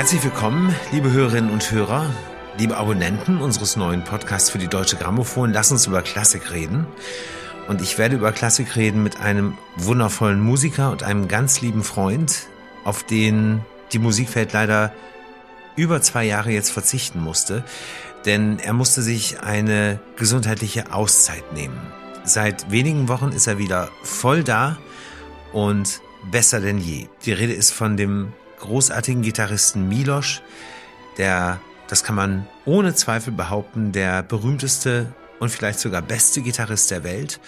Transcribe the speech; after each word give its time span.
Herzlich 0.00 0.24
willkommen, 0.24 0.74
liebe 0.92 1.12
Hörerinnen 1.12 1.50
und 1.50 1.70
Hörer, 1.70 2.08
liebe 2.56 2.78
Abonnenten 2.78 3.42
unseres 3.42 3.76
neuen 3.76 4.02
Podcasts 4.02 4.48
für 4.48 4.56
die 4.56 4.66
Deutsche 4.66 4.96
Grammophon. 4.96 5.52
Lass 5.52 5.70
uns 5.72 5.86
über 5.86 6.00
Klassik 6.00 6.52
reden. 6.52 6.86
Und 7.68 7.82
ich 7.82 7.98
werde 7.98 8.16
über 8.16 8.32
Klassik 8.32 8.76
reden 8.76 9.02
mit 9.02 9.20
einem 9.20 9.58
wundervollen 9.76 10.40
Musiker 10.40 10.90
und 10.90 11.02
einem 11.02 11.28
ganz 11.28 11.60
lieben 11.60 11.84
Freund, 11.84 12.46
auf 12.82 13.02
den 13.02 13.60
die 13.92 13.98
Musikwelt 13.98 14.54
leider 14.54 14.90
über 15.76 16.00
zwei 16.00 16.24
Jahre 16.24 16.50
jetzt 16.50 16.70
verzichten 16.70 17.20
musste, 17.20 17.62
denn 18.24 18.58
er 18.58 18.72
musste 18.72 19.02
sich 19.02 19.40
eine 19.40 20.00
gesundheitliche 20.16 20.94
Auszeit 20.94 21.52
nehmen. 21.52 21.78
Seit 22.24 22.70
wenigen 22.70 23.08
Wochen 23.08 23.32
ist 23.32 23.46
er 23.46 23.58
wieder 23.58 23.90
voll 24.02 24.44
da 24.44 24.78
und 25.52 26.00
besser 26.30 26.60
denn 26.60 26.78
je. 26.78 27.08
Die 27.26 27.34
Rede 27.34 27.52
ist 27.52 27.70
von 27.70 27.98
dem 27.98 28.32
großartigen 28.60 29.22
Gitarristen 29.22 29.88
Milosch, 29.88 30.42
der, 31.18 31.60
das 31.88 32.04
kann 32.04 32.14
man 32.14 32.46
ohne 32.64 32.94
Zweifel 32.94 33.32
behaupten, 33.32 33.92
der 33.92 34.22
berühmteste 34.22 35.12
und 35.40 35.50
vielleicht 35.50 35.80
sogar 35.80 36.02
beste 36.02 36.42
Gitarrist 36.42 36.90
der 36.90 37.02
Welt. 37.02 37.40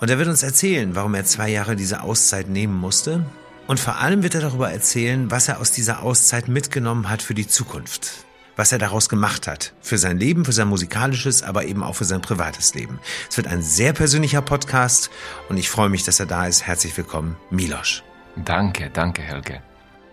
Und 0.00 0.10
er 0.10 0.18
wird 0.18 0.28
uns 0.28 0.42
erzählen, 0.42 0.94
warum 0.94 1.14
er 1.14 1.24
zwei 1.24 1.48
Jahre 1.48 1.76
diese 1.76 2.02
Auszeit 2.02 2.48
nehmen 2.48 2.74
musste. 2.74 3.24
Und 3.66 3.78
vor 3.78 3.98
allem 3.98 4.22
wird 4.22 4.34
er 4.34 4.40
darüber 4.40 4.70
erzählen, 4.70 5.30
was 5.30 5.48
er 5.48 5.60
aus 5.60 5.72
dieser 5.72 6.02
Auszeit 6.02 6.48
mitgenommen 6.48 7.08
hat 7.08 7.22
für 7.22 7.34
die 7.34 7.46
Zukunft. 7.46 8.24
Was 8.56 8.72
er 8.72 8.78
daraus 8.78 9.08
gemacht 9.08 9.46
hat. 9.46 9.72
Für 9.80 9.96
sein 9.96 10.18
Leben, 10.18 10.44
für 10.44 10.52
sein 10.52 10.68
musikalisches, 10.68 11.42
aber 11.42 11.64
eben 11.64 11.82
auch 11.82 11.94
für 11.94 12.04
sein 12.04 12.20
privates 12.20 12.74
Leben. 12.74 12.98
Es 13.30 13.36
wird 13.36 13.46
ein 13.46 13.62
sehr 13.62 13.92
persönlicher 13.92 14.42
Podcast 14.42 15.10
und 15.48 15.56
ich 15.56 15.70
freue 15.70 15.88
mich, 15.88 16.02
dass 16.02 16.18
er 16.18 16.26
da 16.26 16.46
ist. 16.46 16.66
Herzlich 16.66 16.96
willkommen, 16.96 17.36
Milosch. 17.50 18.02
Danke, 18.36 18.90
danke, 18.90 19.22
Helge. 19.22 19.62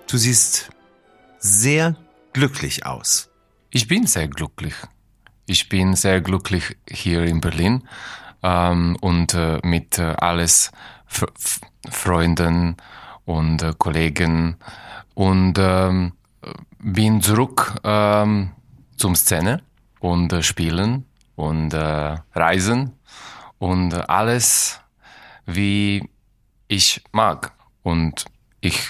Du 0.09 0.15
siehst 0.15 0.69
sehr 1.37 1.97
glücklich 2.31 2.85
aus. 2.85 3.29
Ich 3.71 3.89
bin 3.89 4.07
sehr 4.07 4.29
glücklich. 4.29 4.73
Ich 5.47 5.67
bin 5.67 5.95
sehr 5.95 6.21
glücklich 6.21 6.77
hier 6.89 7.23
in 7.25 7.41
Berlin 7.41 7.83
ähm, 8.41 8.95
und 9.01 9.33
äh, 9.33 9.59
mit 9.63 9.99
äh, 9.99 10.15
alles 10.17 10.71
F 11.09 11.59
Freunden 11.89 12.77
und 13.25 13.61
äh, 13.61 13.73
Kollegen 13.77 14.55
und 15.13 15.55
ähm, 15.57 16.13
bin 16.79 17.21
zurück 17.21 17.75
ähm, 17.83 18.51
zum 18.95 19.13
Szene 19.13 19.61
und 19.99 20.31
äh, 20.31 20.41
spielen 20.41 21.05
und 21.35 21.73
äh, 21.73 22.15
reisen 22.33 22.93
und 23.59 23.93
alles 24.09 24.79
wie 25.45 26.09
ich 26.69 27.03
mag 27.11 27.51
und 27.83 28.23
ich 28.61 28.89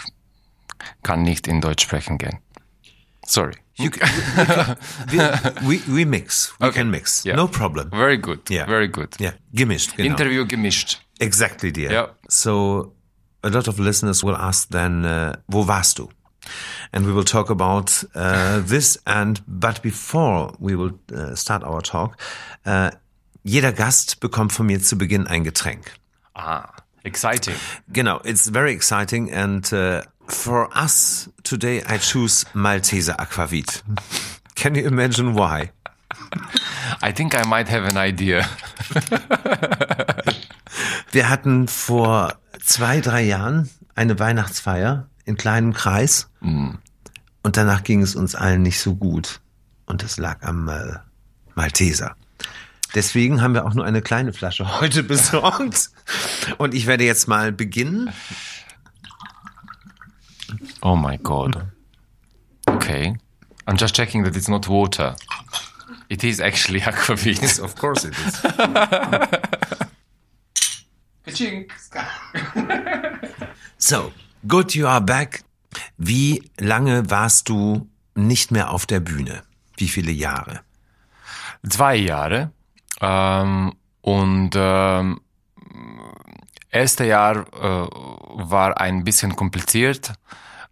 kann 1.04 1.24
nicht 1.24 1.48
in 1.48 1.62
Deutsch 1.62 1.84
sprechen 1.84 2.18
gehen. 2.18 2.40
Sorry. 3.26 3.54
You, 3.80 3.92
we, 5.12 5.20
we, 5.68 5.82
we 5.88 6.06
mix. 6.06 6.54
We 6.60 6.68
Okay. 6.68 6.80
can 6.80 6.90
mix. 6.90 7.24
Yeah. 7.26 7.36
No 7.36 7.48
problem. 7.48 7.90
Very 7.92 8.18
good. 8.18 8.50
Yeah. 8.50 8.66
Very 8.66 8.88
good. 8.88 9.16
Yeah, 9.20 9.34
gemischt. 9.54 9.96
Genau. 9.98 10.10
Interview 10.10 10.46
gemischt. 10.48 11.00
Exactly, 11.20 11.72
dear. 11.72 11.92
Yeah. 11.92 12.08
So 12.30 12.94
a 13.44 13.50
lot 13.50 13.68
of 13.68 13.78
listeners 13.80 14.24
will 14.24 14.36
ask 14.36 14.70
then, 14.70 15.06
uh, 15.06 15.36
wo 15.48 15.68
warst 15.68 15.98
du? 16.00 16.10
And 16.92 17.06
we 17.06 17.14
will 17.14 17.26
talk 17.26 17.50
about 17.50 18.04
uh, 18.16 18.60
this. 18.66 18.98
And 19.06 19.42
but 19.48 19.82
before 19.84 20.54
we 20.60 20.76
will 20.76 20.94
uh, 21.14 21.36
start 21.36 21.64
our 21.64 21.82
talk, 21.82 22.18
uh, 22.66 22.92
jeder 23.44 23.74
Gast 23.74 24.20
bekommt 24.22 24.54
von 24.54 24.66
mir 24.66 24.82
zu 24.82 24.98
Beginn 24.98 25.28
ein 25.28 25.44
Getränk. 25.44 25.92
Ah, 26.34 26.72
exciting. 27.04 27.56
Genau, 27.92 28.20
it's 28.24 28.50
very 28.50 28.72
exciting. 28.74 29.32
And 29.32 29.72
uh, 29.74 30.02
for 30.32 30.70
us 30.76 31.30
today, 31.44 31.82
I 31.88 31.98
choose 31.98 32.46
Malteser 32.54 33.16
Aquavit. 33.18 33.84
Can 34.56 34.76
you 34.76 34.86
imagine 34.86 35.34
why? 35.34 35.72
I 37.02 37.12
think 37.12 37.36
I 37.36 37.44
might 37.48 37.68
have 37.70 37.86
an 37.86 37.98
idea. 37.98 38.48
Wir 41.12 41.30
hatten 41.30 41.68
vor 41.68 42.36
zwei, 42.64 43.02
drei 43.02 43.24
Jahren 43.24 43.70
eine 43.96 44.20
Weihnachtsfeier 44.20 45.10
in 45.26 45.38
kleinem 45.38 45.74
Kreis. 45.74 46.30
Und 47.44 47.58
danach 47.58 47.84
ging 47.84 48.02
es 48.02 48.16
uns 48.16 48.36
allen 48.36 48.62
nicht 48.62 48.80
so 48.80 48.96
gut. 48.96 49.42
Und 49.86 50.04
es 50.04 50.18
lag 50.18 50.44
am 50.44 50.68
äh, 50.68 50.96
Malteser. 51.56 52.16
Deswegen 52.96 53.42
haben 53.42 53.54
wir 53.54 53.66
auch 53.66 53.74
nur 53.74 53.86
eine 53.86 54.02
kleine 54.02 54.34
Flasche 54.34 54.80
heute 54.80 55.04
besorgt. 55.14 55.92
Und 56.58 56.74
ich 56.74 56.88
werde 56.88 57.04
jetzt 57.04 57.28
mal 57.28 57.52
beginnen. 57.52 58.12
Oh 60.88 60.96
my 60.96 61.18
god. 61.18 61.68
Okay. 62.70 63.18
I'm 63.68 63.76
just 63.76 63.94
checking 63.94 64.24
that 64.24 64.38
it's 64.38 64.48
not 64.48 64.70
water. 64.70 65.18
It 66.10 66.24
is 66.24 66.40
actually 66.40 66.80
aquavit. 66.90 67.60
Of 67.60 67.76
course 67.76 68.06
it 68.06 68.16
is. 68.26 68.40
So, 73.78 74.14
good 74.48 74.74
you 74.76 74.88
are 74.88 75.02
back. 75.02 75.44
Wie 75.98 76.50
lange 76.58 77.10
warst 77.10 77.50
du 77.50 77.90
nicht 78.16 78.52
mehr 78.52 78.72
auf 78.72 78.86
der 78.86 79.02
Bühne? 79.02 79.44
Wie 79.76 79.90
viele 79.90 80.12
Jahre? 80.12 80.62
Zwei 81.70 81.98
Jahre. 81.98 82.52
Ähm, 83.02 83.74
und 84.02 84.52
ähm, 84.56 85.20
erste 86.72 87.04
Jahr 87.06 87.46
äh, 87.54 87.88
war 88.50 88.80
ein 88.80 89.04
bisschen 89.04 89.36
kompliziert. 89.36 90.14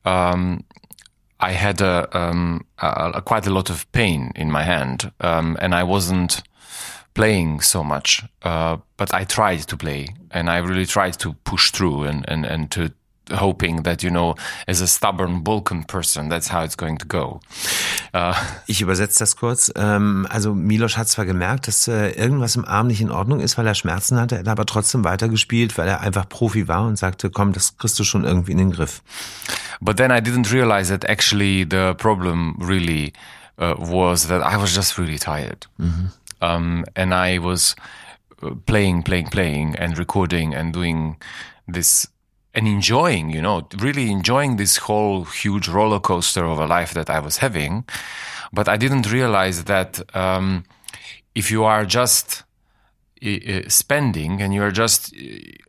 Ähm, 0.06 0.64
I 1.40 1.52
had 1.52 1.82
a, 1.82 2.08
um, 2.18 2.66
a, 2.78 3.12
a 3.16 3.22
quite 3.22 3.46
a 3.46 3.54
lot 3.54 3.70
of 3.70 3.92
pain 3.92 4.32
in 4.36 4.50
my 4.52 4.64
hand, 4.64 5.12
um, 5.20 5.58
and 5.60 5.76
I 5.76 5.84
wasn't 5.84 6.42
playing 7.14 7.62
so 7.62 7.84
much. 7.84 8.24
Uh, 8.42 8.78
but 8.98 9.14
I 9.14 9.26
tried 9.26 9.68
to 9.68 9.78
play, 9.78 10.08
and 10.32 10.50
I 10.50 10.58
really 10.58 10.86
tried 10.86 11.20
to 11.20 11.34
push 11.44 11.72
through, 11.72 12.04
and 12.04 12.26
and 12.30 12.46
and 12.46 12.72
to 12.72 12.92
hoping 13.32 13.84
that 13.84 14.04
you 14.04 14.10
know, 14.10 14.36
as 14.68 14.82
a 14.82 14.88
stubborn 14.88 15.44
Balkan 15.44 15.84
person, 15.84 16.30
that's 16.30 16.52
how 16.52 16.64
it's 16.64 16.78
going 16.78 16.98
to 16.98 17.06
go. 17.08 17.40
Ich 18.68 18.82
übersetze 18.82 19.20
das 19.20 19.36
kurz. 19.36 19.72
Ähm, 19.76 20.26
also 20.30 20.54
Milos 20.54 20.98
hat 20.98 21.10
zwar 21.10 21.26
gemerkt, 21.26 21.68
dass 21.68 21.88
äh, 21.88 22.12
irgendwas 22.12 22.56
im 22.56 22.66
Arm 22.66 22.88
nicht 22.88 23.02
in 23.02 23.12
Ordnung 23.12 23.42
ist, 23.42 23.58
weil 23.58 23.68
er 23.68 23.76
Schmerzen 23.76 24.20
hatte, 24.20 24.36
er 24.36 24.40
hat 24.40 24.48
aber 24.48 24.66
trotzdem 24.66 25.04
weitergespielt, 25.04 25.78
weil 25.78 25.88
er 25.88 26.02
einfach 26.02 26.30
Profi 26.30 26.68
war 26.68 26.88
und 26.88 26.98
sagte, 26.98 27.30
komm, 27.30 27.52
das 27.52 27.78
kriegst 27.78 28.00
du 28.00 28.04
schon 28.04 28.24
irgendwie 28.24 28.54
in 28.54 28.58
den 28.58 28.72
Griff. 28.72 29.02
But 29.82 29.98
then 29.98 30.12
I 30.12 30.22
didn't 30.22 30.52
realize 30.52 30.90
that 30.90 31.10
actually 31.10 31.66
the 31.70 31.94
problem 31.98 32.56
really 32.60 33.14
uh, 33.58 33.76
was 33.78 34.28
that 34.28 34.42
I 34.42 34.58
was 34.58 34.74
just 34.74 34.98
really 34.98 35.20
tired. 35.20 35.68
Um, 36.42 36.86
and 36.96 37.14
I 37.14 37.40
was 37.40 37.76
uh, 38.42 38.52
playing, 38.66 39.04
playing, 39.04 39.30
playing, 39.30 39.76
and 39.78 39.98
recording 39.98 40.54
and 40.54 40.74
doing 40.74 41.18
this 41.68 42.08
and 42.56 42.68
enjoying, 42.68 43.30
you 43.30 43.42
know, 43.42 43.68
really 43.78 44.10
enjoying 44.10 44.56
this 44.56 44.78
whole 44.78 45.26
huge 45.26 45.68
roller 45.68 46.00
coaster 46.00 46.46
of 46.46 46.58
a 46.58 46.66
life 46.66 46.94
that 46.94 47.10
I 47.10 47.20
was 47.20 47.38
having. 47.38 47.84
But 48.54 48.70
I 48.70 48.78
didn't 48.78 49.12
realize 49.12 49.66
that 49.66 50.00
um, 50.16 50.64
if 51.36 51.52
you 51.52 51.66
are 51.66 51.86
just 51.86 52.45
spending 53.68 54.42
and 54.42 54.54
you're 54.54 54.72
just 54.72 55.14
uh, 55.16 55.20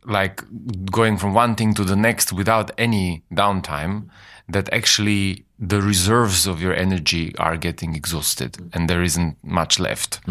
like 0.05 0.43
going 0.91 1.17
from 1.17 1.33
one 1.33 1.55
thing 1.55 1.73
to 1.73 1.83
the 1.83 1.95
next 1.95 2.33
without 2.33 2.71
any 2.77 3.23
downtime 3.31 4.09
that 4.49 4.71
actually 4.71 5.45
the 5.59 5.81
reserves 5.81 6.45
of 6.47 6.61
your 6.61 6.73
energy 6.73 7.35
are 7.37 7.57
getting 7.57 7.95
exhausted 7.95 8.57
and 8.73 8.89
there 8.89 9.03
isn't 9.03 9.35
much 9.43 9.79
left 9.79 10.21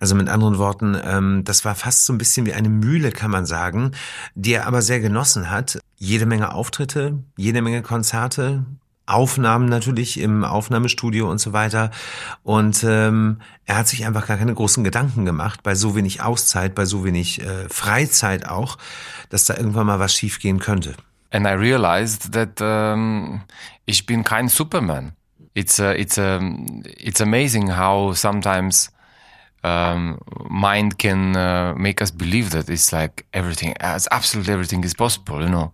Also 0.00 0.16
mit 0.16 0.28
anderen 0.28 0.58
Worten, 0.58 0.96
ähm, 1.04 1.44
das 1.44 1.64
war 1.64 1.76
fast 1.76 2.06
so 2.06 2.12
ein 2.12 2.18
bisschen 2.18 2.44
wie 2.44 2.52
eine 2.52 2.68
Mühle, 2.68 3.12
kann 3.12 3.30
man 3.30 3.46
sagen, 3.46 3.92
die 4.34 4.52
er 4.54 4.66
aber 4.66 4.82
sehr 4.82 4.98
genossen 4.98 5.48
hat. 5.48 5.78
Jede 5.96 6.26
Menge 6.26 6.54
Auftritte, 6.54 7.22
jede 7.36 7.62
Menge 7.62 7.82
Konzerte, 7.82 8.64
Aufnahmen 9.12 9.66
natürlich 9.66 10.18
im 10.18 10.44
Aufnahmestudio 10.44 11.30
und 11.30 11.38
so 11.38 11.52
weiter. 11.52 11.90
Und 12.42 12.84
ähm, 12.84 13.38
er 13.66 13.76
hat 13.76 13.88
sich 13.88 14.06
einfach 14.06 14.26
gar 14.26 14.36
keine 14.36 14.54
großen 14.54 14.84
Gedanken 14.84 15.24
gemacht, 15.24 15.62
bei 15.62 15.74
so 15.74 15.94
wenig 15.94 16.22
Auszeit, 16.22 16.74
bei 16.74 16.84
so 16.84 17.04
wenig 17.04 17.40
äh, 17.42 17.68
Freizeit 17.68 18.48
auch, 18.48 18.78
dass 19.28 19.44
da 19.44 19.56
irgendwann 19.56 19.86
mal 19.86 19.98
was 19.98 20.14
schiefgehen 20.14 20.58
könnte. 20.58 20.94
and 21.32 21.46
I 21.46 21.52
realized 21.52 22.32
that 22.32 22.60
um, 22.60 23.42
ich 23.86 24.06
bin 24.06 24.22
kein 24.22 24.48
Superman. 24.48 25.12
It's 25.54 25.80
uh, 25.80 25.94
it's 25.96 26.18
um, 26.18 26.82
it's 26.84 27.20
amazing 27.20 27.76
how 27.76 28.14
sometimes 28.14 28.90
um, 29.64 30.18
mind 30.48 30.98
can 30.98 31.36
uh, 31.36 31.74
make 31.76 32.00
us 32.02 32.10
believe 32.10 32.50
that 32.50 32.68
it's 32.68 32.92
like 32.92 33.24
everything, 33.32 33.74
absolutely 33.80 34.52
everything 34.52 34.84
is 34.84 34.94
possible, 34.94 35.40
you 35.42 35.48
know. 35.48 35.72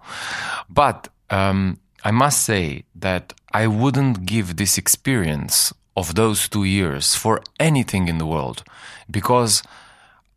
But 0.69 1.11
um, 1.31 1.79
I 2.05 2.11
must 2.11 2.45
say 2.45 2.85
that 2.95 3.35
I 3.53 3.67
wouldn't 3.67 4.25
give 4.27 4.57
this 4.57 4.79
experience 4.79 5.73
of 5.97 6.15
those 6.15 6.49
two 6.49 6.65
years 6.65 7.15
for 7.15 7.43
anything 7.59 8.09
in 8.09 8.19
the 8.19 8.27
world, 8.27 8.63
because 9.11 9.63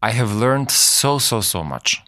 I 0.01 0.11
have 0.11 0.33
learned 0.33 0.71
so 0.71 1.19
so 1.19 1.41
so 1.41 1.63
much 1.63 2.01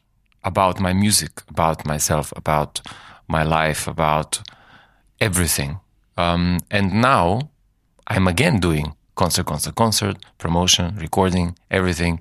about 0.44 0.80
my 0.80 0.94
music, 0.94 1.42
about 1.48 1.86
myself, 1.86 2.34
about 2.36 2.82
my 3.28 3.44
life, 3.44 3.88
about 3.88 4.42
everything. 5.22 5.80
Um, 6.18 6.60
and 6.70 6.94
now 7.02 7.50
I'm 8.08 8.28
again 8.28 8.60
doing 8.60 8.96
concert, 9.16 9.46
concert, 9.46 9.76
concert, 9.76 10.18
promotion, 10.38 10.96
recording, 10.98 11.56
everything. 11.70 12.20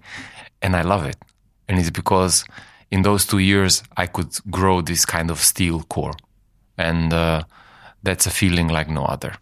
And 0.60 0.76
I 0.76 0.82
love 0.82 1.06
it. 1.06 1.16
And 1.68 1.78
it's 1.78 1.90
because 1.90 2.44
in 2.90 3.02
those 3.02 3.26
two 3.26 3.38
years, 3.38 3.82
I 3.96 4.06
could 4.06 4.36
grow 4.50 4.82
this 4.82 5.04
kind 5.06 5.30
of 5.30 5.38
steel 5.40 5.82
core. 5.84 6.14
And 6.76 7.12
uh, 7.12 7.42
that's 8.02 8.26
a 8.26 8.30
feeling 8.30 8.68
like 8.68 8.88
no 8.88 9.06
other. 9.06 9.32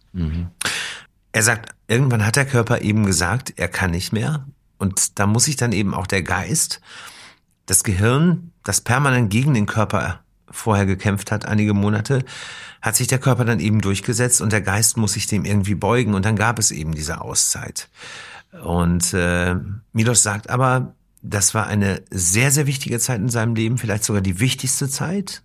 Er 1.31 1.43
sagt, 1.43 1.73
irgendwann 1.87 2.25
hat 2.25 2.35
der 2.35 2.45
Körper 2.45 2.81
eben 2.81 3.05
gesagt, 3.05 3.53
er 3.55 3.67
kann 3.67 3.91
nicht 3.91 4.11
mehr. 4.11 4.45
Und 4.77 5.19
da 5.19 5.27
muss 5.27 5.45
sich 5.45 5.55
dann 5.55 5.71
eben 5.71 5.93
auch 5.93 6.07
der 6.07 6.23
Geist, 6.23 6.81
das 7.65 7.83
Gehirn, 7.83 8.51
das 8.63 8.81
permanent 8.81 9.29
gegen 9.29 9.53
den 9.53 9.65
Körper 9.65 10.21
vorher 10.49 10.85
gekämpft 10.85 11.31
hat, 11.31 11.45
einige 11.45 11.73
Monate, 11.73 12.25
hat 12.81 12.95
sich 12.95 13.07
der 13.07 13.19
Körper 13.19 13.45
dann 13.45 13.59
eben 13.59 13.79
durchgesetzt 13.79 14.41
und 14.41 14.51
der 14.51 14.61
Geist 14.61 14.97
muss 14.97 15.13
sich 15.13 15.27
dem 15.27 15.45
irgendwie 15.45 15.75
beugen 15.75 16.13
und 16.13 16.25
dann 16.25 16.35
gab 16.35 16.59
es 16.59 16.71
eben 16.71 16.93
diese 16.93 17.21
Auszeit. 17.21 17.89
Und 18.63 19.13
äh, 19.13 19.55
Milos 19.93 20.23
sagt 20.23 20.49
aber, 20.49 20.93
das 21.21 21.53
war 21.53 21.67
eine 21.67 22.01
sehr, 22.09 22.51
sehr 22.51 22.67
wichtige 22.67 22.99
Zeit 22.99 23.19
in 23.19 23.29
seinem 23.29 23.55
Leben, 23.55 23.77
vielleicht 23.77 24.03
sogar 24.03 24.21
die 24.21 24.39
wichtigste 24.39 24.89
Zeit. 24.89 25.43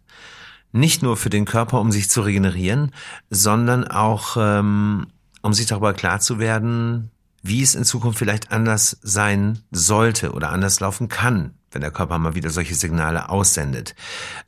Nicht 0.76 1.02
nur 1.02 1.16
für 1.16 1.30
den 1.30 1.46
Körper, 1.46 1.80
um 1.80 1.90
sich 1.90 2.10
zu 2.10 2.20
regenerieren, 2.20 2.92
sondern 3.30 3.88
auch, 3.88 4.36
ähm, 4.38 5.06
um 5.40 5.54
sich 5.54 5.64
darüber 5.64 5.94
klar 5.94 6.20
zu 6.20 6.38
werden, 6.38 7.10
wie 7.42 7.62
es 7.62 7.74
in 7.74 7.84
Zukunft 7.84 8.18
vielleicht 8.18 8.52
anders 8.52 8.98
sein 9.02 9.60
sollte 9.70 10.32
oder 10.32 10.50
anders 10.50 10.78
laufen 10.80 11.08
kann, 11.08 11.54
wenn 11.70 11.80
der 11.80 11.92
Körper 11.92 12.18
mal 12.18 12.34
wieder 12.34 12.50
solche 12.50 12.74
Signale 12.74 13.30
aussendet. 13.30 13.94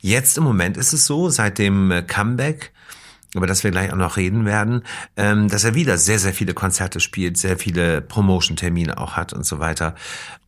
Jetzt 0.01 0.37
im 0.37 0.43
Moment 0.43 0.77
ist 0.77 0.93
es 0.93 1.07
so, 1.07 1.29
seit 1.29 1.57
dem 1.57 1.89
äh, 1.89 2.03
Comeback, 2.03 2.73
über 3.33 3.47
das 3.47 3.63
wir 3.63 3.71
gleich 3.71 3.91
auch 3.91 3.97
noch 3.97 4.15
reden 4.15 4.45
werden, 4.45 4.83
ähm, 5.17 5.47
dass 5.47 5.63
er 5.63 5.73
wieder 5.73 5.97
sehr, 5.97 6.19
sehr 6.19 6.35
viele 6.35 6.53
Konzerte 6.53 6.99
spielt, 6.99 7.39
sehr 7.39 7.57
viele 7.57 8.01
Promotion-Termine 8.01 8.99
auch 8.99 9.13
hat 9.13 9.33
und 9.33 9.47
so 9.47 9.57
weiter. 9.57 9.95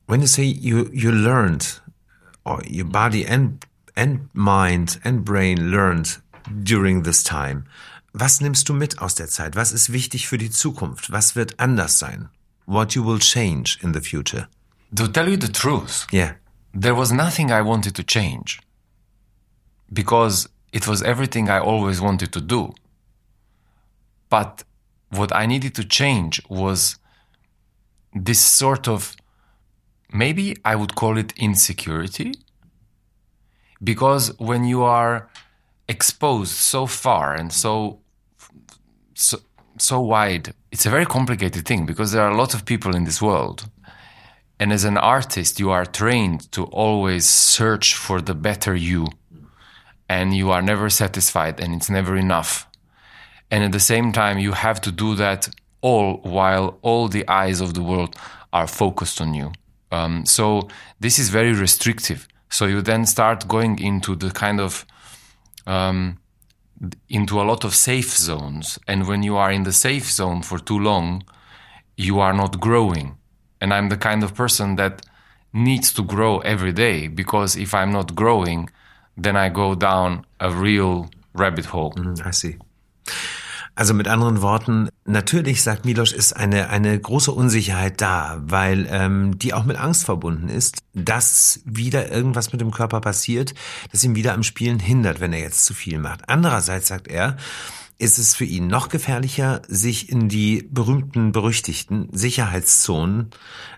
When 0.06 0.22
you 0.22 0.28
say 0.28 0.44
you, 0.44 0.90
you 0.92 1.10
learned, 1.10 1.82
or 2.44 2.62
your 2.70 2.86
body 2.86 3.26
and, 3.26 3.66
and 4.02 4.30
mind 4.34 5.00
and 5.04 5.24
brain 5.24 5.70
learned 5.70 6.18
during 6.64 7.04
this 7.04 7.24
time, 7.24 7.66
was 8.14 8.42
nimmst 8.42 8.68
du 8.68 8.74
mit 8.74 9.00
aus 9.00 9.14
der 9.16 9.28
Zeit? 9.28 9.56
Was 9.56 9.72
ist 9.72 9.92
wichtig 9.94 10.28
für 10.28 10.38
die 10.38 10.50
Zukunft? 10.50 11.12
Was 11.12 11.36
wird 11.36 11.60
anders 11.60 12.00
sein? 12.00 12.30
What 12.66 12.96
you 12.96 13.06
will 13.06 13.20
change 13.20 13.78
in 13.82 13.94
the 13.94 14.02
future? 14.02 14.48
To 14.96 15.08
tell 15.08 15.30
you 15.30 15.38
the 15.38 15.52
truth, 15.52 16.08
Yeah. 16.12 16.34
there 16.74 16.96
was 16.96 17.12
nothing 17.12 17.52
I 17.52 17.62
wanted 17.62 17.94
to 17.96 18.04
change 18.04 18.60
because 19.94 20.50
it 20.72 20.88
was 20.88 21.02
everything 21.02 21.48
I 21.50 21.60
always 21.60 22.02
wanted 22.02 22.32
to 22.34 22.42
do. 22.42 22.74
But 24.30 24.64
what 25.10 25.32
I 25.34 25.46
needed 25.46 25.74
to 25.76 25.84
change 25.84 26.42
was 26.50 26.98
this 28.14 28.40
sort 28.40 28.88
of 28.88 29.16
maybe 30.12 30.56
I 30.66 30.76
would 30.76 30.96
call 30.96 31.18
it 31.18 31.34
insecurity. 31.38 32.32
Because 33.84 34.38
when 34.40 34.64
you 34.64 34.84
are 34.84 35.30
exposed 35.88 36.54
so 36.54 36.86
far 36.86 37.34
and 37.34 37.52
so 37.52 38.00
so, 39.14 39.40
so 39.78 40.00
wide, 40.02 40.54
it's 40.72 40.86
a 40.86 40.90
very 40.90 41.06
complicated 41.06 41.66
thing 41.66 41.86
because 41.86 42.12
there 42.12 42.24
are 42.24 42.32
a 42.32 42.38
lot 42.38 42.54
of 42.54 42.66
people 42.66 42.96
in 42.96 43.04
this 43.04 43.22
world. 43.22 43.70
And 44.60 44.72
as 44.72 44.84
an 44.84 44.98
artist, 44.98 45.60
you 45.60 45.72
are 45.72 45.86
trained 45.86 46.52
to 46.52 46.66
always 46.66 47.28
search 47.28 47.96
for 47.96 48.22
the 48.22 48.36
better 48.36 48.76
you. 48.76 49.08
And 50.08 50.36
you 50.36 50.52
are 50.52 50.62
never 50.62 50.90
satisfied 50.90 51.60
and 51.60 51.74
it's 51.74 51.90
never 51.90 52.16
enough. 52.16 52.68
And 53.50 53.64
at 53.64 53.72
the 53.72 53.80
same 53.80 54.12
time, 54.12 54.40
you 54.40 54.52
have 54.52 54.80
to 54.82 54.92
do 54.92 55.16
that 55.16 55.50
all 55.82 56.18
while 56.24 56.78
all 56.82 57.08
the 57.08 57.28
eyes 57.28 57.60
of 57.60 57.74
the 57.74 57.82
world 57.82 58.16
are 58.54 58.68
focused 58.68 59.20
on 59.20 59.34
you. 59.34 59.52
Um, 59.92 60.26
so 60.26 60.70
this 61.00 61.18
is 61.18 61.30
very 61.30 61.54
restrictive. 61.54 62.28
So 62.52 62.66
you 62.66 62.82
then 62.82 63.06
start 63.06 63.48
going 63.48 63.80
into 63.80 64.16
the 64.16 64.30
kind 64.30 64.60
of 64.60 64.86
um, 65.66 66.20
into 67.10 67.42
a 67.42 67.44
lot 67.44 67.64
of 67.64 67.74
safe 67.74 68.16
zones. 68.18 68.78
And 68.88 69.08
when 69.08 69.24
you 69.24 69.38
are 69.38 69.52
in 69.52 69.64
the 69.64 69.72
safe 69.72 70.12
zone 70.12 70.42
for 70.42 70.60
too 70.60 70.78
long, 70.78 71.24
you 71.96 72.20
are 72.20 72.34
not 72.34 72.60
growing. 72.60 73.18
And 73.62 73.74
I'm 73.74 73.90
the 73.90 73.98
kind 73.98 74.24
of 74.24 74.36
person 74.36 74.76
that 74.76 75.02
needs 75.54 75.94
to 75.94 76.04
grow 76.04 76.40
every 76.40 76.74
day 76.74 77.08
because 77.08 77.56
if 77.56 77.74
I'm 77.74 77.92
not 77.92 78.16
growing, 78.16 78.70
then 79.16 79.36
I 79.36 79.50
go 79.50 79.76
down 79.76 80.26
a 80.40 80.52
real 80.52 81.10
rabbit 81.34 81.66
hole. 81.66 81.94
I 82.26 82.32
see. 82.32 82.58
Also 83.74 83.94
mit 83.94 84.08
anderen 84.08 84.42
Worten, 84.42 84.90
natürlich, 85.06 85.64
sagt 85.64 85.86
Milosch, 85.86 86.12
ist 86.12 86.34
eine, 86.34 86.70
eine 86.70 87.00
große 87.00 87.32
Unsicherheit 87.32 88.02
da, 88.02 88.42
weil 88.44 88.86
ähm, 88.90 89.40
die 89.40 89.54
auch 89.54 89.64
mit 89.64 89.78
Angst 89.78 90.04
verbunden 90.04 90.50
ist, 90.50 90.80
dass 90.94 91.62
wieder 91.64 92.12
irgendwas 92.12 92.52
mit 92.52 92.60
dem 92.60 92.72
Körper 92.72 93.00
passiert, 93.00 93.54
das 93.92 94.04
ihn 94.04 94.16
wieder 94.16 94.34
am 94.34 94.44
Spielen 94.44 94.80
hindert, 94.80 95.22
wenn 95.22 95.32
er 95.32 95.40
jetzt 95.40 95.66
zu 95.66 95.74
viel 95.74 96.00
macht. 96.00 96.28
Andererseits, 96.28 96.90
sagt 96.90 97.08
er, 97.08 97.38
ist 97.98 98.18
es 98.18 98.36
für 98.36 98.46
ihn 98.46 98.68
noch 98.68 98.90
gefährlicher, 98.90 99.62
sich 99.68 100.10
in 100.10 100.28
die 100.28 100.68
berühmten, 100.70 101.32
berüchtigten 101.32 102.10
Sicherheitszonen 102.12 103.30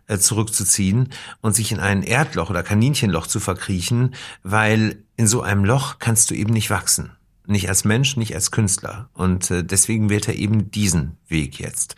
äh, 0.07 0.17
zurückzuziehen 0.17 1.09
und 1.41 1.53
sich 1.53 1.73
in 1.73 1.79
ein 1.79 2.03
Erdloch 2.03 2.49
oder 2.49 2.63
Kaninchenloch 2.63 3.27
zu 3.27 3.41
verkriechen, 3.41 4.15
weil 4.41 5.03
in 5.17 5.27
so 5.27 5.41
einem 5.41 5.65
Loch 5.65 5.99
kannst 5.99 6.31
du 6.31 6.35
eben 6.35 6.53
nicht 6.53 6.69
wachsen. 6.69 7.11
Nicht 7.45 7.67
als 7.67 7.83
Mensch, 7.83 8.15
nicht 8.15 8.33
als 8.35 8.51
Künstler. 8.51 9.09
Und 9.13 9.51
äh, 9.51 9.63
deswegen 9.63 10.09
wählt 10.09 10.27
er 10.27 10.35
eben 10.35 10.71
diesen 10.71 11.17
Weg 11.27 11.59
jetzt. 11.59 11.95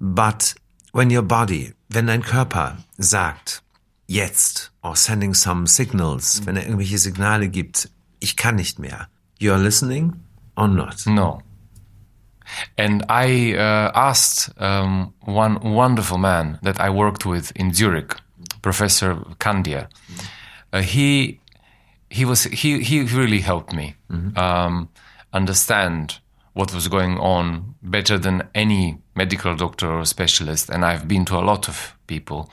But 0.00 0.56
when 0.92 1.14
your 1.14 1.22
body, 1.22 1.74
wenn 1.88 2.06
dein 2.06 2.22
Körper 2.22 2.78
sagt, 2.96 3.62
jetzt, 4.06 4.72
or 4.82 4.96
sending 4.96 5.34
some 5.34 5.66
signals, 5.66 6.42
wenn 6.46 6.56
er 6.56 6.64
irgendwelche 6.64 6.98
Signale 6.98 7.48
gibt, 7.48 7.90
ich 8.20 8.36
kann 8.36 8.56
nicht 8.56 8.78
mehr, 8.78 9.08
you're 9.40 9.58
listening 9.58 10.14
or 10.56 10.68
not? 10.68 11.06
No. 11.06 11.42
And 12.76 13.04
I 13.08 13.54
uh, 13.54 13.92
asked 13.94 14.50
um, 14.58 15.12
one 15.20 15.60
wonderful 15.62 16.18
man 16.18 16.58
that 16.62 16.80
I 16.80 16.90
worked 16.90 17.26
with 17.26 17.50
in 17.52 17.72
Zurich, 17.72 18.14
Professor 18.62 19.22
Kandia. 19.38 19.88
Uh, 20.72 20.80
he 20.80 21.40
he 22.10 22.24
was 22.24 22.44
he 22.44 22.82
he 22.82 23.02
really 23.02 23.40
helped 23.40 23.72
me 23.72 23.94
um, 24.36 24.88
understand 25.32 26.18
what 26.54 26.74
was 26.74 26.88
going 26.88 27.18
on 27.18 27.74
better 27.82 28.18
than 28.18 28.48
any 28.54 28.98
medical 29.14 29.54
doctor 29.54 29.88
or 29.92 30.04
specialist. 30.04 30.68
And 30.70 30.84
I've 30.84 31.06
been 31.06 31.24
to 31.26 31.36
a 31.36 31.44
lot 31.44 31.68
of 31.68 31.96
people 32.06 32.50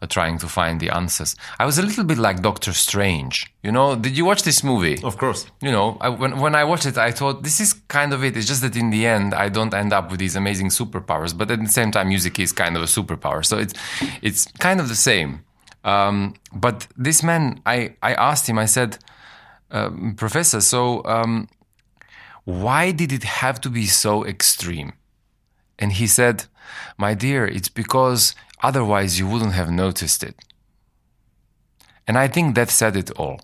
uh, 0.00 0.06
trying 0.06 0.38
to 0.38 0.48
find 0.48 0.80
the 0.80 0.88
answers. 0.90 1.36
I 1.58 1.66
was 1.66 1.78
a 1.78 1.82
little 1.82 2.04
bit 2.04 2.18
like 2.18 2.40
Doctor 2.40 2.72
Strange. 2.72 3.52
You 3.62 3.70
know, 3.72 3.94
did 3.94 4.16
you 4.16 4.24
watch 4.24 4.42
this 4.42 4.64
movie? 4.64 4.98
Of 5.02 5.18
course. 5.18 5.46
you 5.60 5.70
know, 5.70 5.96
I, 6.00 6.08
when 6.08 6.38
when 6.40 6.54
I 6.54 6.64
watched 6.64 6.86
it, 6.86 6.96
I 6.96 7.10
thought 7.12 7.42
this 7.42 7.60
is 7.60 7.74
kind 7.88 8.12
of 8.12 8.24
it. 8.24 8.36
It's 8.36 8.46
just 8.46 8.62
that 8.62 8.76
in 8.76 8.90
the 8.90 9.06
end, 9.06 9.34
I 9.34 9.48
don't 9.48 9.74
end 9.74 9.92
up 9.92 10.10
with 10.10 10.18
these 10.20 10.34
amazing 10.36 10.70
superpowers. 10.70 11.36
But 11.36 11.50
at 11.50 11.60
the 11.60 11.68
same 11.68 11.90
time, 11.90 12.08
music 12.08 12.38
is 12.38 12.52
kind 12.52 12.76
of 12.76 12.82
a 12.82 12.86
superpower, 12.86 13.44
so 13.44 13.58
it's 13.58 13.74
it's 14.22 14.46
kind 14.58 14.80
of 14.80 14.88
the 14.88 14.96
same. 14.96 15.44
Um, 15.84 16.34
but 16.52 16.86
this 16.96 17.22
man, 17.22 17.60
I 17.66 17.96
I 18.02 18.14
asked 18.14 18.48
him. 18.48 18.58
I 18.58 18.66
said, 18.66 18.98
um, 19.70 20.14
Professor, 20.16 20.60
so 20.60 21.04
um, 21.04 21.48
why 22.44 22.92
did 22.92 23.12
it 23.12 23.24
have 23.24 23.60
to 23.62 23.70
be 23.70 23.86
so 23.86 24.24
extreme? 24.24 24.92
And 25.78 25.92
he 25.92 26.06
said, 26.06 26.44
My 26.96 27.14
dear, 27.14 27.46
it's 27.46 27.68
because 27.68 28.34
otherwise 28.62 29.18
you 29.18 29.26
wouldn't 29.26 29.54
have 29.54 29.70
noticed 29.70 30.22
it. 30.22 30.36
And 32.06 32.18
I 32.18 32.28
think 32.28 32.54
that 32.54 32.70
said 32.70 32.96
it 32.96 33.10
all. 33.12 33.40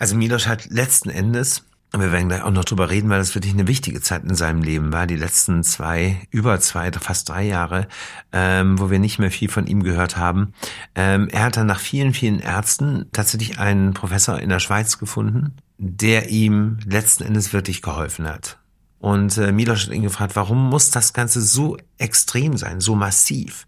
Also 0.00 0.14
Miloš 0.16 0.44
hat 0.46 0.66
letzten 0.70 1.10
Endes, 1.10 1.62
wir 2.00 2.12
werden 2.12 2.28
gleich 2.28 2.42
auch 2.42 2.50
noch 2.50 2.64
drüber 2.64 2.90
reden, 2.90 3.08
weil 3.08 3.18
das 3.18 3.34
wirklich 3.34 3.52
eine 3.52 3.68
wichtige 3.68 4.00
Zeit 4.00 4.24
in 4.24 4.34
seinem 4.34 4.62
Leben 4.62 4.92
war, 4.92 5.06
die 5.06 5.16
letzten 5.16 5.62
zwei, 5.62 6.20
über 6.30 6.58
zwei, 6.58 6.90
fast 6.92 7.28
drei 7.28 7.44
Jahre, 7.44 7.86
ähm, 8.32 8.80
wo 8.80 8.90
wir 8.90 8.98
nicht 8.98 9.18
mehr 9.18 9.30
viel 9.30 9.48
von 9.48 9.66
ihm 9.66 9.82
gehört 9.82 10.16
haben. 10.16 10.54
Ähm, 10.94 11.28
er 11.28 11.44
hat 11.44 11.56
dann 11.56 11.66
nach 11.66 11.78
vielen, 11.78 12.12
vielen 12.12 12.40
Ärzten 12.40 13.06
tatsächlich 13.12 13.58
einen 13.58 13.94
Professor 13.94 14.40
in 14.40 14.48
der 14.48 14.58
Schweiz 14.58 14.98
gefunden, 14.98 15.54
der 15.78 16.30
ihm 16.30 16.78
letzten 16.84 17.24
Endes 17.24 17.52
wirklich 17.52 17.80
geholfen 17.80 18.26
hat. 18.26 18.58
Und 18.98 19.38
äh, 19.38 19.52
Miloš 19.52 19.86
hat 19.86 19.92
ihn 19.92 20.02
gefragt, 20.02 20.34
warum 20.34 20.70
muss 20.70 20.90
das 20.90 21.12
Ganze 21.12 21.42
so 21.42 21.76
extrem 21.98 22.56
sein, 22.56 22.80
so 22.80 22.94
massiv? 22.94 23.66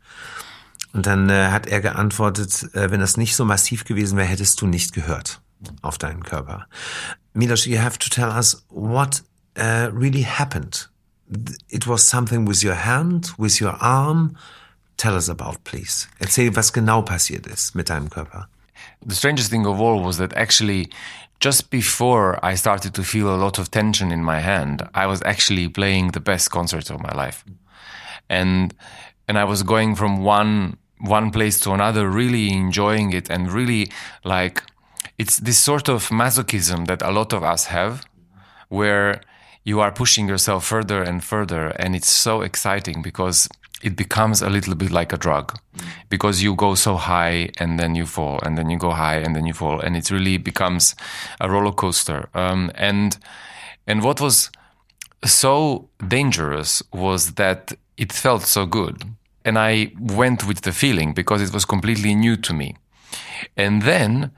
Und 0.92 1.06
dann 1.06 1.28
äh, 1.28 1.50
hat 1.50 1.66
er 1.66 1.80
geantwortet, 1.80 2.74
äh, 2.74 2.90
wenn 2.90 3.00
das 3.00 3.16
nicht 3.16 3.36
so 3.36 3.44
massiv 3.44 3.84
gewesen 3.84 4.16
wäre, 4.16 4.28
hättest 4.28 4.60
du 4.62 4.66
nicht 4.66 4.94
gehört 4.94 5.42
auf 5.82 5.98
deinen 5.98 6.22
Körper. 6.22 6.66
Milos, 7.34 7.66
you 7.66 7.78
have 7.78 7.98
to 7.98 8.10
tell 8.10 8.30
us 8.30 8.64
what 8.68 9.22
uh, 9.56 9.90
really 9.92 10.22
happened. 10.22 10.88
It 11.68 11.86
was 11.86 12.02
something 12.02 12.46
with 12.46 12.62
your 12.62 12.74
hand, 12.74 13.30
with 13.36 13.60
your 13.60 13.74
arm. 13.80 14.36
Tell 14.96 15.16
us 15.16 15.28
about, 15.28 15.62
please. 15.64 16.08
Erzähl, 16.20 16.54
was 16.54 16.72
genau 16.72 17.02
passiert 17.02 17.46
ist 17.46 17.74
mit 17.74 17.90
deinem 17.90 18.08
Körper. 18.08 18.48
The 19.04 19.14
strangest 19.14 19.50
thing 19.50 19.66
of 19.66 19.80
all 19.80 20.02
was 20.02 20.18
that 20.18 20.32
actually 20.34 20.90
just 21.40 21.70
before 21.70 22.38
I 22.42 22.54
started 22.54 22.94
to 22.94 23.02
feel 23.02 23.34
a 23.34 23.36
lot 23.36 23.58
of 23.58 23.70
tension 23.70 24.10
in 24.10 24.22
my 24.22 24.40
hand, 24.40 24.88
I 24.94 25.06
was 25.06 25.22
actually 25.22 25.68
playing 25.68 26.12
the 26.12 26.20
best 26.20 26.50
concert 26.50 26.90
of 26.90 27.00
my 27.02 27.12
life. 27.12 27.44
And 28.28 28.74
and 29.28 29.38
I 29.38 29.44
was 29.44 29.62
going 29.62 29.96
from 29.96 30.22
one 30.22 30.76
one 30.98 31.30
place 31.30 31.60
to 31.60 31.72
another, 31.72 32.08
really 32.08 32.52
enjoying 32.52 33.12
it 33.12 33.30
and 33.30 33.52
really 33.52 33.90
like 34.24 34.62
it's 35.18 35.38
this 35.38 35.58
sort 35.58 35.88
of 35.88 36.08
masochism 36.08 36.86
that 36.86 37.02
a 37.02 37.10
lot 37.10 37.32
of 37.32 37.42
us 37.42 37.66
have 37.66 38.06
where 38.68 39.20
you 39.64 39.80
are 39.80 39.90
pushing 39.90 40.28
yourself 40.28 40.64
further 40.64 41.02
and 41.02 41.24
further 41.24 41.68
and 41.78 41.96
it's 41.96 42.10
so 42.10 42.42
exciting 42.42 43.02
because 43.02 43.48
it 43.82 43.96
becomes 43.96 44.42
a 44.42 44.48
little 44.48 44.74
bit 44.74 44.90
like 44.90 45.12
a 45.12 45.16
drug. 45.16 45.58
Because 46.08 46.42
you 46.42 46.54
go 46.54 46.74
so 46.74 46.96
high 46.96 47.50
and 47.58 47.78
then 47.78 47.94
you 47.94 48.06
fall 48.06 48.40
and 48.42 48.56
then 48.56 48.70
you 48.70 48.78
go 48.78 48.90
high 48.90 49.16
and 49.16 49.36
then 49.36 49.46
you 49.46 49.52
fall 49.52 49.80
and 49.80 49.96
it 49.96 50.10
really 50.10 50.38
becomes 50.38 50.94
a 51.40 51.50
roller 51.50 51.72
coaster. 51.72 52.28
Um, 52.34 52.70
and 52.74 53.18
and 53.86 54.02
what 54.02 54.20
was 54.20 54.50
so 55.24 55.88
dangerous 56.06 56.82
was 56.92 57.34
that 57.34 57.72
it 57.96 58.12
felt 58.12 58.42
so 58.42 58.66
good. 58.66 59.02
And 59.44 59.58
i 59.58 59.92
went 60.00 60.46
with 60.48 60.62
the 60.62 60.72
feeling 60.72 61.14
because 61.14 61.40
it 61.40 61.52
was 61.52 61.64
completely 61.64 62.14
new 62.14 62.36
to 62.36 62.52
me. 62.52 62.76
And 63.56 63.82
then 63.82 64.32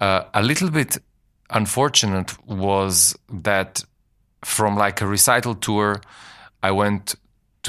uh, 0.00 0.24
a 0.34 0.42
little 0.42 0.70
bit 0.70 0.98
unfortunate 1.50 2.36
was 2.46 3.16
that 3.30 3.84
from 4.44 4.76
like 4.76 5.00
a 5.00 5.06
recital 5.06 5.54
tour 5.54 6.00
i 6.62 6.70
went 6.70 7.16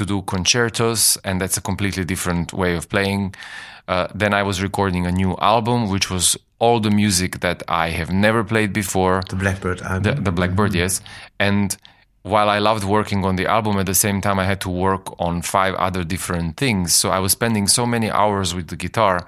to 0.00 0.06
do 0.06 0.22
concertos, 0.22 1.18
and 1.24 1.40
that's 1.40 1.56
a 1.56 1.60
completely 1.60 2.04
different 2.04 2.52
way 2.52 2.74
of 2.74 2.88
playing. 2.88 3.34
Uh, 3.86 4.08
then 4.14 4.32
I 4.32 4.42
was 4.42 4.62
recording 4.62 5.06
a 5.06 5.12
new 5.12 5.36
album, 5.38 5.90
which 5.90 6.10
was 6.10 6.36
all 6.58 6.80
the 6.80 6.90
music 6.90 7.40
that 7.40 7.62
I 7.68 7.90
have 7.90 8.10
never 8.10 8.42
played 8.44 8.72
before. 8.72 9.22
The 9.28 9.36
Blackbird 9.36 9.82
album. 9.82 10.02
The, 10.02 10.22
the 10.22 10.32
Blackbird, 10.32 10.70
mm-hmm. 10.70 10.78
yes. 10.78 11.00
And 11.38 11.76
while 12.22 12.48
I 12.48 12.58
loved 12.58 12.84
working 12.84 13.24
on 13.24 13.36
the 13.36 13.46
album, 13.46 13.78
at 13.78 13.86
the 13.86 13.94
same 13.94 14.20
time, 14.20 14.38
I 14.38 14.44
had 14.44 14.60
to 14.62 14.70
work 14.70 15.04
on 15.18 15.42
five 15.42 15.74
other 15.74 16.04
different 16.04 16.56
things. 16.56 16.94
So 16.94 17.10
I 17.10 17.18
was 17.18 17.32
spending 17.32 17.66
so 17.66 17.84
many 17.86 18.10
hours 18.10 18.54
with 18.54 18.68
the 18.68 18.76
guitar 18.76 19.26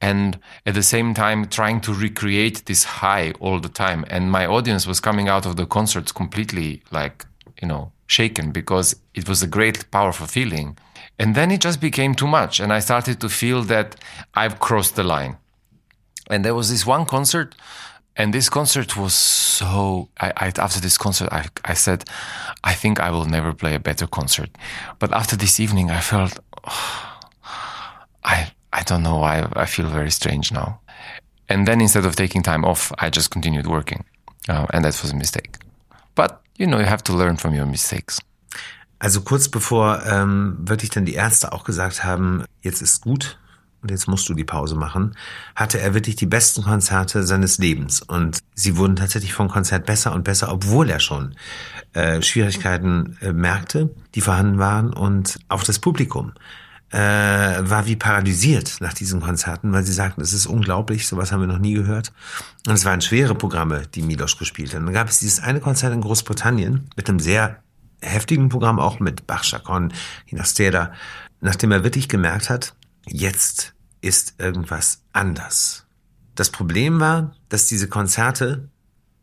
and 0.00 0.38
at 0.66 0.74
the 0.74 0.82
same 0.82 1.14
time 1.14 1.46
trying 1.46 1.80
to 1.82 1.94
recreate 1.94 2.66
this 2.66 2.84
high 2.84 3.32
all 3.40 3.60
the 3.60 3.68
time. 3.68 4.04
And 4.08 4.30
my 4.30 4.46
audience 4.46 4.86
was 4.86 5.00
coming 5.00 5.28
out 5.28 5.46
of 5.46 5.56
the 5.56 5.66
concerts 5.66 6.12
completely 6.12 6.82
like, 6.90 7.24
you 7.60 7.68
know, 7.68 7.92
shaken 8.06 8.52
because 8.52 8.96
it 9.14 9.28
was 9.28 9.42
a 9.42 9.46
great, 9.46 9.90
powerful 9.90 10.26
feeling. 10.26 10.76
And 11.18 11.34
then 11.34 11.50
it 11.50 11.60
just 11.60 11.80
became 11.80 12.14
too 12.14 12.26
much. 12.26 12.60
And 12.60 12.72
I 12.72 12.80
started 12.80 13.20
to 13.20 13.28
feel 13.28 13.62
that 13.62 13.96
I've 14.34 14.58
crossed 14.58 14.96
the 14.96 15.04
line. 15.04 15.38
And 16.30 16.44
there 16.44 16.54
was 16.54 16.70
this 16.70 16.86
one 16.86 17.04
concert, 17.04 17.54
and 18.16 18.32
this 18.32 18.48
concert 18.48 18.96
was 18.96 19.14
so. 19.14 20.08
I, 20.18 20.32
I, 20.36 20.52
after 20.56 20.80
this 20.80 20.96
concert, 20.96 21.28
I, 21.32 21.46
I 21.64 21.74
said, 21.74 22.04
I 22.62 22.72
think 22.72 22.98
I 22.98 23.10
will 23.10 23.26
never 23.26 23.52
play 23.52 23.74
a 23.74 23.78
better 23.78 24.06
concert. 24.06 24.50
But 24.98 25.12
after 25.12 25.36
this 25.36 25.60
evening, 25.60 25.90
I 25.90 26.00
felt, 26.00 26.38
oh, 26.66 27.20
I, 28.24 28.52
I 28.74 28.82
don't 28.82 29.02
know 29.02 29.18
why 29.18 29.46
I 29.54 29.66
feel 29.66 29.86
very 29.86 30.10
strange 30.10 30.52
now. 30.52 30.80
And 31.48 31.66
then 31.66 31.80
instead 31.80 32.06
of 32.06 32.16
taking 32.16 32.42
time 32.42 32.64
off, 32.64 32.92
I 32.98 33.10
just 33.10 33.30
continued 33.30 33.66
working. 33.66 34.04
Uh, 34.48 34.66
and 34.72 34.84
that 34.84 35.00
was 35.02 35.12
a 35.12 35.16
mistake. 35.16 35.58
But 36.14 36.40
you 36.58 36.66
know, 36.66 36.78
you 36.78 36.86
have 36.86 37.04
to 37.04 37.12
learn 37.16 37.36
from 37.36 37.54
your 37.54 37.66
mistakes. 37.66 38.20
Also 38.98 39.20
kurz 39.20 39.48
bevor 39.48 40.02
ähm, 40.06 40.56
wirklich 40.60 40.90
dann 40.90 41.04
die 41.04 41.14
Ärzte 41.14 41.52
auch 41.52 41.64
gesagt 41.64 42.04
haben, 42.04 42.44
jetzt 42.62 42.80
ist 42.80 43.02
gut 43.02 43.38
und 43.82 43.90
jetzt 43.90 44.08
musst 44.08 44.28
du 44.28 44.34
die 44.34 44.44
Pause 44.44 44.76
machen, 44.76 45.14
hatte 45.54 45.78
er 45.78 45.92
wirklich 45.92 46.16
die 46.16 46.26
besten 46.26 46.62
Konzerte 46.62 47.22
seines 47.22 47.58
Lebens. 47.58 48.00
Und 48.00 48.38
sie 48.54 48.76
wurden 48.78 48.96
tatsächlich 48.96 49.34
von 49.34 49.48
Konzert 49.48 49.84
besser 49.84 50.14
und 50.14 50.24
besser, 50.24 50.50
obwohl 50.50 50.88
er 50.88 51.00
schon 51.00 51.34
äh, 51.92 52.22
Schwierigkeiten 52.22 53.18
äh, 53.20 53.32
merkte, 53.32 53.90
die 54.14 54.22
vorhanden 54.22 54.58
waren 54.58 54.92
und 54.92 55.38
auch 55.48 55.64
das 55.64 55.78
Publikum 55.78 56.32
äh, 56.94 57.68
war 57.68 57.86
wie 57.86 57.96
paralysiert 57.96 58.76
nach 58.78 58.94
diesen 58.94 59.20
Konzerten, 59.20 59.72
weil 59.72 59.82
sie 59.82 59.92
sagten, 59.92 60.20
es 60.20 60.32
ist 60.32 60.46
unglaublich, 60.46 61.08
sowas 61.08 61.32
haben 61.32 61.40
wir 61.40 61.48
noch 61.48 61.58
nie 61.58 61.74
gehört. 61.74 62.12
Und 62.68 62.74
es 62.74 62.84
waren 62.84 63.00
schwere 63.00 63.34
Programme, 63.34 63.82
die 63.94 64.02
Milos 64.02 64.38
gespielt 64.38 64.72
hat. 64.72 64.78
Und 64.80 64.86
dann 64.86 64.94
gab 64.94 65.08
es 65.08 65.18
dieses 65.18 65.40
eine 65.40 65.58
Konzert 65.58 65.92
in 65.92 66.02
Großbritannien 66.02 66.88
mit 66.96 67.08
einem 67.08 67.18
sehr 67.18 67.58
heftigen 68.00 68.48
Programm, 68.48 68.78
auch 68.78 69.00
mit 69.00 69.26
Bach, 69.26 69.42
Chacon, 69.42 69.92
Hinastera, 70.24 70.92
nachdem 71.40 71.72
er 71.72 71.82
wirklich 71.82 72.08
gemerkt 72.08 72.48
hat, 72.48 72.76
jetzt 73.06 73.74
ist 74.00 74.34
irgendwas 74.38 75.02
anders. 75.12 75.86
Das 76.36 76.50
Problem 76.50 77.00
war, 77.00 77.34
dass 77.48 77.66
diese 77.66 77.88
Konzerte 77.88 78.68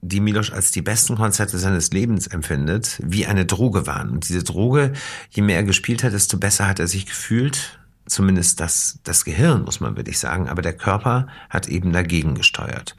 die 0.01 0.19
Milos 0.19 0.51
als 0.51 0.71
die 0.71 0.81
besten 0.81 1.15
Konzerte 1.15 1.57
seines 1.57 1.91
Lebens 1.91 2.27
empfindet, 2.27 2.99
wie 3.03 3.27
eine 3.27 3.45
Droge 3.45 3.85
waren. 3.85 4.09
Und 4.09 4.27
diese 4.27 4.43
Droge, 4.43 4.93
je 5.29 5.43
mehr 5.43 5.57
er 5.57 5.63
gespielt 5.63 6.03
hat, 6.03 6.13
desto 6.13 6.37
besser 6.37 6.67
hat 6.67 6.79
er 6.79 6.87
sich 6.87 7.05
gefühlt. 7.05 7.79
Zumindest 8.07 8.59
das, 8.59 8.99
das 9.03 9.23
Gehirn, 9.25 9.63
muss 9.63 9.79
man 9.79 9.95
wirklich 9.95 10.17
sagen. 10.17 10.49
Aber 10.49 10.63
der 10.63 10.73
Körper 10.73 11.27
hat 11.49 11.67
eben 11.67 11.93
dagegen 11.93 12.33
gesteuert. 12.33 12.95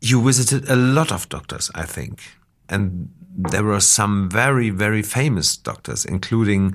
You 0.00 0.24
visited 0.24 0.68
a 0.70 0.74
lot 0.74 1.12
of 1.12 1.26
doctors, 1.26 1.70
I 1.76 1.84
think. 1.84 2.20
And 2.68 3.10
there 3.50 3.64
were 3.64 3.80
some 3.80 4.30
very, 4.30 4.70
very 4.70 5.02
famous 5.02 5.62
doctors, 5.62 6.04
including 6.04 6.74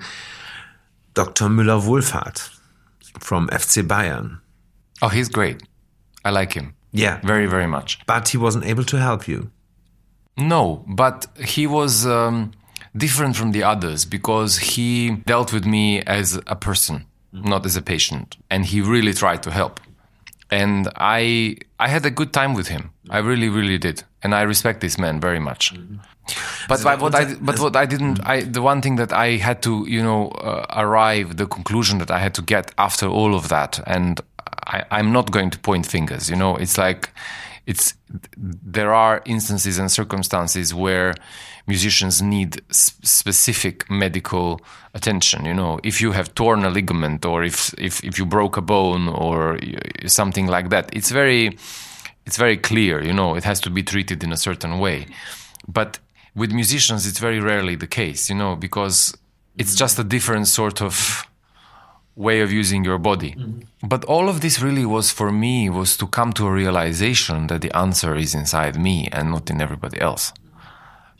Dr. 1.15 1.49
Müller-Wohlfahrt 1.49 2.51
from 3.19 3.49
FC 3.49 3.81
Bayern. 3.83 4.41
Oh, 5.01 5.09
he's 5.09 5.29
great. 5.29 5.63
I 6.23 6.29
like 6.29 6.53
him. 6.53 6.75
Yeah. 6.93 7.19
Very, 7.23 7.47
very 7.47 7.67
much. 7.67 7.99
But 8.05 8.29
he 8.29 8.37
wasn't 8.37 8.65
able 8.65 8.85
to 8.85 8.97
help 8.97 9.27
you. 9.27 9.51
No, 10.37 10.85
but 10.87 11.27
he 11.37 11.67
was 11.67 12.05
um, 12.05 12.51
different 12.95 13.35
from 13.35 13.51
the 13.51 13.63
others 13.63 14.05
because 14.05 14.57
he 14.57 15.11
dealt 15.25 15.51
with 15.51 15.65
me 15.65 16.01
as 16.01 16.39
a 16.47 16.55
person, 16.55 17.05
mm-hmm. 17.33 17.49
not 17.49 17.65
as 17.65 17.75
a 17.75 17.81
patient. 17.81 18.37
And 18.49 18.65
he 18.65 18.81
really 18.81 19.13
tried 19.13 19.43
to 19.43 19.51
help. 19.51 19.81
And 20.49 20.87
I, 20.97 21.57
I 21.79 21.87
had 21.87 22.05
a 22.05 22.11
good 22.11 22.31
time 22.31 22.53
with 22.53 22.67
him. 22.67 22.91
I 23.09 23.17
really, 23.19 23.49
really 23.49 23.79
did. 23.79 24.03
And 24.21 24.33
I 24.35 24.43
respect 24.43 24.81
this 24.81 24.97
man 24.97 25.19
very 25.19 25.39
much. 25.39 25.73
Mm-hmm. 25.73 25.97
But, 26.69 26.79
so 26.79 26.95
what 26.97 27.15
I, 27.15 27.35
but 27.35 27.59
what 27.59 27.75
I 27.75 27.85
didn't, 27.85 28.25
I, 28.25 28.41
the 28.41 28.61
one 28.61 28.81
thing 28.81 28.95
that 28.95 29.11
I 29.11 29.37
had 29.37 29.61
to, 29.63 29.85
you 29.87 30.01
know, 30.01 30.29
uh, 30.29 30.65
arrive, 30.69 31.35
the 31.35 31.47
conclusion 31.47 31.97
that 31.97 32.09
I 32.09 32.19
had 32.19 32.33
to 32.35 32.41
get 32.41 32.71
after 32.77 33.07
all 33.07 33.35
of 33.35 33.49
that, 33.49 33.81
and 33.85 34.21
I, 34.67 34.83
I'm 34.91 35.11
not 35.11 35.31
going 35.31 35.49
to 35.51 35.59
point 35.59 35.85
fingers. 35.85 36.29
You 36.29 36.35
know, 36.35 36.55
it's 36.55 36.77
like 36.77 37.09
it's 37.65 37.93
there 38.37 38.93
are 38.93 39.21
instances 39.25 39.79
and 39.79 39.91
circumstances 39.91 40.73
where 40.73 41.13
musicians 41.65 42.21
need 42.21 42.61
specific 42.71 43.89
medical 43.89 44.59
attention 44.93 45.45
you 45.45 45.53
know? 45.53 45.79
If 45.83 46.01
you 46.01 46.11
have 46.11 46.35
torn 46.35 46.65
a 46.65 46.69
ligament 46.69 47.25
or 47.25 47.43
if 47.43 47.73
if 47.77 48.03
if 48.03 48.17
you 48.17 48.25
broke 48.25 48.57
a 48.57 48.61
bone 48.61 49.07
or 49.07 49.57
something 50.07 50.47
like 50.47 50.69
that 50.69 50.89
it's 50.93 51.09
very 51.09 51.57
it's 52.25 52.37
very 52.37 52.57
clear 52.57 53.01
you 53.01 53.13
know? 53.13 53.35
It 53.35 53.45
has 53.45 53.61
to 53.61 53.69
be 53.69 53.83
treated 53.83 54.23
in 54.23 54.33
a 54.33 54.37
certain 54.37 54.79
way. 54.79 55.07
But 55.67 55.99
with 56.35 56.51
musicians 56.51 57.07
it's 57.07 57.19
very 57.19 57.39
rarely 57.39 57.75
the 57.75 57.87
case 57.87 58.29
you 58.29 58.35
know? 58.35 58.57
Because 58.57 59.15
it's 59.57 59.73
mm. 59.75 59.77
just 59.77 59.97
a 59.99 60.03
different 60.03 60.47
sort 60.47 60.81
of 60.81 61.25
way 62.15 62.41
of 62.41 62.51
using 62.51 62.83
your 62.83 62.97
body. 62.97 63.31
Mm-hmm. 63.31 63.87
But 63.87 64.05
all 64.05 64.29
of 64.29 64.41
this 64.41 64.61
really 64.61 64.85
was 64.85 65.11
for 65.11 65.31
me 65.31 65.69
was 65.69 65.97
to 65.97 66.07
come 66.07 66.31
to 66.33 66.47
a 66.47 66.51
realization 66.51 67.47
that 67.47 67.61
the 67.61 67.75
answer 67.75 68.15
is 68.15 68.35
inside 68.35 68.79
me 68.79 69.09
and 69.11 69.31
not 69.31 69.49
in 69.49 69.61
everybody 69.61 69.99
else. 69.99 70.31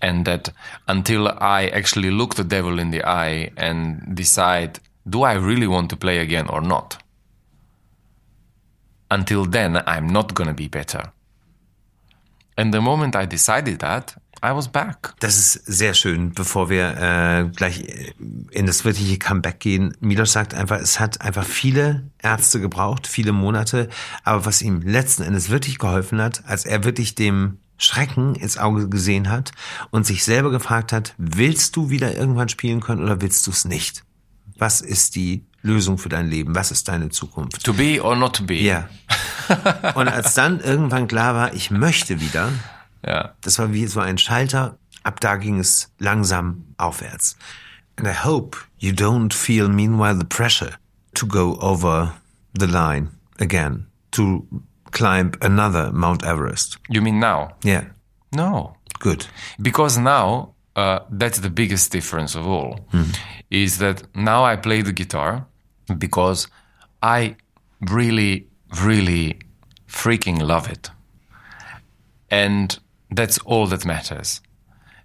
And 0.01 0.25
that 0.25 0.49
until 0.87 1.29
I 1.29 1.67
actually 1.67 2.11
look 2.11 2.35
the 2.35 2.43
devil 2.43 2.77
in 2.77 2.91
the 2.91 3.03
eye 3.03 3.51
and 3.57 4.15
decide, 4.15 4.79
do 5.07 5.23
I 5.23 5.33
really 5.33 5.67
want 5.67 5.89
to 5.89 5.95
play 5.95 6.19
again 6.19 6.47
or 6.49 6.61
not? 6.61 7.01
Until 9.09 9.45
then, 9.45 9.81
I'm 9.87 10.07
not 10.07 10.33
going 10.33 10.47
to 10.47 10.53
be 10.53 10.67
better. 10.67 11.11
And 12.57 12.73
the 12.73 12.81
moment 12.81 13.15
I 13.15 13.25
decided 13.25 13.79
that, 13.79 14.15
I 14.43 14.53
was 14.53 14.67
back. 14.67 15.13
Das 15.21 15.37
ist 15.37 15.53
sehr 15.65 15.93
schön, 15.93 16.33
bevor 16.33 16.69
wir 16.69 16.97
äh, 16.97 17.49
gleich 17.55 18.13
in 18.51 18.65
das 18.65 18.83
wirkliche 18.83 19.17
Comeback 19.17 19.61
gehen. 19.61 19.95
Milos 20.01 20.33
sagt 20.33 20.53
einfach, 20.53 20.79
es 20.81 20.99
hat 20.99 21.21
einfach 21.21 21.45
viele 21.45 22.11
Ärzte 22.21 22.59
gebraucht, 22.59 23.07
viele 23.07 23.31
Monate. 23.31 23.87
Aber 24.25 24.45
was 24.45 24.61
ihm 24.61 24.81
letzten 24.81 25.23
Endes 25.23 25.49
wirklich 25.49 25.79
geholfen 25.79 26.21
hat, 26.21 26.43
als 26.45 26.65
er 26.65 26.83
wirklich 26.83 27.15
dem 27.15 27.59
Schrecken 27.77 28.35
ins 28.35 28.57
Auge 28.57 28.89
gesehen 28.89 29.29
hat 29.29 29.51
und 29.91 30.05
sich 30.05 30.25
selber 30.25 30.51
gefragt 30.51 30.91
hat, 30.91 31.15
willst 31.17 31.77
du 31.77 31.89
wieder 31.89 32.13
irgendwann 32.13 32.49
spielen 32.49 32.81
können 32.81 33.01
oder 33.01 33.21
willst 33.21 33.47
du 33.47 33.51
es 33.51 33.63
nicht? 33.63 34.03
Was 34.57 34.81
ist 34.81 35.15
die 35.15 35.45
Lösung 35.61 35.97
für 35.97 36.09
dein 36.09 36.29
Leben? 36.29 36.53
Was 36.53 36.69
ist 36.69 36.89
deine 36.89 37.07
Zukunft? 37.09 37.63
To 37.63 37.71
be 37.71 38.03
or 38.03 38.17
not 38.17 38.35
to 38.35 38.43
be. 38.43 38.55
Ja. 38.55 38.89
Und 39.95 40.09
als 40.09 40.33
dann 40.33 40.59
irgendwann 40.59 41.07
klar 41.07 41.33
war, 41.33 41.53
ich 41.53 41.71
möchte 41.71 42.19
wieder, 42.19 42.49
ja. 43.05 43.33
Das 43.41 43.59
war 43.59 43.73
wie 43.73 43.85
so 43.87 43.99
ein 43.99 44.17
Schalter. 44.17 44.77
Ab 45.03 45.19
da 45.19 45.35
ging 45.35 45.59
es 45.59 45.91
langsam 45.99 46.63
aufwärts. 46.77 47.35
And 47.97 48.07
I 48.07 48.13
hope 48.25 48.57
you 48.79 48.91
don't 48.93 49.33
feel 49.33 49.67
meanwhile 49.67 50.17
the 50.17 50.25
pressure 50.25 50.71
to 51.15 51.27
go 51.27 51.57
over 51.59 52.13
the 52.57 52.65
line 52.67 53.09
again, 53.39 53.85
to 54.11 54.45
climb 54.91 55.31
another 55.41 55.91
Mount 55.91 56.23
Everest. 56.23 56.77
You 56.89 57.01
mean 57.01 57.19
now? 57.19 57.49
Yeah, 57.63 57.85
No. 58.31 58.75
good. 58.99 59.27
Because 59.61 59.99
now, 59.99 60.53
uh, 60.75 60.99
that's 61.09 61.39
the 61.41 61.49
biggest 61.49 61.91
difference 61.91 62.35
of 62.35 62.47
all, 62.47 62.79
is 63.49 63.77
that 63.79 64.03
now 64.15 64.45
I 64.45 64.55
play 64.55 64.81
the 64.81 64.93
guitar 64.93 65.45
because 65.97 66.47
I 67.01 67.35
really, 67.81 68.47
really 68.81 69.37
freaking 69.87 70.41
love 70.41 70.69
it. 70.71 70.89
And 72.31 72.79
that's 73.15 73.37
all 73.39 73.67
that 73.67 73.85
matters. 73.85 74.41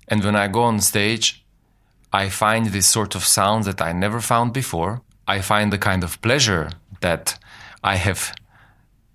And 0.09 0.25
when 0.25 0.37
I 0.37 0.49
go 0.49 0.63
on 0.63 0.81
stage, 0.81 1.45
I 2.13 2.29
find 2.29 2.67
this 2.67 2.87
sort 2.87 3.15
of 3.15 3.25
sound 3.25 3.65
that 3.65 3.83
I 3.83 3.93
never 3.93 4.21
found 4.21 4.53
before. 4.53 5.03
I 5.27 5.41
find 5.41 5.73
the 5.73 5.79
kind 5.79 6.03
of 6.03 6.21
pleasure 6.23 6.71
that 7.01 7.39
I 7.85 7.97
have 7.97 8.35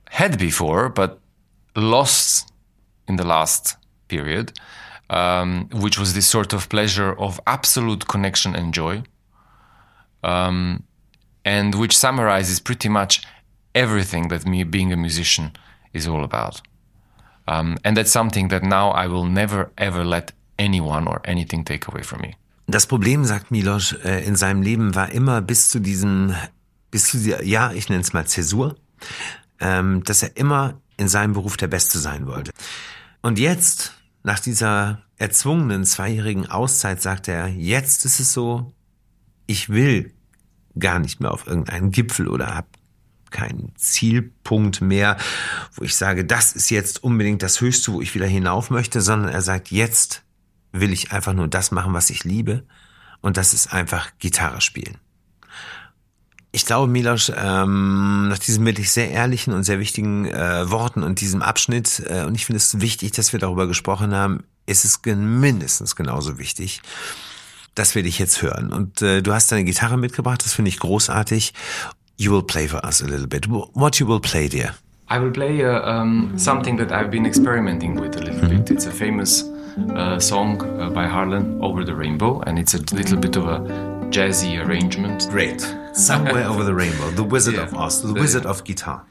had 0.10 0.38
before, 0.38 0.90
but 0.90 1.20
lost 1.76 2.52
in 3.08 3.16
the 3.16 3.26
last 3.26 3.78
period, 4.08 4.54
um, 5.10 5.70
which 5.74 5.98
was 5.98 6.14
this 6.14 6.28
sort 6.28 6.54
of 6.54 6.70
pleasure 6.70 7.14
of 7.20 7.40
absolute 7.48 8.08
connection 8.08 8.56
and 8.56 8.74
joy, 8.74 9.04
um, 10.24 10.84
and 11.44 11.74
which 11.76 11.98
summarizes 11.98 12.60
pretty 12.60 12.90
much 12.90 13.24
everything 13.74 14.28
that 14.28 14.46
me 14.46 14.64
being 14.64 14.94
a 14.94 14.98
musician 14.98 15.52
is 15.94 16.08
all 16.08 16.24
about. 16.24 16.62
Um, 17.46 17.78
and 17.84 17.98
that's 17.98 18.12
something 18.12 18.50
that 18.50 18.64
now 18.64 18.92
I 18.92 19.08
will 19.08 19.26
never 19.26 19.72
ever 19.76 20.06
let 20.06 20.34
anyone 20.58 21.08
or 21.08 21.22
anything 21.26 21.66
take 21.66 21.88
away 21.88 22.04
from 22.04 22.22
me. 22.22 22.36
Das 22.68 22.88
Problem, 22.88 23.26
sagt 23.26 23.52
Milos, 23.52 23.94
äh, 24.04 24.22
in 24.26 24.36
seinem 24.36 24.62
Leben 24.62 24.96
war 24.96 25.12
immer 25.12 25.42
bis 25.42 25.70
zu 25.70 25.80
diesem, 25.80 26.34
bis 26.92 27.10
zu 27.10 27.18
dieser, 27.18 27.44
ja, 27.44 27.74
ich 27.74 27.90
nenne 27.90 28.02
es 28.02 28.14
mal 28.14 28.26
Zäsur, 28.26 28.78
ähm, 29.60 30.04
dass 30.06 30.24
er 30.24 30.38
immer 30.38 30.80
in 30.96 31.10
seinem 31.10 31.34
Beruf 31.34 31.58
der 31.58 31.68
Beste 31.68 32.00
sein 32.00 32.26
wollte. 32.28 32.52
Und 33.22 33.40
jetzt, 33.40 33.94
nach 34.24 34.40
dieser 34.40 35.02
erzwungenen 35.18 35.84
zweijährigen 35.84 36.50
Auszeit, 36.50 37.02
sagt 37.02 37.28
er, 37.28 37.48
jetzt 37.48 38.06
ist 38.06 38.20
es 38.20 38.32
so, 38.32 38.74
ich 39.46 39.70
will 39.70 40.14
gar 40.80 41.00
nicht 41.00 41.20
mehr 41.20 41.32
auf 41.32 41.46
irgendeinen 41.48 41.92
Gipfel 41.92 42.28
oder 42.28 42.56
hab 42.56 42.68
keinen 43.34 43.74
Zielpunkt 43.76 44.80
mehr, 44.80 45.18
wo 45.76 45.84
ich 45.84 45.98
sage, 45.98 46.24
das 46.24 46.54
ist 46.54 46.70
jetzt 46.70 47.04
unbedingt 47.04 47.44
das 47.44 47.60
Höchste, 47.60 47.92
wo 47.92 48.02
ich 48.02 48.16
wieder 48.16 48.28
hinauf 48.28 48.70
möchte, 48.70 49.02
sondern 49.02 49.34
er 49.34 49.42
sagt, 49.42 49.72
jetzt 49.72 50.24
will 50.72 50.94
ich 50.94 51.12
einfach 51.12 51.34
nur 51.34 51.50
das 51.50 51.72
machen, 51.72 51.94
was 51.94 52.10
ich 52.10 52.24
liebe. 52.24 52.64
Und 53.22 53.38
das 53.38 53.54
ist 53.54 53.74
einfach 53.74 54.12
Gitarre 54.20 54.62
spielen. 54.62 54.98
Ich 56.52 56.66
glaube, 56.66 56.92
Milos, 56.92 57.32
ähm, 57.36 58.28
nach 58.28 58.38
diesen 58.38 58.66
wirklich 58.66 58.92
sehr 58.92 59.10
ehrlichen 59.10 59.54
und 59.54 59.64
sehr 59.64 59.80
wichtigen 59.80 60.26
äh, 60.26 60.70
Worten 60.70 61.02
und 61.02 61.20
diesem 61.20 61.42
Abschnitt, 61.42 62.04
äh, 62.08 62.26
und 62.26 62.36
ich 62.36 62.46
finde 62.46 62.58
es 62.58 62.80
wichtig, 62.80 63.12
dass 63.14 63.34
wir 63.34 63.40
darüber 63.40 63.66
gesprochen 63.66 64.14
haben, 64.14 64.44
ist 64.66 64.86
es 64.86 65.00
mindestens 65.04 65.96
genauso 65.96 66.38
wichtig, 66.38 66.82
dass 67.76 67.96
wir 67.96 68.04
dich 68.04 68.20
jetzt 68.20 68.42
hören. 68.42 68.72
Und 68.72 69.02
äh, 69.02 69.22
du 69.22 69.34
hast 69.34 69.52
deine 69.52 69.64
Gitarre 69.64 69.98
mitgebracht, 69.98 70.46
das 70.46 70.54
finde 70.54 70.70
ich 70.70 70.80
großartig. 70.80 71.54
You 72.18 72.32
will 72.32 72.44
play 72.44 72.68
for 72.68 72.78
us 72.86 73.02
a 73.02 73.06
little 73.06 73.28
bit. 73.28 73.48
What 73.48 74.00
you 74.00 74.06
will 74.06 74.20
play, 74.20 74.48
dear? 74.48 74.76
I 75.10 75.20
will 75.20 75.32
play 75.32 75.64
uh, 75.66 75.82
um, 75.90 76.34
something 76.38 76.78
that 76.78 76.92
I've 76.92 77.12
been 77.12 77.26
experimenting 77.26 77.96
with 77.96 78.16
a 78.16 78.22
little 78.22 78.50
bit. 78.50 78.72
It's 78.72 78.86
a 78.86 78.92
famous 78.92 79.44
uh, 79.96 80.20
song 80.20 80.62
uh, 80.80 80.90
by 80.90 81.06
Arlen, 81.06 81.60
Over 81.62 81.84
the 81.84 81.96
Rainbow, 81.96 82.42
and 82.42 82.58
it's 82.58 82.74
a 82.74 82.80
little 82.96 83.18
bit 83.18 83.36
of 83.36 83.46
a 83.48 83.60
jazzy 84.12 84.64
arrangement. 84.64 85.28
Great. 85.30 85.62
Somewhere 85.94 86.46
over 86.52 86.64
the 86.64 86.74
rainbow. 86.74 87.10
The 87.12 87.24
Wizard 87.24 87.56
Yeah. 87.56 87.64
of 87.64 87.74
Oz. 87.76 88.02
The- 88.02 88.14
Wizard 88.14 88.46
of 88.46 88.64
Guitar. 88.64 89.04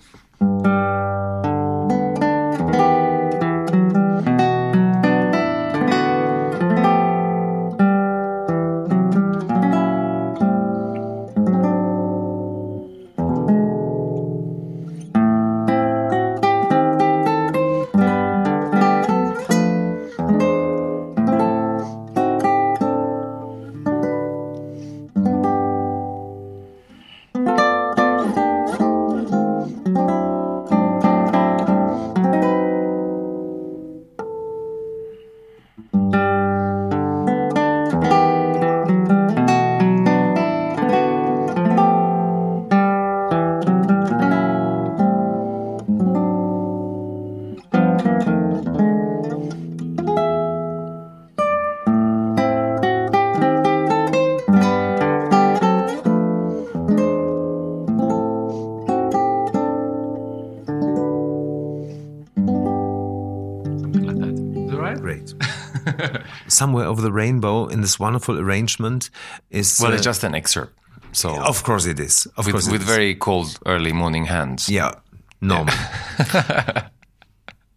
Somewhere 66.63 66.87
over 66.87 67.03
the 67.03 67.11
rainbow 67.11 67.67
in 67.67 67.81
this 67.81 67.99
wonderful 67.99 68.39
arrangement 68.39 69.11
is. 69.51 69.81
Well, 69.81 69.91
uh, 69.91 69.95
it's 69.95 70.05
just 70.05 70.23
an 70.23 70.35
excerpt. 70.35 70.73
So 71.13 71.29
Of 71.43 71.65
course 71.65 71.87
it 71.87 71.99
is. 71.99 72.27
Of 72.37 72.45
course 72.47 72.67
with, 72.67 72.69
it 72.69 72.73
with 72.73 72.83
is. 72.83 72.89
very 72.89 73.15
cold 73.17 73.59
early 73.67 73.93
morning 73.93 74.27
hands. 74.27 74.69
Yeah, 74.69 74.95
normal. 75.41 75.75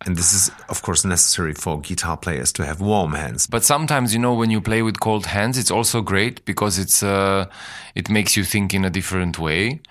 and 0.06 0.16
this 0.16 0.34
is, 0.34 0.52
of 0.70 0.82
course, 0.84 1.04
necessary 1.04 1.54
for 1.54 1.82
guitar 1.82 2.16
players 2.16 2.52
to 2.54 2.66
have 2.66 2.80
warm 2.80 3.14
hands. 3.14 3.48
But 3.48 3.64
sometimes, 3.64 4.14
you 4.14 4.20
know, 4.20 4.36
when 4.36 4.52
you 4.52 4.62
play 4.62 4.84
with 4.84 5.00
cold 5.00 5.26
hands, 5.26 5.58
it's 5.58 5.72
also 5.72 6.02
great 6.02 6.46
because 6.46 6.78
it's 6.78 7.02
uh, 7.02 7.46
it 7.96 8.10
makes 8.10 8.38
you 8.38 8.44
think 8.44 8.74
in 8.74 8.86
a 8.86 8.90
different 8.90 9.40
way. 9.40 9.82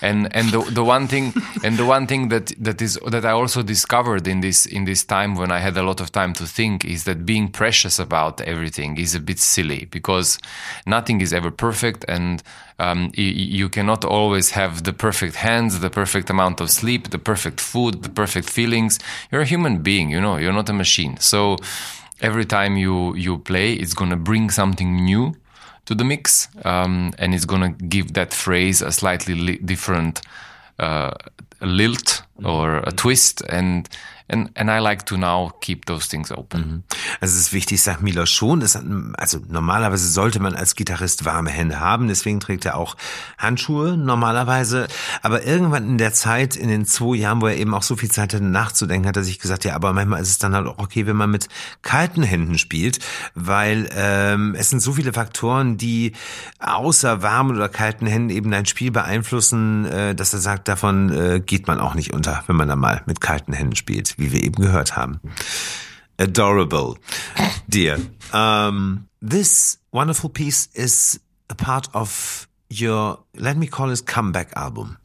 And 0.00 0.34
and 0.34 0.50
the 0.50 0.60
the 0.70 0.84
one 0.84 1.08
thing 1.08 1.34
and 1.64 1.76
the 1.76 1.84
one 1.84 2.06
thing 2.06 2.28
that 2.28 2.52
that 2.62 2.80
is 2.80 2.98
that 3.06 3.24
I 3.24 3.30
also 3.30 3.62
discovered 3.62 4.26
in 4.28 4.40
this 4.40 4.66
in 4.66 4.84
this 4.84 5.04
time 5.04 5.34
when 5.34 5.50
I 5.50 5.58
had 5.58 5.76
a 5.76 5.82
lot 5.82 6.00
of 6.00 6.12
time 6.12 6.32
to 6.34 6.46
think 6.46 6.84
is 6.84 7.04
that 7.04 7.26
being 7.26 7.48
precious 7.48 7.98
about 7.98 8.40
everything 8.42 8.96
is 8.98 9.14
a 9.14 9.20
bit 9.20 9.38
silly 9.38 9.86
because 9.90 10.38
nothing 10.86 11.20
is 11.20 11.32
ever 11.32 11.50
perfect 11.50 12.04
and 12.08 12.42
um, 12.80 13.10
you 13.14 13.68
cannot 13.68 14.04
always 14.04 14.50
have 14.50 14.84
the 14.84 14.92
perfect 14.92 15.34
hands, 15.34 15.80
the 15.80 15.90
perfect 15.90 16.30
amount 16.30 16.60
of 16.60 16.70
sleep, 16.70 17.10
the 17.10 17.18
perfect 17.18 17.60
food, 17.60 18.02
the 18.02 18.08
perfect 18.08 18.48
feelings. 18.48 19.00
You're 19.32 19.40
a 19.40 19.46
human 19.46 19.82
being, 19.82 20.10
you 20.10 20.20
know. 20.20 20.36
You're 20.36 20.52
not 20.52 20.68
a 20.68 20.72
machine. 20.72 21.16
So 21.18 21.56
every 22.20 22.44
time 22.44 22.76
you 22.76 23.14
you 23.16 23.38
play, 23.38 23.72
it's 23.72 23.94
gonna 23.94 24.16
bring 24.16 24.50
something 24.50 25.04
new 25.04 25.34
to 25.88 25.94
the 25.94 26.04
mix, 26.04 26.48
um, 26.66 27.14
and 27.18 27.34
it's 27.34 27.46
gonna 27.46 27.70
give 27.70 28.12
that 28.12 28.34
phrase 28.34 28.82
a 28.82 28.92
slightly 28.92 29.34
li- 29.34 29.58
different 29.64 30.20
uh, 30.78 31.12
lilt 31.62 32.22
or 32.44 32.76
a 32.86 32.92
twist, 32.92 33.40
and 33.48 33.88
and 34.28 34.50
and 34.54 34.70
I 34.70 34.78
like 34.78 35.06
to 35.06 35.16
now 35.16 35.52
keep 35.60 35.86
those 35.86 36.08
things 36.08 36.30
open. 36.30 36.84
Also 37.20 37.34
es 37.34 37.46
ist 37.46 37.52
wichtig, 37.52 37.82
sagt 37.82 38.02
Milos 38.02 38.30
schon. 38.30 38.60
Das, 38.60 38.78
also 39.16 39.38
normalerweise 39.48 40.08
sollte 40.08 40.40
man 40.40 40.54
als 40.54 40.74
Gitarrist 40.74 41.24
warme 41.24 41.50
Hände 41.50 41.80
haben, 41.80 42.08
deswegen 42.08 42.40
trägt 42.40 42.64
er 42.64 42.76
auch 42.76 42.96
Handschuhe 43.38 43.96
normalerweise. 43.96 44.88
Aber 45.22 45.44
irgendwann 45.44 45.88
in 45.88 45.98
der 45.98 46.12
Zeit, 46.12 46.56
in 46.56 46.68
den 46.68 46.86
zwei 46.86 47.16
Jahren, 47.16 47.40
wo 47.40 47.46
er 47.46 47.56
eben 47.56 47.74
auch 47.74 47.82
so 47.82 47.96
viel 47.96 48.10
Zeit 48.10 48.34
hatte 48.34 48.44
nachzudenken, 48.44 49.08
hat 49.08 49.16
er 49.16 49.24
sich 49.24 49.38
gesagt, 49.38 49.64
ja, 49.64 49.74
aber 49.74 49.92
manchmal 49.92 50.20
ist 50.20 50.30
es 50.30 50.38
dann 50.38 50.54
halt 50.54 50.66
auch 50.66 50.78
okay, 50.78 51.06
wenn 51.06 51.16
man 51.16 51.30
mit 51.30 51.48
kalten 51.82 52.22
Händen 52.22 52.58
spielt, 52.58 52.98
weil 53.34 53.88
ähm, 53.94 54.54
es 54.56 54.70
sind 54.70 54.80
so 54.80 54.92
viele 54.92 55.12
Faktoren, 55.12 55.76
die 55.76 56.12
außer 56.58 57.22
warmen 57.22 57.56
oder 57.56 57.68
kalten 57.68 58.06
Händen 58.06 58.30
eben 58.30 58.50
dein 58.50 58.66
Spiel 58.66 58.90
beeinflussen, 58.90 59.86
äh, 59.86 60.14
dass 60.14 60.32
er 60.32 60.40
sagt, 60.40 60.68
davon 60.68 61.10
äh, 61.10 61.40
geht 61.40 61.66
man 61.66 61.80
auch 61.80 61.94
nicht 61.94 62.12
unter, 62.12 62.42
wenn 62.46 62.56
man 62.56 62.68
dann 62.68 62.78
mal 62.78 63.02
mit 63.06 63.20
kalten 63.20 63.52
Händen 63.52 63.76
spielt, 63.76 64.17
wie 64.18 64.30
wir 64.32 64.42
eben 64.44 64.60
gehört 64.62 64.96
haben. 64.96 65.20
Adorable, 66.18 66.96
dear. 67.68 67.98
Um, 68.32 69.06
this 69.20 69.78
wonderful 69.92 70.28
piece 70.28 70.68
is 70.74 71.20
a 71.48 71.54
part 71.54 71.88
of 71.94 72.48
your, 72.68 73.18
let 73.36 73.56
me 73.56 73.66
call 73.66 73.90
it 73.92 74.04
comeback 74.04 74.48
album. 74.56 74.98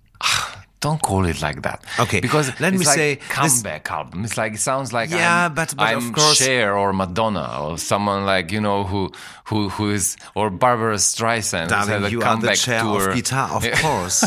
Don't 0.81 1.01
call 1.01 1.23
it 1.25 1.39
like 1.41 1.61
that. 1.61 1.81
Okay, 1.97 2.19
because 2.19 2.51
let 2.59 2.73
me 2.73 2.79
like 2.83 2.95
say 2.97 3.15
comeback 3.29 3.89
album. 3.89 4.25
It's 4.25 4.35
like 4.35 4.55
it 4.55 4.59
sounds 4.59 4.91
like 4.91 5.09
Yeah, 5.11 5.45
I'm, 5.45 5.53
but- 5.53 5.73
but 5.77 5.83
I'm 5.87 5.97
of 6.09 6.11
course- 6.13 6.35
Cher 6.35 6.75
or 6.75 6.91
Madonna 6.91 7.57
or 7.61 7.77
someone 7.77 8.25
like 8.25 8.51
you 8.51 8.59
know 8.59 8.83
who 8.83 9.09
who 9.45 9.69
who 9.69 9.91
is 9.91 10.17
or 10.35 10.49
Barbara 10.49 10.97
Streisand. 10.97 11.69
Darling, 11.69 12.03
a 12.03 12.09
you 12.09 12.17
are 12.21 12.35
the 12.35 12.47
comeback 12.47 12.57
chair 12.57 12.81
tour. 12.81 13.09
of 13.11 13.15
guitar, 13.15 13.51
of 13.55 13.63
course. 13.81 14.19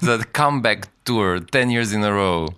the 0.00 0.24
comeback 0.32 0.86
tour 1.04 1.38
10 1.40 1.70
years 1.70 1.92
in 1.92 2.02
a 2.04 2.12
row. 2.12 2.48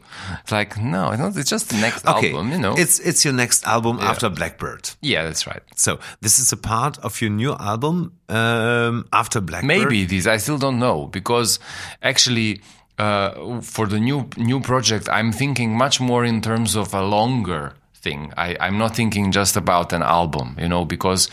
It's 0.42 0.52
like, 0.52 0.78
no, 0.78 1.11
it's, 1.11 1.18
not, 1.37 1.46
just 1.46 1.70
the 1.70 1.76
next 1.76 2.07
Okay, 2.07 2.30
album, 2.33 2.52
you 2.52 2.59
know? 2.59 2.74
It's 2.76 2.98
it's 3.00 3.24
your 3.24 3.35
next 3.35 3.66
album 3.66 3.98
after 4.00 4.28
Blackbird. 4.28 4.90
yeah, 5.00 5.24
that's 5.24 5.46
right. 5.46 5.62
So 5.76 5.98
this 6.20 6.38
is 6.38 6.52
a 6.52 6.57
part 6.57 6.98
of 6.98 7.20
your 7.20 7.30
new 7.30 7.54
album 7.54 8.12
um, 8.28 9.07
after 9.12 9.40
Blackbird. 9.40 9.66
Maybe 9.66 10.04
this, 10.04 10.26
I 10.26 10.38
still 10.38 10.59
don't 10.59 10.78
know 10.78 11.07
because 11.07 11.59
actually, 12.02 12.61
uh, 12.98 13.61
for 13.61 13.87
the 13.87 13.98
new 13.98 14.28
new 14.37 14.61
project, 14.61 15.09
I'm 15.09 15.33
thinking 15.33 15.76
much 15.76 16.00
more 16.00 16.24
in 16.24 16.40
terms 16.40 16.76
of 16.76 16.94
a 16.94 17.02
longer 17.02 17.72
thing. 17.94 18.33
I, 18.37 18.57
I'm 18.61 18.78
not 18.78 18.94
thinking 18.94 19.33
just 19.33 19.57
about 19.57 19.92
an 19.92 20.02
album, 20.02 20.57
you 20.59 20.68
know, 20.68 20.85
because 20.85 21.28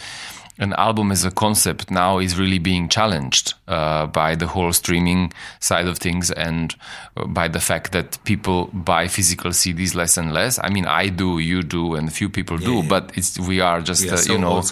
an 0.62 0.74
album 0.74 1.12
as 1.12 1.26
a 1.26 1.32
concept 1.32 1.90
now 1.90 2.20
is 2.20 2.38
really 2.38 2.60
being 2.60 2.88
challenged 2.88 3.56
uh, 3.68 4.06
by 4.06 4.36
the 4.36 4.46
whole 4.46 4.72
streaming 4.72 5.34
side 5.60 5.88
of 5.88 5.98
things 5.98 6.30
and 6.30 6.76
uh, 7.18 7.26
by 7.26 7.48
the 7.48 7.60
fact 7.60 7.92
that 7.94 8.24
people 8.26 8.70
buy 8.72 9.08
physical 9.08 9.50
CDs 9.50 9.96
less 9.96 10.18
and 10.18 10.32
less. 10.32 10.60
I 10.64 10.70
mean, 10.70 10.86
I 10.86 11.10
do, 11.10 11.40
you 11.40 11.64
do, 11.64 11.96
and 11.96 12.08
a 12.08 12.12
few 12.12 12.30
people 12.30 12.58
do, 12.58 12.76
yeah. 12.76 12.88
but 12.88 13.12
it's 13.16 13.40
we 13.40 13.60
are 13.60 13.82
just 13.82 14.04
We 14.04 14.10
are 14.12 14.14
uh, 14.14 14.18
so 14.18 14.34
you 14.34 14.40
know 14.40 14.64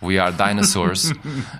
we 0.00 0.18
are 0.18 0.32
dinosaurs, 0.32 1.12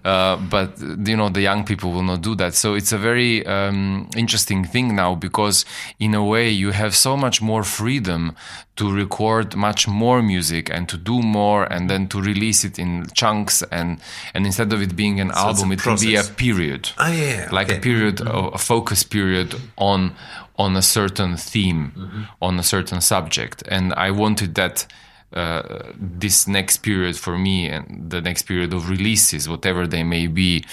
uh, 0.05 0.37
but 0.37 0.81
you 0.81 1.17
know 1.17 1.29
the 1.29 1.43
young 1.43 1.65
people 1.65 1.93
will 1.93 2.03
not 2.03 2.23
do 2.23 2.35
that. 2.37 2.55
So 2.55 2.73
it's 2.73 2.93
a 2.93 2.99
very 2.99 3.45
um, 3.47 4.09
interesting 4.17 4.65
thing 4.65 4.97
now 4.97 5.15
because 5.15 5.67
in 6.01 6.15
a 6.15 6.25
way 6.25 6.49
you 6.49 6.71
have 6.71 6.97
so 6.97 7.19
much 7.19 7.43
more 7.43 7.63
freedom 7.63 8.35
to 8.77 8.91
record 8.93 9.55
much 9.55 9.87
more 9.87 10.21
music 10.23 10.69
and 10.71 10.89
to 10.89 10.97
do 10.97 11.23
more 11.23 11.65
and 11.73 11.89
then 11.89 12.09
to 12.09 12.21
release 12.21 12.65
it 12.65 12.79
in 12.79 13.07
chunks 13.15 13.63
and 13.71 14.01
and 14.35 14.47
instead 14.47 14.73
of 14.73 14.83
it 14.83 14.97
being 14.97 15.21
an 15.21 15.31
a 15.31 15.37
album, 15.37 15.73
it 15.73 15.81
can 15.83 15.97
be 16.01 16.17
a 16.17 16.25
period, 16.25 16.91
Ah, 16.99 17.11
yeah, 17.13 17.25
yeah, 17.25 17.49
like 17.53 17.69
okay. 17.69 17.79
a 17.79 17.81
period, 17.81 18.21
a 18.27 18.59
focus 18.59 19.05
period 19.05 19.55
on 19.77 20.15
on 20.57 20.77
a 20.77 20.83
certain 20.83 21.37
theme, 21.37 21.93
on 22.41 22.59
a 22.59 22.63
certain 22.63 23.01
subject, 23.01 23.63
and 23.69 23.93
I 23.95 24.11
wanted 24.11 24.55
that 24.55 24.87
uh, 25.33 25.63
this 26.21 26.47
next 26.47 26.79
period 26.83 27.17
for 27.17 27.37
me 27.39 27.69
and 27.69 28.11
the 28.11 28.21
next 28.21 28.43
period 28.47 28.73
of 28.73 28.89
releases, 28.89 29.49
whatever 29.49 29.87
they 29.87 30.03
may 30.05 30.27
be. 30.29 30.65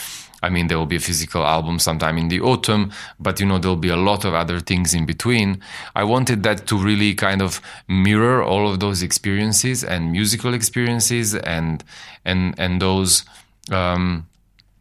I 0.41 0.49
mean, 0.49 0.67
there 0.67 0.77
will 0.77 0.85
be 0.85 0.95
a 0.95 1.01
physical 1.01 1.43
album 1.43 1.79
sometime 1.79 2.17
in 2.17 2.29
the 2.29 2.41
autumn, 2.41 2.91
but 3.19 3.39
you 3.39 3.45
know, 3.45 3.59
there'll 3.59 3.75
be 3.75 3.89
a 3.89 3.95
lot 3.97 4.25
of 4.25 4.33
other 4.33 4.59
things 4.59 4.93
in 4.93 5.05
between. 5.05 5.61
I 5.95 6.03
wanted 6.03 6.43
that 6.43 6.67
to 6.67 6.77
really 6.77 7.13
kind 7.13 7.41
of 7.41 7.61
mirror 7.87 8.43
all 8.43 8.69
of 8.69 8.79
those 8.79 9.01
experiences 9.03 9.83
and 9.83 10.11
musical 10.11 10.53
experiences 10.53 11.35
and, 11.35 11.83
and, 12.25 12.55
and 12.57 12.81
those, 12.81 13.23
um, 13.71 14.27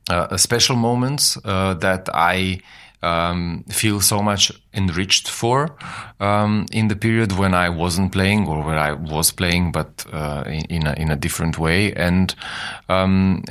uh, 0.08 0.36
special 0.36 0.76
moments 0.76 1.38
uh, 1.44 1.74
that 1.74 2.08
I 2.12 2.60
um, 3.02 3.64
feel 3.68 4.00
so 4.00 4.22
much 4.22 4.52
enriched 4.74 5.28
for 5.28 5.76
um, 6.20 6.66
in 6.72 6.88
the 6.88 6.96
period 6.96 7.32
when 7.32 7.54
I 7.54 7.68
wasn't 7.68 8.12
playing 8.12 8.46
or 8.46 8.62
where 8.62 8.78
I 8.78 8.92
was 8.92 9.30
playing, 9.30 9.72
but 9.72 10.04
uh, 10.12 10.44
in, 10.46 10.64
in, 10.66 10.86
a, 10.86 10.92
in 10.94 11.10
a 11.10 11.16
different 11.16 11.58
way. 11.58 11.92
And 11.94 12.34
um, 12.88 13.44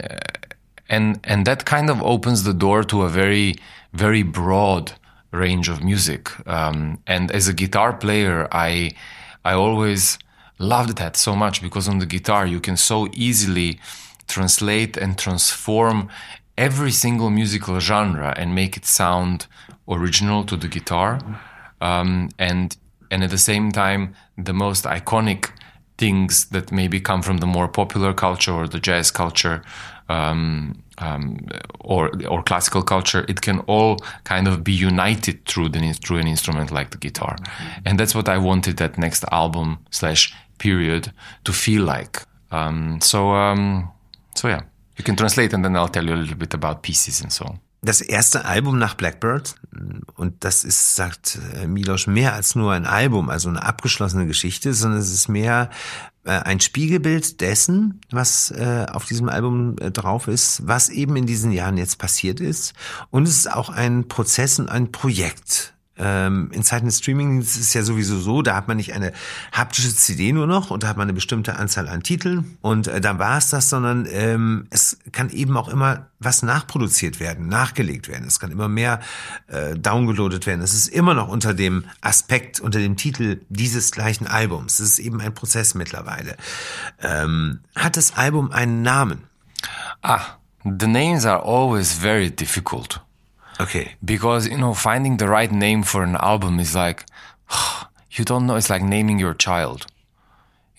and 0.90 1.20
and 1.24 1.46
that 1.46 1.66
kind 1.66 1.90
of 1.90 2.02
opens 2.02 2.44
the 2.44 2.54
door 2.54 2.84
to 2.84 3.04
a 3.04 3.10
very 3.10 3.56
very 3.94 4.24
broad 4.24 4.94
range 5.32 5.70
of 5.70 5.84
music. 5.84 6.32
Um, 6.48 7.00
and 7.06 7.32
as 7.32 7.48
a 7.48 7.54
guitar 7.54 7.94
player, 7.94 8.48
I 8.52 8.92
I 9.46 9.54
always 9.54 10.18
loved 10.58 10.98
that 10.98 11.16
so 11.16 11.36
much 11.36 11.62
because 11.62 11.88
on 11.88 12.00
the 12.00 12.06
guitar 12.06 12.46
you 12.46 12.60
can 12.60 12.78
so 12.78 13.08
easily 13.14 13.80
translate 14.28 14.98
and 14.98 15.18
transform 15.18 16.10
every 16.58 16.92
single 16.92 17.30
musical 17.30 17.80
genre 17.80 18.34
and 18.38 18.54
make 18.54 18.76
it 18.76 18.86
sound 18.86 19.48
original 19.88 20.44
to 20.44 20.58
the 20.58 20.68
guitar. 20.68 21.20
Um, 21.82 22.30
and 22.38 22.76
and 23.12 23.24
at 23.24 23.30
the 23.30 23.38
same 23.38 23.72
time, 23.72 24.16
the 24.38 24.54
most 24.54 24.86
iconic 24.86 25.52
things 25.98 26.46
that 26.50 26.72
maybe 26.72 27.00
come 27.00 27.22
from 27.22 27.38
the 27.38 27.48
more 27.48 27.68
popular 27.68 28.14
culture 28.14 28.54
or 28.54 28.68
the 28.68 28.80
jazz 28.80 29.12
culture 29.12 29.62
um, 30.10 30.84
um, 30.98 31.48
or 31.80 32.12
or 32.28 32.44
classical 32.44 32.84
culture, 32.84 33.26
it 33.28 33.42
can 33.42 33.60
all 33.68 33.98
kind 34.24 34.48
of 34.48 34.64
be 34.64 34.74
united 34.74 35.46
through 35.46 35.70
the 35.70 35.94
through 35.94 36.18
an 36.18 36.28
instrument 36.28 36.72
like 36.72 36.90
the 36.92 36.98
guitar, 36.98 37.36
and 37.86 38.00
that's 38.00 38.14
what 38.14 38.28
I 38.28 38.38
wanted 38.38 38.78
that 38.78 38.98
next 38.98 39.24
album 39.32 39.78
slash 39.92 40.34
period 40.58 41.14
to 41.44 41.54
feel 41.54 41.84
like. 41.84 42.24
Um, 42.52 43.00
so 43.02 43.32
um, 43.32 43.90
so 44.36 44.48
yeah, 44.48 44.62
you 44.98 45.04
can 45.04 45.16
translate, 45.16 45.54
and 45.54 45.64
then 45.64 45.76
I'll 45.76 45.88
tell 45.88 46.06
you 46.06 46.14
a 46.14 46.22
little 46.22 46.38
bit 46.38 46.54
about 46.54 46.82
pieces 46.82 47.22
and 47.22 47.32
so 47.32 47.46
on. 47.46 47.60
Das 47.82 48.02
erste 48.02 48.44
Album 48.44 48.78
nach 48.78 48.96
Blackbird, 48.96 49.56
und 50.16 50.44
das 50.44 50.66
ist, 50.66 50.98
sagt 50.98 51.40
äh, 51.56 51.66
Milos, 51.66 52.08
mehr 52.08 52.34
als 52.34 52.54
nur 52.56 52.74
ein 52.74 52.86
Album, 52.86 53.30
also 53.30 53.48
eine 53.48 53.64
abgeschlossene 53.64 54.28
Geschichte, 54.28 54.74
sondern 54.74 55.00
es 55.00 55.14
ist 55.14 55.30
mehr 55.30 55.70
ein 56.26 56.60
Spiegelbild 56.60 57.42
dessen, 57.42 58.02
was 58.12 58.52
äh, 58.52 58.86
auf 58.92 59.06
diesem 59.06 59.30
Album 59.30 59.76
äh, 59.80 59.92
drauf 59.92 60.28
ist, 60.28 60.68
was 60.68 60.90
eben 60.90 61.16
in 61.16 61.26
diesen 61.26 61.52
Jahren 61.52 61.78
jetzt 61.78 61.98
passiert 61.98 62.40
ist. 62.40 62.74
Und 63.10 63.28
es 63.28 63.36
ist 63.36 63.52
auch 63.52 63.70
ein 63.70 64.08
Prozess 64.08 64.60
und 64.60 64.70
ein 64.70 64.92
Projekt. 64.92 65.74
Ähm, 66.00 66.50
in 66.54 66.64
Zeiten 66.64 66.86
des 66.86 67.00
Streamings 67.00 67.56
ist 67.56 67.60
es 67.60 67.74
ja 67.74 67.84
sowieso 67.84 68.20
so, 68.20 68.42
da 68.42 68.56
hat 68.56 68.68
man 68.68 68.78
nicht 68.78 68.94
eine 68.94 69.12
haptische 69.52 69.94
CD 69.94 70.32
nur 70.32 70.48
noch 70.48 70.72
und 70.72 70.84
da 70.84 70.88
hat 70.88 70.98
man 70.98 71.06
eine 71.06 71.14
bestimmte 71.14 71.58
Anzahl 71.58 71.90
an 71.90 72.04
Titeln 72.04 72.58
und 72.62 72.88
äh, 72.88 73.02
dann 73.02 73.20
war 73.20 73.38
es 73.38 73.50
das, 73.50 73.70
sondern 73.70 74.08
ähm, 74.10 74.68
es 74.70 74.98
kann 75.12 75.30
eben 75.30 75.58
auch 75.58 75.68
immer 75.68 76.08
was 76.20 76.44
nachproduziert 76.44 77.20
werden, 77.20 77.48
nachgelegt 77.48 78.08
werden. 78.08 78.28
Es 78.28 78.40
kann 78.40 78.52
immer 78.52 78.68
mehr 78.68 79.00
äh, 79.48 79.76
downgeloadet 79.76 80.46
werden. 80.48 80.62
Es 80.62 80.74
ist 80.74 80.88
immer 80.88 81.14
noch 81.14 81.30
unter 81.30 81.54
dem 81.54 81.86
Aspekt, 82.02 82.60
unter 82.60 82.80
dem 82.80 82.98
Titel 82.98 83.42
dieses 83.50 83.92
gleichen 83.92 84.28
Albums. 84.28 84.80
Es 84.80 84.92
ist 84.92 85.00
eben 85.00 85.22
ein 85.22 85.34
Prozess 85.34 85.76
mittlerweile. 85.76 86.36
Ähm, 87.02 87.60
hat 87.76 87.98
das 87.98 88.18
Album 88.18 88.52
einen 88.52 88.82
Namen? 88.82 89.24
Ah, 90.02 90.22
the 90.64 90.88
names 90.88 91.26
are 91.26 91.44
always 91.44 91.94
very 91.94 92.30
difficult. 92.30 93.02
Okay. 93.60 93.96
because 94.04 94.48
you 94.48 94.58
know 94.58 94.74
finding 94.74 95.18
the 95.18 95.28
right 95.28 95.52
name 95.52 95.84
for 95.84 96.04
an 96.04 96.16
album 96.16 96.60
is 96.60 96.74
like 96.76 97.06
you 98.12 98.24
don't 98.26 98.46
know 98.48 98.56
it's 98.56 98.70
like 98.70 98.82
naming 98.84 99.20
your 99.20 99.34
child 99.34 99.86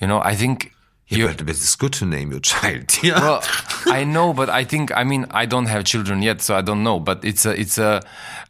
you 0.00 0.06
know 0.06 0.20
i 0.24 0.34
think 0.34 0.72
Yeah, 1.08 1.18
you 1.18 1.26
but 1.28 1.48
it's 1.50 1.76
good 1.76 1.92
to 1.94 2.06
name 2.06 2.30
your 2.30 2.40
child. 2.52 2.86
Yeah. 3.02 3.20
well 3.20 3.42
i 3.86 4.04
know 4.04 4.32
but 4.32 4.48
i 4.48 4.64
think 4.64 4.90
i 4.96 5.04
mean 5.04 5.26
i 5.30 5.44
don't 5.46 5.66
have 5.66 5.84
children 5.84 6.22
yet 6.22 6.40
so 6.40 6.54
i 6.56 6.62
don't 6.62 6.82
know 6.82 6.98
but 7.00 7.24
it's 7.24 7.44
a 7.46 7.52
it's 7.60 7.78
a 7.78 8.00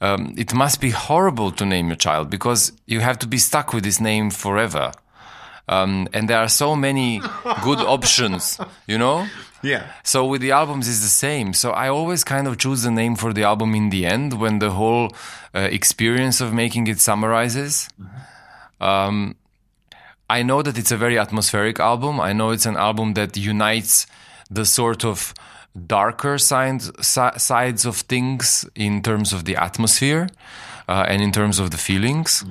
um, 0.01 0.33
it 0.37 0.55
must 0.55 0.81
be 0.81 0.91
horrible 0.91 1.51
to 1.53 1.65
name 1.67 1.89
your 1.89 1.97
child 1.97 2.31
because 2.31 2.73
you 2.87 3.01
have 3.01 3.19
to 3.19 3.27
be 3.27 3.39
stuck 3.39 3.73
with 3.75 3.83
this 3.85 4.01
name 4.01 4.31
forever 4.31 4.93
um, 5.69 6.09
and 6.13 6.29
there 6.29 6.39
are 6.39 6.49
so 6.49 6.77
many 6.77 7.21
good 7.65 7.79
options 7.81 8.59
you 8.87 8.99
know 8.99 9.27
yeah. 9.63 9.93
so 10.03 10.25
with 10.25 10.41
the 10.41 10.53
albums 10.53 10.89
it's 10.89 11.01
the 11.01 11.09
same. 11.09 11.53
So 11.55 11.71
I 11.71 11.89
always 11.89 12.25
kind 12.25 12.47
of 12.47 12.59
choose 12.59 12.83
the 12.83 12.91
name 12.91 13.17
for 13.17 13.33
the 13.33 13.45
album 13.45 13.75
in 13.75 13.91
the 13.91 14.07
end 14.07 14.41
when 14.41 14.59
the 14.59 14.71
whole 14.71 15.13
uh, 15.55 15.61
experience 15.61 16.41
of 16.41 16.53
making 16.53 16.87
it 16.87 17.01
summarizes. 17.01 17.89
Um, 18.81 19.37
I 20.29 20.43
know 20.43 20.63
that 20.63 20.79
it's 20.79 20.93
a 20.93 20.97
very 20.97 21.19
atmospheric 21.19 21.81
album. 21.81 22.21
I 22.21 22.33
know 22.33 22.51
it's 22.51 22.67
an 22.67 22.77
album 22.77 23.15
that 23.15 23.37
unites 23.37 24.07
the 24.51 24.65
sort 24.65 25.05
of 25.05 25.35
darker 25.87 26.39
sides 26.39 26.91
si- 27.01 27.39
sides 27.39 27.87
of 27.87 27.97
things 27.97 28.69
in 28.75 29.03
terms 29.03 29.33
of 29.33 29.45
the 29.45 29.57
atmosphere 29.57 30.29
uh, 30.89 31.05
and 31.09 31.23
in 31.23 31.33
terms 31.33 31.59
of 31.59 31.71
the 31.71 31.77
feelings. 31.77 32.45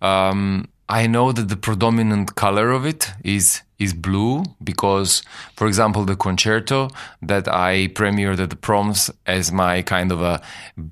Um, 0.00 0.68
I 0.88 1.08
know 1.08 1.32
that 1.32 1.48
the 1.48 1.56
predominant 1.56 2.36
color 2.36 2.70
of 2.70 2.86
it 2.86 3.12
is 3.24 3.62
is 3.78 3.92
blue 3.92 4.44
because, 4.64 5.22
for 5.54 5.66
example, 5.66 6.04
the 6.04 6.16
concerto 6.16 6.88
that 7.20 7.46
I 7.46 7.88
premiered 7.88 8.40
at 8.40 8.48
the 8.48 8.56
proms 8.56 9.10
as 9.26 9.52
my 9.52 9.82
kind 9.82 10.10
of 10.12 10.22
a 10.22 10.40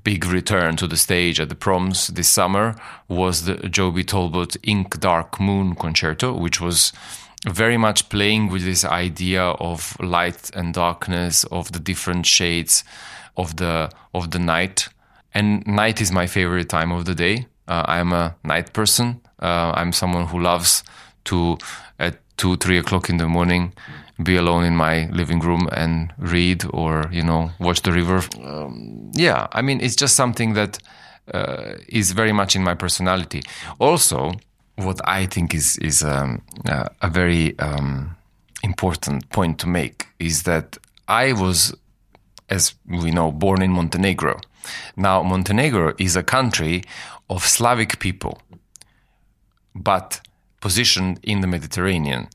big 0.03 0.27
return 0.27 0.77
to 0.77 0.87
the 0.87 0.99
stage 0.99 1.41
at 1.41 1.49
the 1.49 1.55
proms 1.55 2.09
this 2.09 2.29
summer 2.29 2.75
was 3.09 3.45
the 3.45 3.55
Joby 3.71 4.05
Talbot 4.05 4.57
Ink 4.65 5.01
Dark 5.01 5.41
Moon 5.41 5.75
concerto, 5.75 6.35
which 6.35 6.61
was 6.61 6.93
very 7.47 7.79
much 7.79 8.09
playing 8.11 8.51
with 8.51 8.65
this 8.65 8.85
idea 8.85 9.43
of 9.43 9.97
light 10.01 10.51
and 10.55 10.75
darkness, 10.75 11.45
of 11.45 11.73
the 11.73 11.81
different 11.81 12.27
shades 12.27 12.85
of 13.37 13.57
the 13.57 13.91
of 14.13 14.31
the 14.33 14.39
night. 14.39 14.89
And 15.33 15.67
night 15.67 16.01
is 16.01 16.13
my 16.13 16.27
favorite 16.27 16.69
time 16.69 16.93
of 16.93 17.05
the 17.07 17.15
day. 17.15 17.47
Uh, 17.67 17.85
I'm 17.87 18.13
a 18.13 18.37
night 18.45 18.73
person. 18.73 19.21
Uh, 19.45 19.73
I'm 19.77 19.93
someone 19.93 20.27
who 20.27 20.41
loves 20.41 20.83
to 21.25 21.59
at 21.99 22.15
two, 22.37 22.57
three 22.57 22.79
o'clock 22.79 23.11
in 23.11 23.19
the 23.19 23.29
morning 23.29 23.73
be 24.23 24.37
alone 24.37 24.65
in 24.65 24.77
my 24.77 25.09
living 25.11 25.41
room 25.41 25.69
and 25.73 26.13
read 26.19 26.65
or 26.73 27.09
you 27.13 27.23
know 27.23 27.51
watch 27.59 27.83
the 27.83 27.93
river. 27.93 28.23
Um, 28.43 29.11
yeah, 29.13 29.49
I 29.53 29.63
mean 29.63 29.81
it's 29.81 29.97
just 29.97 30.15
something 30.15 30.55
that 30.55 30.79
uh, 31.33 31.75
is 31.89 32.13
very 32.13 32.33
much 32.33 32.57
in 32.57 32.63
my 32.63 32.75
personality. 32.75 33.43
Also, 33.79 34.33
what 34.77 35.01
I 35.05 35.27
think 35.27 35.55
is 35.55 35.79
is 35.79 36.03
um, 36.03 36.43
uh, 36.69 36.89
a 37.03 37.09
very 37.09 37.59
um, 37.59 38.17
important 38.63 39.29
point 39.31 39.59
to 39.61 39.69
make 39.69 40.07
is 40.19 40.43
that 40.45 40.79
I 41.09 41.33
was, 41.33 41.75
as 42.49 42.75
we 42.87 43.11
know, 43.11 43.31
born 43.31 43.63
in 43.63 43.73
Montenegro. 43.73 44.41
Now, 44.97 45.23
Montenegro 45.23 45.93
is 45.99 46.17
a 46.17 46.23
country 46.23 46.85
of 47.29 47.45
Slavic 47.45 47.99
people, 47.99 48.41
but 49.75 50.21
positioned 50.61 51.21
in 51.23 51.41
the 51.41 51.47
Mediterranean. 51.47 52.29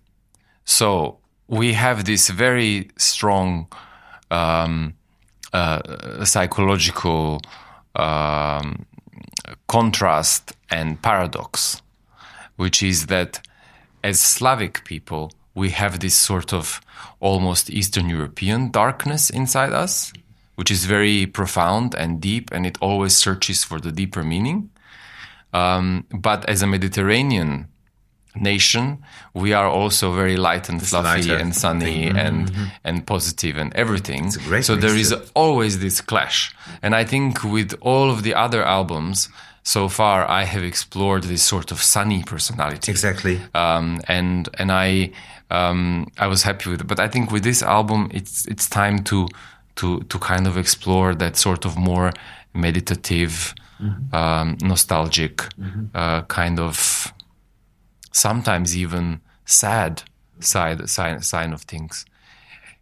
So 0.65 1.17
we 1.47 1.73
have 1.73 2.06
this 2.06 2.30
very 2.30 2.89
strong 2.97 3.67
um, 4.30 4.93
uh, 5.52 6.23
psychological 6.25 7.41
um, 7.95 8.86
contrast 9.67 10.54
and 10.69 11.02
paradox, 11.02 11.82
which 12.56 12.84
is 12.84 13.08
that 13.08 13.41
as 14.04 14.21
Slavic 14.21 14.86
people, 14.86 15.32
we 15.56 15.71
have 15.71 15.99
this 15.99 16.15
sort 16.15 16.54
of 16.54 16.80
almost 17.19 17.69
Eastern 17.69 18.10
European 18.10 18.71
darkness 18.71 19.30
inside 19.30 19.73
us, 19.73 20.13
which 20.56 20.71
is 20.71 20.86
very 20.86 21.25
profound 21.25 21.95
and 21.95 22.21
deep, 22.21 22.52
and 22.52 22.65
it 22.65 22.78
always 22.82 23.15
searches 23.15 23.63
for 23.63 23.80
the 23.80 23.91
deeper 23.91 24.23
meaning. 24.23 24.69
Um, 25.54 26.06
but 26.12 26.48
as 26.50 26.62
a 26.62 26.68
Mediterranean 26.68 27.68
nation, 28.36 29.00
we 29.34 29.54
are 29.54 29.68
also 29.68 30.14
very 30.14 30.38
light 30.38 30.70
and 30.70 30.86
fluffy 30.86 31.32
and 31.32 31.56
sunny 31.56 32.06
thing. 32.12 32.18
and 32.18 32.52
and 32.84 33.06
positive 33.06 33.58
and 33.58 33.74
everything. 33.76 34.28
a 34.28 34.40
great 34.50 34.66
so 34.66 34.76
there 34.76 34.96
is 34.96 35.14
always 35.34 35.80
this 35.80 36.02
clash, 36.02 36.54
and 36.82 36.94
I 36.96 37.04
think 37.06 37.44
with 37.44 37.74
all 37.82 38.10
of 38.12 38.22
the 38.24 38.36
other 38.36 38.64
albums 38.64 39.30
so 39.64 39.90
far, 39.90 40.28
I 40.30 40.46
have 40.46 40.64
explored 40.64 41.24
this 41.24 41.44
sort 41.44 41.72
of 41.72 41.82
sunny 41.82 42.24
personality 42.24 42.92
Exactly. 42.92 43.40
um, 43.54 44.00
and 44.08 44.48
and 44.60 44.72
I 44.72 45.12
um, 45.52 46.06
I 46.18 46.28
was 46.28 46.44
happy 46.44 46.70
with 46.70 46.82
it. 46.82 46.88
But 46.88 47.00
I 47.00 47.08
think 47.08 47.32
with 47.32 47.44
this 47.44 47.64
album, 47.64 48.10
it's 48.14 48.46
it's 48.46 48.70
time 48.70 49.04
to 49.06 49.28
to 49.76 50.00
to 50.02 50.20
kind 50.20 50.48
of 50.48 50.58
explore 50.58 51.16
that 51.16 51.38
sort 51.38 51.66
of 51.66 51.76
more 51.76 52.12
meditative, 52.54 53.54
um, 54.13 54.58
nostalgic 54.62 55.42
uh, 55.94 56.22
kind 56.24 56.60
of 56.60 57.13
sometimes 58.12 58.76
even 58.76 59.22
sad 59.46 60.04
side 60.39 60.89
side 60.89 61.24
side 61.24 61.54
of 61.54 61.62
things. 61.63 62.06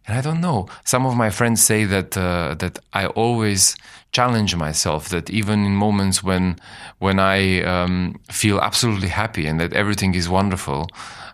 And 0.06 0.16
I 0.18 0.22
don't 0.22 0.40
know. 0.40 0.68
Some 0.84 1.06
of 1.06 1.16
my 1.16 1.30
friends 1.30 1.62
say 1.62 1.84
that 1.84 2.16
uh, 2.16 2.54
that 2.58 2.78
I 2.92 3.06
always 3.06 3.76
challenge 4.10 4.56
myself. 4.56 5.08
That 5.08 5.30
even 5.30 5.64
in 5.64 5.74
moments 5.74 6.22
when 6.22 6.56
when 6.98 7.18
I 7.18 7.62
um, 7.62 8.14
feel 8.30 8.58
absolutely 8.60 9.08
happy 9.08 9.46
and 9.46 9.60
that 9.60 9.72
everything 9.74 10.14
is 10.14 10.28
wonderful, 10.28 10.88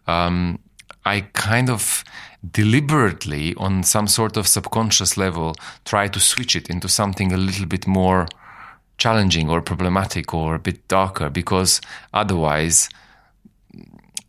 um, 0.06 0.58
I 1.04 1.20
kind 1.32 1.70
of 1.70 2.04
deliberately, 2.50 3.54
on 3.56 3.82
some 3.82 4.06
sort 4.08 4.36
of 4.36 4.46
subconscious 4.46 5.16
level, 5.16 5.54
try 5.84 6.08
to 6.08 6.20
switch 6.20 6.56
it 6.56 6.68
into 6.68 6.88
something 6.88 7.32
a 7.32 7.36
little 7.36 7.66
bit 7.66 7.86
more 7.86 8.26
challenging 8.98 9.48
or 9.50 9.60
problematic 9.60 10.32
or 10.34 10.54
a 10.54 10.58
bit 10.58 10.86
darker, 10.88 11.30
because 11.30 11.80
otherwise 12.12 12.88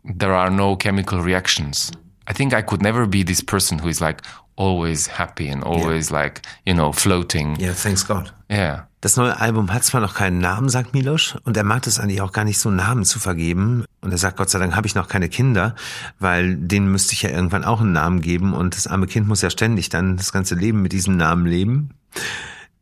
there 0.03 0.33
are 0.33 0.49
no 0.49 0.75
chemical 0.75 1.21
reactions. 1.21 1.91
I 2.27 2.33
think 2.33 2.53
I 2.53 2.61
could 2.61 2.81
never 2.81 3.07
be 3.07 3.23
this 3.23 3.43
person 3.43 3.79
who 3.79 3.87
is 3.87 4.01
like 4.01 4.21
always 4.55 5.07
happy 5.07 5.49
and 5.49 5.63
always 5.63 6.11
like, 6.11 6.41
you 6.65 6.73
know, 6.73 6.91
floating. 6.91 7.55
Ja, 7.59 7.73
thanks 7.73 8.07
God. 8.07 8.33
Yeah. 8.49 8.87
Das 9.01 9.17
neue 9.17 9.39
Album 9.39 9.71
hat 9.71 9.83
zwar 9.83 10.01
noch 10.01 10.15
keinen 10.15 10.39
Namen, 10.39 10.69
sagt 10.69 10.93
Milos, 10.93 11.35
und 11.43 11.55
er 11.57 11.63
mag 11.63 11.85
es 11.85 11.99
eigentlich 11.99 12.21
auch 12.21 12.31
gar 12.31 12.43
nicht 12.43 12.57
so 12.57 12.71
Namen 12.71 13.05
zu 13.05 13.19
vergeben. 13.19 13.85
Und 14.01 14.11
er 14.11 14.17
sagt, 14.17 14.37
Gott 14.37 14.49
sei 14.49 14.57
Dank 14.57 14.75
habe 14.75 14.87
ich 14.87 14.95
noch 14.95 15.07
keine 15.07 15.29
Kinder, 15.29 15.75
weil 16.17 16.55
denen 16.55 16.91
müsste 16.91 17.13
ich 17.13 17.21
ja 17.21 17.29
irgendwann 17.29 17.63
auch 17.63 17.81
einen 17.81 17.93
Namen 17.93 18.21
geben 18.21 18.53
und 18.53 18.75
das 18.75 18.87
arme 18.87 19.05
Kind 19.05 19.27
muss 19.27 19.43
ja 19.43 19.51
ständig 19.51 19.89
dann 19.89 20.17
das 20.17 20.31
ganze 20.31 20.55
Leben 20.55 20.81
mit 20.81 20.91
diesem 20.91 21.17
Namen 21.17 21.45
leben. 21.45 21.91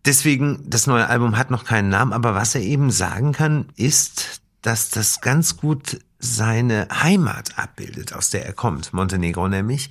Deswegen, 0.06 0.63
das 0.66 0.88
neue 0.88 1.08
Album 1.08 1.38
hat 1.38 1.50
noch 1.50 1.63
keinen 1.63 1.89
Namen, 1.89 2.13
aber 2.13 2.36
was 2.36 2.56
er 2.56 2.62
eben 2.62 2.92
sagen 2.92 3.32
kann, 3.32 3.68
ist, 3.78 4.42
dass 4.62 4.89
das 4.89 5.22
ganz 5.22 5.58
gut 5.58 6.00
seine 6.24 6.88
Heimat 6.90 7.58
abbildet, 7.58 8.14
aus 8.14 8.30
der 8.30 8.46
er 8.46 8.54
kommt, 8.54 8.94
Montenegro 8.94 9.50
nämlich. 9.50 9.90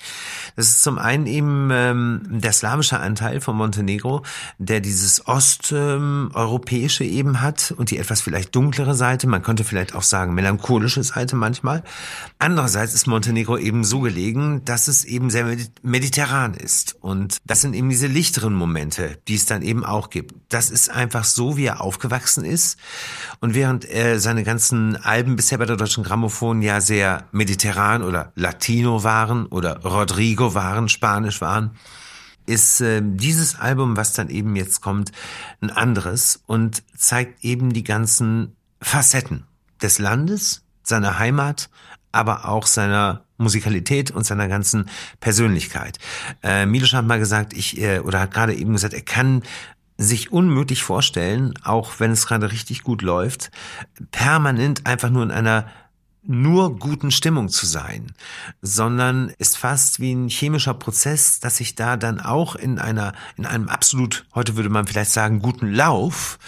Das 0.56 0.68
ist 0.68 0.82
zum 0.82 0.98
einen 0.98 1.26
eben 1.26 1.68
ähm, 1.70 2.22
der 2.26 2.52
slawische 2.52 2.98
Anteil 2.98 3.42
von 3.42 3.54
Montenegro, 3.54 4.22
der 4.58 4.80
dieses 4.80 5.26
osteuropäische 5.26 7.04
eben 7.04 7.42
hat 7.42 7.74
und 7.76 7.90
die 7.90 7.98
etwas 7.98 8.22
vielleicht 8.22 8.54
dunklere 8.54 8.94
Seite, 8.94 9.26
man 9.26 9.42
könnte 9.42 9.62
vielleicht 9.62 9.94
auch 9.94 10.02
sagen 10.02 10.32
melancholische 10.32 11.02
Seite 11.04 11.36
manchmal. 11.36 11.84
Andererseits 12.38 12.94
ist 12.94 13.06
Montenegro 13.06 13.58
eben 13.58 13.84
so 13.84 14.00
gelegen, 14.00 14.64
dass 14.64 14.88
es 14.88 15.04
eben 15.04 15.28
sehr 15.28 15.44
medi- 15.44 15.68
mediterran 15.82 16.54
ist 16.54 16.96
und 17.00 17.36
das 17.44 17.60
sind 17.60 17.74
eben 17.74 17.90
diese 17.90 18.06
lichteren 18.06 18.54
Momente, 18.54 19.18
die 19.28 19.34
es 19.34 19.44
dann 19.44 19.60
eben 19.60 19.84
auch 19.84 20.08
gibt. 20.08 20.34
Das 20.48 20.70
ist 20.70 20.88
einfach 20.88 21.24
so, 21.24 21.58
wie 21.58 21.66
er 21.66 21.82
aufgewachsen 21.82 22.46
ist 22.46 22.78
und 23.40 23.54
während 23.54 23.84
er 23.84 24.18
seine 24.18 24.44
ganzen 24.44 24.96
Alben 24.96 25.36
bisher 25.36 25.58
bei 25.58 25.66
der 25.66 25.76
Deutschen 25.76 26.04
Grammophon 26.04 26.21
ja 26.28 26.80
sehr 26.80 27.28
mediterran 27.32 28.02
oder 28.02 28.32
Latino 28.34 29.04
waren 29.04 29.46
oder 29.46 29.82
Rodrigo 29.82 30.54
waren, 30.54 30.88
Spanisch 30.88 31.40
waren, 31.40 31.72
ist 32.46 32.80
äh, 32.80 33.00
dieses 33.04 33.58
Album, 33.58 33.96
was 33.96 34.12
dann 34.12 34.28
eben 34.28 34.56
jetzt 34.56 34.80
kommt, 34.80 35.12
ein 35.60 35.70
anderes 35.70 36.42
und 36.46 36.82
zeigt 36.96 37.44
eben 37.44 37.72
die 37.72 37.84
ganzen 37.84 38.56
Facetten 38.80 39.44
des 39.80 39.98
Landes, 39.98 40.64
seiner 40.82 41.18
Heimat, 41.18 41.70
aber 42.10 42.48
auch 42.48 42.66
seiner 42.66 43.24
Musikalität 43.38 44.10
und 44.10 44.24
seiner 44.24 44.48
ganzen 44.48 44.88
Persönlichkeit. 45.20 45.98
Äh, 46.42 46.66
Milos 46.66 46.92
hat 46.92 47.06
mal 47.06 47.18
gesagt, 47.18 47.52
ich, 47.54 47.80
äh, 47.80 48.00
oder 48.00 48.20
hat 48.20 48.34
gerade 48.34 48.54
eben 48.54 48.72
gesagt, 48.72 48.94
er 48.94 49.02
kann 49.02 49.42
sich 49.98 50.32
unmöglich 50.32 50.82
vorstellen, 50.82 51.54
auch 51.62 52.00
wenn 52.00 52.10
es 52.10 52.26
gerade 52.26 52.50
richtig 52.50 52.82
gut 52.82 53.02
läuft, 53.02 53.50
permanent 54.10 54.86
einfach 54.86 55.10
nur 55.10 55.22
in 55.22 55.30
einer 55.30 55.66
nur 56.24 56.78
guten 56.78 57.10
Stimmung 57.10 57.48
zu 57.48 57.66
sein, 57.66 58.12
sondern 58.60 59.32
ist 59.38 59.58
fast 59.58 59.98
wie 59.98 60.12
ein 60.12 60.28
chemischer 60.28 60.74
Prozess, 60.74 61.40
dass 61.40 61.56
sich 61.56 61.74
da 61.74 61.96
dann 61.96 62.20
auch 62.20 62.54
in 62.54 62.78
einer, 62.78 63.12
in 63.36 63.44
einem 63.44 63.68
absolut, 63.68 64.24
heute 64.34 64.56
würde 64.56 64.68
man 64.68 64.86
vielleicht 64.86 65.10
sagen, 65.10 65.40
guten 65.40 65.72
Lauf, 65.72 66.38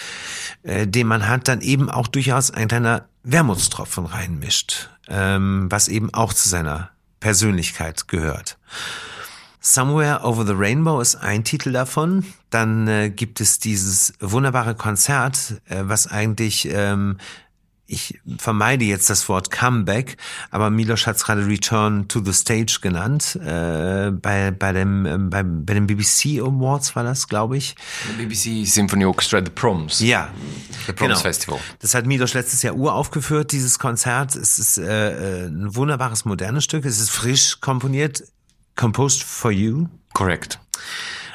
äh, 0.62 0.86
den 0.86 1.06
man 1.06 1.26
hat, 1.26 1.48
dann 1.48 1.60
eben 1.60 1.90
auch 1.90 2.06
durchaus 2.06 2.50
ein 2.52 2.68
kleiner 2.68 3.08
Wermutstropfen 3.24 4.06
reinmischt, 4.06 4.90
ähm, 5.08 5.66
was 5.70 5.88
eben 5.88 6.12
auch 6.14 6.32
zu 6.32 6.48
seiner 6.48 6.90
Persönlichkeit 7.18 8.06
gehört. 8.06 8.58
Somewhere 9.66 10.20
Over 10.24 10.44
the 10.44 10.52
Rainbow 10.54 11.00
ist 11.00 11.16
ein 11.16 11.42
Titel 11.42 11.72
davon. 11.72 12.26
Dann 12.50 12.86
äh, 12.86 13.08
gibt 13.08 13.40
es 13.40 13.58
dieses 13.58 14.12
wunderbare 14.20 14.74
Konzert, 14.74 15.62
äh, 15.64 15.84
was 15.84 16.06
eigentlich, 16.06 16.68
ähm, 16.70 17.16
ich 17.86 18.20
vermeide 18.38 18.84
jetzt 18.84 19.10
das 19.10 19.28
Wort 19.28 19.50
Comeback, 19.50 20.16
aber 20.50 20.70
Milos 20.70 21.06
hat 21.06 21.16
es 21.16 21.24
gerade 21.24 21.46
Return 21.46 22.08
to 22.08 22.22
the 22.24 22.32
Stage 22.32 22.78
genannt. 22.80 23.36
Äh, 23.36 24.10
bei, 24.10 24.50
bei, 24.50 24.72
dem, 24.72 25.04
ähm, 25.04 25.30
bei, 25.30 25.42
bei 25.42 25.74
den 25.74 25.86
BBC 25.86 26.40
Awards 26.40 26.96
war 26.96 27.04
das, 27.04 27.28
glaube 27.28 27.56
ich. 27.56 27.74
BBC 28.16 28.66
Symphony 28.66 29.04
Orchestra, 29.04 29.40
The 29.44 29.50
Proms. 29.50 30.00
Ja, 30.00 30.30
The 30.86 30.92
Proms 30.92 31.10
genau. 31.10 31.20
Festival. 31.20 31.60
Das 31.80 31.94
hat 31.94 32.06
Milos 32.06 32.34
letztes 32.34 32.62
Jahr 32.62 32.74
uraufgeführt, 32.74 33.52
dieses 33.52 33.78
Konzert. 33.78 34.34
Es 34.34 34.58
ist 34.58 34.78
äh, 34.78 35.44
äh, 35.44 35.46
ein 35.46 35.74
wunderbares, 35.74 36.24
modernes 36.24 36.64
Stück. 36.64 36.86
Es 36.86 36.98
ist 36.98 37.10
frisch 37.10 37.60
komponiert, 37.60 38.24
composed 38.76 39.22
for 39.22 39.50
you. 39.50 39.88
Correct. 40.14 40.58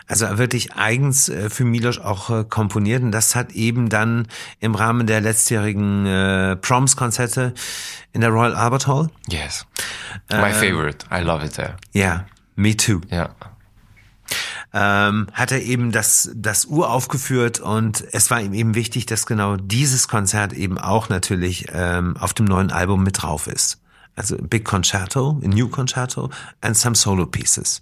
Also 0.10 0.39
wirklich 0.39 0.74
eigens 0.74 1.30
äh, 1.30 1.52
für 1.52 1.63
Milos 1.63 2.00
auch 2.00 2.32
äh, 2.32 2.43
komponiert. 2.43 3.04
Und 3.04 3.12
das 3.12 3.36
hat 3.36 3.52
eben 3.52 3.89
dann 3.89 4.28
im 4.60 4.74
Rahmen 4.74 5.06
der 5.06 5.22
letztjährigen 5.22 6.06
äh, 6.08 6.56
Proms-Konzerte 6.56 7.54
in 8.12 8.22
der 8.22 8.32
Royal 8.32 8.56
Albert 8.56 8.88
Hall. 8.88 9.10
Yes. 9.30 9.67
My 10.32 10.52
favorite. 10.52 11.06
I 11.12 11.22
love 11.22 11.45
it 11.45 11.54
there. 11.54 11.76
Ja, 11.93 12.26
me 12.56 12.76
too. 12.76 13.02
Yeah. 13.12 13.30
ähm, 14.74 15.28
hat 15.34 15.52
er 15.52 15.62
eben 15.62 15.91
das, 15.91 16.32
das 16.36 16.65
uraufgeführt 16.65 17.60
und 17.60 18.04
es 18.12 18.30
war 18.32 18.41
ihm 18.41 18.54
eben 18.54 18.76
wichtig, 18.76 19.06
dass 19.06 19.26
genau 19.26 19.58
dieses 19.58 20.08
Konzert 20.08 20.54
eben 20.54 20.78
auch 20.80 21.10
natürlich 21.10 21.67
ähm, 21.72 22.17
auf 22.17 22.34
dem 22.34 22.45
neuen 22.45 22.72
Album 22.72 23.04
mit 23.04 23.22
drauf 23.22 23.48
ist. 23.48 23.80
Also 24.15 24.38
Big 24.38 24.65
Concerto, 24.65 25.39
a 25.43 25.48
New 25.48 25.69
Concerto 25.69 26.30
and 26.62 26.76
some 26.76 26.95
solo 26.95 27.26
pieces. 27.26 27.82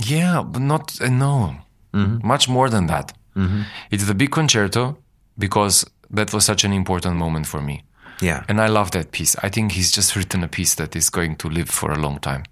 Yeah, 0.00 0.42
but 0.42 0.62
not 0.62 1.00
uh, 1.00 1.08
no. 1.08 1.56
Mm-hmm. 1.92 2.26
Much 2.26 2.48
more 2.48 2.68
than 2.68 2.86
that. 2.86 3.12
Mm-hmm. 3.36 3.62
It's 3.90 4.06
the 4.06 4.14
big 4.14 4.30
concerto 4.30 4.98
because 5.38 5.84
that 6.10 6.32
was 6.32 6.44
such 6.44 6.64
an 6.64 6.72
important 6.72 7.16
moment 7.16 7.46
for 7.46 7.60
me. 7.60 7.84
Yeah. 8.20 8.44
And 8.48 8.60
I 8.60 8.66
love 8.66 8.90
that 8.92 9.12
piece. 9.12 9.36
I 9.42 9.48
think 9.48 9.72
he's 9.72 9.92
just 9.92 10.16
written 10.16 10.42
a 10.42 10.48
piece 10.48 10.74
that 10.76 10.96
is 10.96 11.10
going 11.10 11.36
to 11.36 11.48
live 11.48 11.70
for 11.70 11.92
a 11.92 11.98
long 11.98 12.18
time 12.18 12.44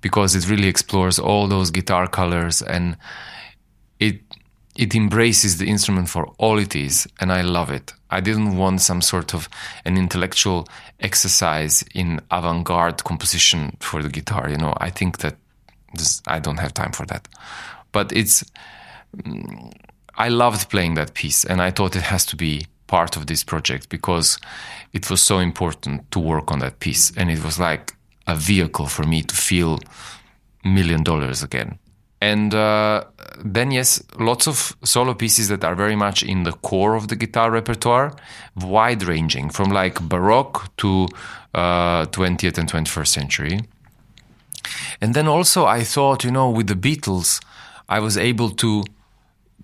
because 0.00 0.34
it 0.34 0.48
really 0.50 0.68
explores 0.68 1.18
all 1.18 1.48
those 1.48 1.70
guitar 1.70 2.06
colors 2.06 2.60
and 2.60 2.96
it 3.98 4.20
it 4.74 4.94
embraces 4.94 5.58
the 5.58 5.68
instrument 5.68 6.08
for 6.08 6.26
all 6.38 6.58
it 6.58 6.74
is 6.74 7.06
and 7.20 7.30
I 7.30 7.42
love 7.42 7.70
it. 7.70 7.92
I 8.10 8.20
didn't 8.20 8.56
want 8.56 8.80
some 8.80 9.02
sort 9.02 9.34
of 9.34 9.48
an 9.84 9.98
intellectual 9.98 10.66
exercise 11.00 11.84
in 11.94 12.20
avant-garde 12.30 13.04
composition 13.04 13.76
for 13.80 14.02
the 14.02 14.08
guitar, 14.08 14.48
you 14.48 14.56
know. 14.56 14.74
I 14.78 14.90
think 14.90 15.18
that 15.18 15.36
this, 15.94 16.22
I 16.26 16.38
don't 16.38 16.58
have 16.58 16.72
time 16.72 16.92
for 16.92 17.04
that. 17.06 17.28
But 17.92 18.12
it's 18.12 18.44
I 20.16 20.28
loved 20.28 20.70
playing 20.70 20.94
that 20.94 21.14
piece, 21.14 21.44
and 21.44 21.60
I 21.62 21.70
thought 21.70 21.96
it 21.96 22.02
has 22.02 22.26
to 22.26 22.36
be 22.36 22.66
part 22.86 23.16
of 23.16 23.26
this 23.26 23.42
project 23.44 23.88
because 23.88 24.38
it 24.92 25.08
was 25.08 25.22
so 25.22 25.38
important 25.38 26.10
to 26.10 26.18
work 26.18 26.52
on 26.52 26.58
that 26.58 26.80
piece, 26.80 27.12
and 27.16 27.30
it 27.30 27.42
was 27.44 27.58
like 27.58 27.94
a 28.26 28.36
vehicle 28.36 28.86
for 28.86 29.04
me 29.04 29.22
to 29.22 29.34
feel 29.34 29.78
million 30.64 31.02
dollars 31.02 31.42
again. 31.42 31.78
And 32.20 32.54
uh, 32.54 33.04
then, 33.44 33.72
yes, 33.72 34.00
lots 34.16 34.46
of 34.46 34.76
solo 34.84 35.12
pieces 35.12 35.48
that 35.48 35.64
are 35.64 35.74
very 35.74 35.96
much 35.96 36.22
in 36.22 36.44
the 36.44 36.52
core 36.52 36.94
of 36.94 37.08
the 37.08 37.16
guitar 37.16 37.50
repertoire, 37.50 38.14
wide 38.54 39.02
ranging 39.02 39.50
from 39.50 39.70
like 39.70 40.00
Baroque 40.00 40.68
to 40.76 41.08
uh, 41.52 42.06
20th 42.06 42.58
and 42.58 42.70
21st 42.70 43.08
century. 43.08 43.60
And 45.00 45.14
then 45.14 45.26
also, 45.26 45.66
I 45.66 45.82
thought, 45.82 46.22
you 46.22 46.30
know, 46.30 46.48
with 46.48 46.68
the 46.68 46.76
Beatles, 46.76 47.40
I 47.96 48.00
was 48.00 48.16
able 48.16 48.50
to 48.50 48.84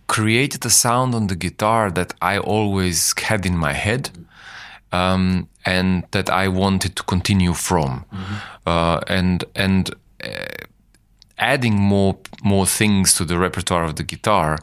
create 0.07 0.61
the 0.61 0.71
sound 0.71 1.15
on 1.15 1.27
the 1.27 1.37
guitar 1.37 1.91
that 1.91 2.15
I 2.23 2.39
always 2.39 3.15
had 3.19 3.47
in 3.47 3.57
my 3.57 3.73
head. 3.73 4.11
Um, 4.91 5.49
and 5.67 6.05
that 6.13 6.31
I 6.31 6.49
wanted 6.49 6.97
to 6.97 7.03
continue 7.03 7.53
from, 7.53 8.07
mm-hmm. 8.11 8.35
uh, 8.67 9.01
and 9.07 9.45
and 9.55 9.91
uh, 10.25 10.65
adding 11.37 11.75
more 11.75 12.17
more 12.43 12.67
things 12.67 13.15
to 13.15 13.25
the 13.25 13.37
repertoire 13.37 13.85
of 13.85 13.95
the 13.95 14.03
guitar 14.03 14.59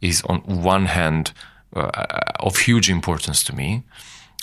is 0.00 0.22
on 0.24 0.40
one 0.64 0.86
hand 0.86 1.32
uh, 1.74 1.90
of 2.40 2.56
huge 2.58 2.90
importance 2.90 3.44
to 3.44 3.54
me. 3.54 3.82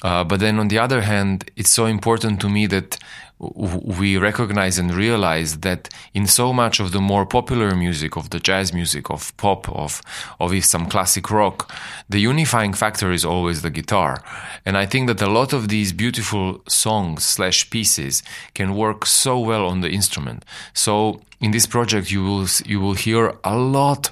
Uh, 0.04 0.24
but 0.24 0.40
then 0.40 0.60
on 0.60 0.68
the 0.68 0.80
other 0.80 1.02
hand, 1.02 1.52
it's 1.56 1.72
so 1.72 1.86
important 1.86 2.40
to 2.40 2.50
me 2.50 2.68
that 2.68 2.98
we 3.40 4.18
recognize 4.18 4.80
and 4.80 4.94
realize 4.94 5.60
that 5.60 5.90
in 6.14 6.26
so 6.26 6.52
much 6.52 6.80
of 6.80 6.92
the 6.92 7.02
more 7.02 7.26
popular 7.26 7.76
music, 7.76 8.18
of 8.18 8.32
the 8.32 8.40
jazz 8.40 8.74
music, 8.74 9.12
of 9.12 9.36
pop, 9.38 9.70
of 9.70 10.02
of 10.40 10.66
some 10.66 10.88
classic 10.88 11.30
rock, 11.30 11.72
the 12.10 12.20
unifying 12.20 12.74
factor 12.74 13.12
is 13.12 13.24
always 13.24 13.62
the 13.62 13.70
guitar. 13.70 14.24
And 14.66 14.76
I 14.76 14.88
think 14.88 15.08
that 15.08 15.22
a 15.22 15.30
lot 15.30 15.54
of 15.54 15.68
these 15.68 15.94
beautiful 15.94 16.62
songs 16.68 17.24
slash 17.26 17.70
pieces 17.70 18.24
can 18.56 18.76
work 18.76 19.06
so 19.06 19.38
well 19.40 19.68
on 19.68 19.82
the 19.82 19.90
instrument. 19.90 20.44
So 20.74 21.22
in 21.40 21.52
this 21.52 21.68
project, 21.68 22.12
you 22.12 22.24
will 22.24 22.48
you 22.66 22.80
will 22.82 22.96
hear 22.96 23.36
a 23.44 23.56
lot 23.56 24.10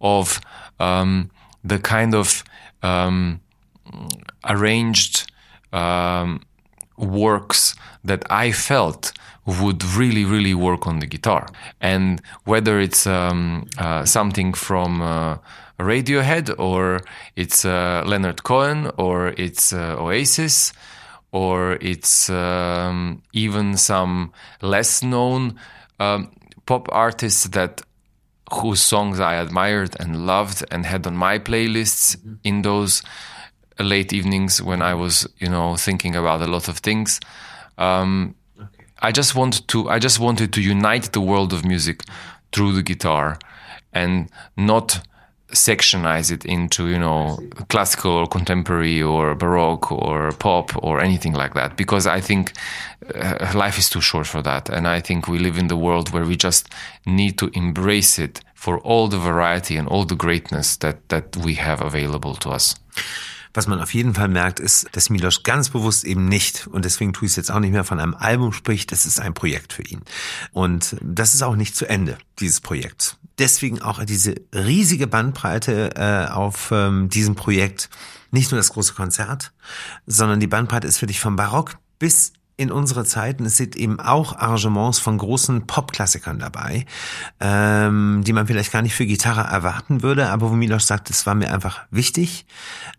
of 0.00 0.40
um, 0.78 1.30
the 1.64 1.78
kind 1.78 2.14
of 2.14 2.44
um, 2.82 3.40
arranged 4.44 5.32
um, 5.72 6.42
works 6.98 7.74
that 8.06 8.24
I 8.30 8.52
felt 8.52 9.12
would 9.46 9.84
really, 9.84 10.24
really 10.24 10.54
work 10.54 10.86
on 10.86 10.98
the 10.98 11.06
guitar. 11.06 11.46
And 11.80 12.20
whether 12.44 12.80
it's 12.80 13.06
um, 13.06 13.68
uh, 13.78 14.04
something 14.04 14.52
from 14.54 15.00
uh, 15.02 15.38
Radiohead 15.78 16.58
or 16.58 17.00
it's 17.36 17.64
uh, 17.64 18.02
Leonard 18.06 18.42
Cohen 18.42 18.90
or 18.96 19.28
it's 19.36 19.72
uh, 19.72 19.96
Oasis 19.98 20.72
or 21.32 21.72
it's 21.80 22.30
um, 22.30 23.22
even 23.32 23.76
some 23.76 24.32
less 24.62 25.02
known 25.02 25.58
um, 26.00 26.32
pop 26.64 26.88
artists 26.90 27.44
that 27.48 27.82
whose 28.52 28.80
songs 28.80 29.20
I 29.20 29.34
admired 29.34 29.96
and 30.00 30.26
loved 30.26 30.64
and 30.70 30.86
had 30.86 31.06
on 31.06 31.16
my 31.16 31.38
playlists 31.38 32.16
mm-hmm. 32.16 32.34
in 32.44 32.62
those 32.62 33.02
late 33.78 34.12
evenings 34.12 34.62
when 34.62 34.82
I 34.82 34.94
was, 34.94 35.28
you 35.38 35.48
know, 35.48 35.76
thinking 35.76 36.16
about 36.16 36.42
a 36.42 36.46
lot 36.46 36.68
of 36.68 36.78
things. 36.78 37.20
Um, 37.78 38.34
okay. 38.58 38.84
I 39.00 39.12
just 39.12 39.34
wanted 39.34 39.68
to. 39.68 39.88
I 39.88 39.98
just 39.98 40.18
wanted 40.18 40.52
to 40.54 40.60
unite 40.60 41.12
the 41.12 41.20
world 41.20 41.52
of 41.52 41.64
music 41.64 42.02
through 42.52 42.72
the 42.72 42.82
guitar, 42.82 43.38
and 43.92 44.30
not 44.56 45.00
sectionize 45.52 46.32
it 46.32 46.44
into 46.44 46.88
you 46.88 46.98
know 46.98 47.38
classical 47.68 48.10
or 48.10 48.26
contemporary 48.26 49.00
or 49.00 49.34
baroque 49.34 49.92
or 49.92 50.32
pop 50.32 50.72
or 50.82 51.00
anything 51.00 51.34
like 51.34 51.54
that 51.54 51.76
because 51.76 52.04
i 52.06 52.20
think 52.20 52.52
uh, 53.14 53.52
life 53.54 53.78
is 53.78 53.88
too 53.88 54.00
short 54.00 54.26
for 54.26 54.42
that 54.42 54.68
and 54.68 54.88
i 54.88 55.00
think 55.00 55.28
we 55.28 55.38
live 55.38 55.56
in 55.56 55.68
the 55.68 55.76
world 55.76 56.10
where 56.10 56.24
we 56.24 56.36
just 56.36 56.68
need 57.06 57.38
to 57.38 57.48
embrace 57.54 58.18
it 58.18 58.40
for 58.54 58.80
all 58.80 59.06
the 59.06 59.18
variety 59.18 59.76
and 59.76 59.86
all 59.86 60.04
the 60.04 60.16
greatness 60.16 60.76
that 60.78 61.08
that 61.10 61.36
we 61.36 61.54
have 61.54 61.80
available 61.80 62.34
to 62.34 62.50
us 62.50 62.74
Was 63.56 63.66
man 63.66 63.80
auf 63.80 63.94
jeden 63.94 64.12
Fall 64.12 64.28
merkt, 64.28 64.60
ist, 64.60 64.86
dass 64.92 65.08
Milos 65.08 65.42
ganz 65.42 65.70
bewusst 65.70 66.04
eben 66.04 66.28
nicht, 66.28 66.66
und 66.66 66.84
deswegen 66.84 67.14
tue 67.14 67.24
ich 67.24 67.32
es 67.32 67.36
jetzt 67.36 67.50
auch 67.50 67.58
nicht 67.58 67.72
mehr 67.72 67.84
von 67.84 67.98
einem 67.98 68.14
Album 68.14 68.52
spricht, 68.52 68.92
das 68.92 69.06
ist 69.06 69.18
ein 69.18 69.32
Projekt 69.32 69.72
für 69.72 69.82
ihn. 69.82 70.02
Und 70.52 70.96
das 71.00 71.32
ist 71.32 71.42
auch 71.42 71.56
nicht 71.56 71.74
zu 71.74 71.88
Ende, 71.88 72.18
dieses 72.38 72.60
Projekt. 72.60 73.16
Deswegen 73.38 73.80
auch 73.80 74.04
diese 74.04 74.34
riesige 74.54 75.06
Bandbreite 75.06 75.96
äh, 75.96 76.30
auf 76.30 76.68
ähm, 76.70 77.08
diesem 77.08 77.34
Projekt. 77.34 77.88
Nicht 78.30 78.50
nur 78.50 78.58
das 78.58 78.68
große 78.68 78.92
Konzert, 78.92 79.52
sondern 80.06 80.38
die 80.38 80.46
Bandbreite 80.46 80.86
ist 80.86 80.98
für 80.98 81.06
dich 81.06 81.20
vom 81.20 81.36
Barock 81.36 81.78
bis 81.98 82.34
in 82.58 82.70
unsere 82.70 83.04
Zeiten. 83.04 83.44
Es 83.44 83.56
sind 83.56 83.76
eben 83.76 84.00
auch 84.00 84.36
Arrangements 84.36 84.98
von 84.98 85.18
großen 85.18 85.66
Popklassikern 85.66 86.38
dabei, 86.38 86.86
ähm, 87.38 88.22
die 88.24 88.32
man 88.32 88.46
vielleicht 88.46 88.72
gar 88.72 88.82
nicht 88.82 88.94
für 88.94 89.04
Gitarre 89.06 89.42
erwarten 89.42 90.02
würde, 90.02 90.30
aber 90.30 90.50
wo 90.50 90.54
Milos 90.54 90.86
sagt, 90.86 91.10
es 91.10 91.26
war 91.26 91.34
mir 91.34 91.52
einfach 91.52 91.80
wichtig. 91.90 92.46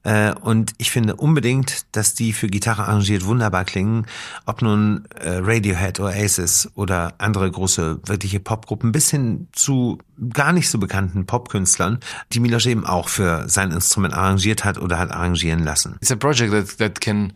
Äh, 0.04 0.34
und 0.34 0.74
ich 0.78 0.92
finde 0.92 1.16
unbedingt, 1.16 1.88
dass 1.96 2.14
die 2.14 2.34
für 2.34 2.48
Gitarre 2.48 2.84
arrangiert 2.84 3.26
wunderbar 3.26 3.66
klingen, 3.66 4.06
ob 4.46 4.62
nun 4.62 5.06
äh, 5.16 5.40
Radiohead, 5.42 6.00
Oasis 6.00 6.70
oder 6.76 7.16
andere 7.18 7.50
große 7.50 8.00
wirkliche 8.06 8.40
Popgruppen 8.40 8.92
bis 8.92 9.10
hin 9.10 9.48
zu 9.54 9.98
gar 10.34 10.54
nicht 10.54 10.70
so 10.70 10.78
bekannten 10.78 11.26
Popkünstlern, 11.26 12.00
die 12.32 12.40
Milos 12.40 12.66
eben 12.68 12.86
auch 12.86 13.10
für 13.10 13.50
sein 13.50 13.72
Instrument 13.72 14.14
arrangiert 14.14 14.66
hat 14.66 14.78
oder 14.78 15.00
hat 15.00 15.12
arrangieren 15.12 15.64
lassen. 15.64 15.98
It's 16.02 16.12
a 16.12 16.16
project 16.16 16.52
that, 16.52 16.78
that 16.78 17.02
can 17.02 17.34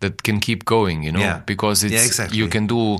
that 0.00 0.22
can 0.22 0.40
keep 0.40 0.64
going, 0.64 1.02
you 1.02 1.12
know, 1.12 1.20
yeah. 1.20 1.38
because 1.46 1.84
it's 1.84 1.94
yeah, 1.94 2.04
exactly. 2.04 2.38
you 2.38 2.48
can 2.48 2.66
do 2.66 2.98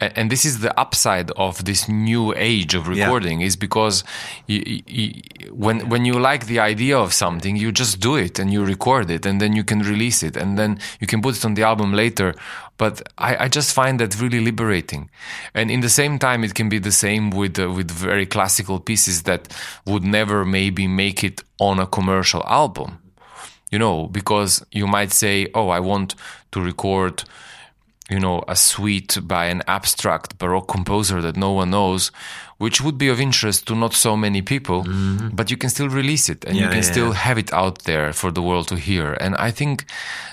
and 0.00 0.30
this 0.30 0.44
is 0.44 0.60
the 0.60 0.78
upside 0.80 1.30
of 1.32 1.64
this 1.64 1.88
new 1.88 2.34
age 2.36 2.74
of 2.74 2.88
recording 2.88 3.40
yeah. 3.40 3.46
is 3.46 3.56
because 3.56 4.02
you, 4.46 4.82
you, 4.86 5.22
when 5.52 5.88
when 5.88 6.04
you 6.04 6.14
like 6.14 6.46
the 6.46 6.58
idea 6.58 6.98
of 6.98 7.12
something 7.12 7.56
you 7.56 7.70
just 7.70 8.00
do 8.00 8.16
it 8.16 8.38
and 8.38 8.52
you 8.52 8.64
record 8.64 9.10
it 9.10 9.26
and 9.26 9.40
then 9.40 9.54
you 9.54 9.62
can 9.62 9.80
release 9.80 10.22
it 10.22 10.36
and 10.36 10.58
then 10.58 10.78
you 11.00 11.06
can 11.06 11.20
put 11.20 11.36
it 11.36 11.44
on 11.44 11.54
the 11.54 11.62
album 11.62 11.92
later 11.92 12.34
but 12.78 13.02
I, 13.18 13.44
I 13.44 13.48
just 13.48 13.74
find 13.74 14.00
that 14.00 14.18
really 14.20 14.40
liberating 14.40 15.10
and 15.54 15.70
in 15.70 15.80
the 15.80 15.90
same 15.90 16.18
time 16.18 16.44
it 16.44 16.54
can 16.54 16.68
be 16.68 16.78
the 16.78 16.92
same 16.92 17.30
with 17.30 17.58
uh, 17.58 17.70
with 17.70 17.90
very 17.90 18.26
classical 18.26 18.80
pieces 18.80 19.24
that 19.24 19.54
would 19.86 20.04
never 20.04 20.44
maybe 20.44 20.86
make 20.86 21.22
it 21.22 21.42
on 21.58 21.78
a 21.78 21.86
commercial 21.86 22.42
album 22.46 22.99
you 23.70 23.78
know, 23.78 24.06
because 24.08 24.64
you 24.72 24.86
might 24.86 25.12
say, 25.12 25.48
oh, 25.54 25.68
I 25.68 25.80
want 25.80 26.14
to 26.52 26.60
record, 26.60 27.24
you 28.08 28.18
know, 28.18 28.42
a 28.48 28.56
suite 28.56 29.18
by 29.22 29.46
an 29.46 29.62
abstract 29.66 30.38
Baroque 30.38 30.68
composer 30.68 31.20
that 31.22 31.36
no 31.36 31.52
one 31.52 31.70
knows, 31.70 32.10
which 32.58 32.80
would 32.80 32.98
be 32.98 33.08
of 33.08 33.20
interest 33.20 33.66
to 33.68 33.74
not 33.74 33.94
so 33.94 34.16
many 34.16 34.42
people, 34.42 34.82
mm-hmm. 34.82 35.28
but 35.28 35.50
you 35.50 35.56
can 35.56 35.70
still 35.70 35.88
release 35.88 36.28
it 36.28 36.44
and 36.44 36.56
yeah, 36.56 36.64
you 36.64 36.68
can 36.68 36.78
yeah, 36.78 36.92
still 36.92 37.08
yeah. 37.08 37.14
have 37.14 37.38
it 37.38 37.52
out 37.52 37.84
there 37.84 38.12
for 38.12 38.32
the 38.32 38.42
world 38.42 38.66
to 38.68 38.76
hear. 38.76 39.12
And 39.14 39.36
I 39.36 39.52
think 39.52 39.84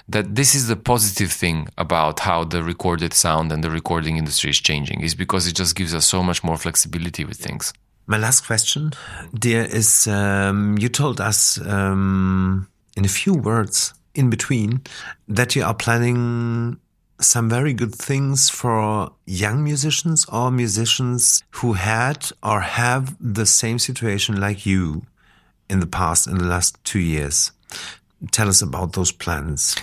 that 0.10 0.36
this 0.36 0.56
is 0.56 0.68
the 0.68 0.76
positive 0.76 1.32
thing 1.32 1.68
about 1.78 2.22
how 2.22 2.44
the 2.44 2.64
recorded 2.64 3.14
sound 3.14 3.52
and 3.52 3.64
the 3.64 3.70
recording 3.70 4.18
industry 4.18 4.50
is 4.50 4.60
changing, 4.60 5.02
is 5.02 5.14
because 5.14 5.46
it 5.48 5.56
just 5.56 5.76
gives 5.76 5.94
us 5.94 6.06
so 6.06 6.24
much 6.24 6.44
more 6.44 6.58
flexibility 6.58 7.24
with 7.24 7.38
things. 7.38 7.72
My 8.08 8.18
last 8.18 8.46
question, 8.48 8.94
dear, 9.38 9.64
is 9.64 10.08
um, 10.08 10.78
you 10.80 10.90
told 10.90 11.22
us. 11.22 11.60
Um 11.64 12.68
in 12.98 13.06
a 13.06 13.08
few 13.08 13.34
words 13.34 13.94
in 14.16 14.30
between 14.30 14.82
that 15.28 15.56
you 15.56 15.64
are 15.64 15.76
planning 15.76 16.80
some 17.20 17.50
very 17.50 17.74
good 17.74 17.94
things 17.96 18.50
for 18.50 19.12
young 19.26 19.64
musicians 19.64 20.26
or 20.26 20.52
musicians 20.52 21.44
who 21.52 21.74
had 21.74 22.30
or 22.44 22.60
have 22.62 23.16
the 23.22 23.46
same 23.46 23.80
situation 23.80 24.40
like 24.40 24.66
you 24.66 25.04
in 25.70 25.80
the 25.80 25.88
past, 25.88 26.28
in 26.28 26.38
the 26.38 26.46
last 26.46 26.84
two 26.84 27.00
years. 27.00 27.52
Tell 28.32 28.50
us 28.50 28.62
about 28.62 28.94
those 28.94 29.12
plans. 29.12 29.76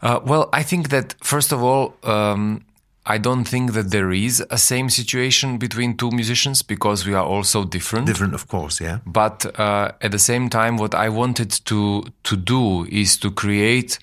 Uh, 0.00 0.20
well, 0.24 0.48
I 0.52 0.62
think 0.62 0.88
that 0.88 1.14
first 1.22 1.52
of 1.52 1.62
all, 1.62 1.94
um, 2.02 2.64
I 3.06 3.18
don't 3.18 3.44
think 3.44 3.72
that 3.72 3.90
there 3.90 4.12
is 4.12 4.42
a 4.50 4.56
same 4.56 4.88
situation 4.88 5.58
between 5.58 5.96
two 5.96 6.10
musicians 6.10 6.62
because 6.62 7.06
we 7.06 7.12
are 7.12 7.24
all 7.24 7.44
so 7.44 7.64
different. 7.64 8.06
Different, 8.06 8.34
of 8.34 8.48
course, 8.48 8.80
yeah. 8.80 9.00
But 9.04 9.58
uh, 9.58 9.92
at 10.00 10.10
the 10.10 10.18
same 10.18 10.48
time, 10.48 10.78
what 10.78 10.94
I 10.94 11.08
wanted 11.10 11.50
to 11.66 12.04
to 12.22 12.36
do 12.36 12.86
is 12.86 13.18
to 13.18 13.30
create 13.30 13.98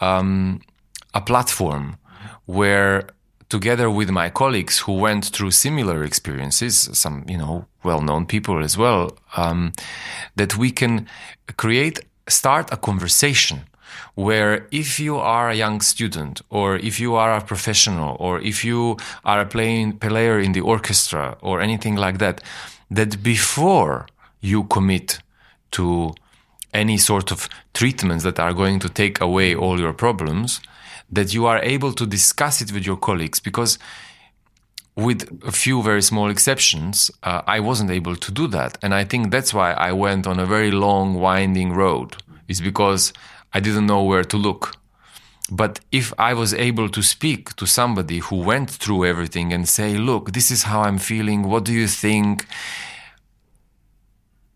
um, 0.00 0.60
a 1.12 1.20
platform 1.20 1.96
where, 2.46 3.08
together 3.48 3.90
with 3.90 4.10
my 4.10 4.30
colleagues 4.30 4.78
who 4.86 4.92
went 4.92 5.24
through 5.24 5.50
similar 5.50 6.04
experiences, 6.04 6.88
some 6.92 7.24
you 7.28 7.38
know 7.38 7.66
well-known 7.82 8.26
people 8.26 8.62
as 8.64 8.76
well, 8.78 9.10
um, 9.36 9.72
that 10.36 10.56
we 10.56 10.70
can 10.70 11.08
create 11.56 11.98
start 12.28 12.72
a 12.72 12.76
conversation 12.76 13.60
where 14.16 14.66
if 14.70 14.98
you 14.98 15.18
are 15.18 15.50
a 15.50 15.54
young 15.54 15.80
student 15.82 16.40
or 16.48 16.76
if 16.76 16.98
you 16.98 17.14
are 17.14 17.36
a 17.36 17.40
professional 17.42 18.16
or 18.18 18.40
if 18.40 18.64
you 18.64 18.96
are 19.26 19.42
a 19.42 19.46
playing 19.46 19.98
player 19.98 20.40
in 20.40 20.52
the 20.52 20.60
orchestra 20.60 21.36
or 21.42 21.60
anything 21.60 21.96
like 21.96 22.16
that, 22.18 22.42
that 22.90 23.22
before 23.22 24.06
you 24.40 24.64
commit 24.64 25.18
to 25.70 26.14
any 26.72 26.96
sort 26.96 27.30
of 27.30 27.46
treatments 27.74 28.24
that 28.24 28.40
are 28.40 28.54
going 28.54 28.78
to 28.78 28.88
take 28.88 29.20
away 29.20 29.54
all 29.54 29.78
your 29.78 29.92
problems, 29.92 30.60
that 31.12 31.34
you 31.34 31.44
are 31.44 31.58
able 31.58 31.92
to 31.92 32.06
discuss 32.06 32.62
it 32.62 32.72
with 32.72 32.86
your 32.86 32.96
colleagues 32.96 33.38
because 33.38 33.78
with 34.96 35.28
a 35.44 35.52
few 35.52 35.82
very 35.82 36.00
small 36.00 36.30
exceptions, 36.30 37.10
uh, 37.22 37.42
I 37.46 37.60
wasn't 37.60 37.90
able 37.90 38.16
to 38.16 38.32
do 38.32 38.46
that. 38.46 38.78
And 38.80 38.94
I 38.94 39.04
think 39.04 39.30
that's 39.30 39.52
why 39.52 39.72
I 39.72 39.92
went 39.92 40.26
on 40.26 40.38
a 40.38 40.46
very 40.46 40.70
long, 40.70 41.14
winding 41.14 41.74
road, 41.74 42.16
is 42.48 42.62
because 42.62 43.12
I 43.52 43.60
didn't 43.60 43.86
know 43.86 44.02
where 44.02 44.24
to 44.24 44.36
look. 44.36 44.76
But 45.50 45.78
if 45.92 46.12
I 46.18 46.34
was 46.34 46.52
able 46.54 46.88
to 46.88 47.02
speak 47.02 47.54
to 47.56 47.66
somebody 47.66 48.18
who 48.18 48.36
went 48.36 48.68
through 48.68 49.04
everything 49.04 49.52
and 49.52 49.68
say, 49.68 49.96
look, 49.96 50.32
this 50.32 50.50
is 50.50 50.64
how 50.64 50.82
I'm 50.82 50.98
feeling, 50.98 51.44
what 51.44 51.64
do 51.64 51.72
you 51.72 51.86
think? 51.86 52.46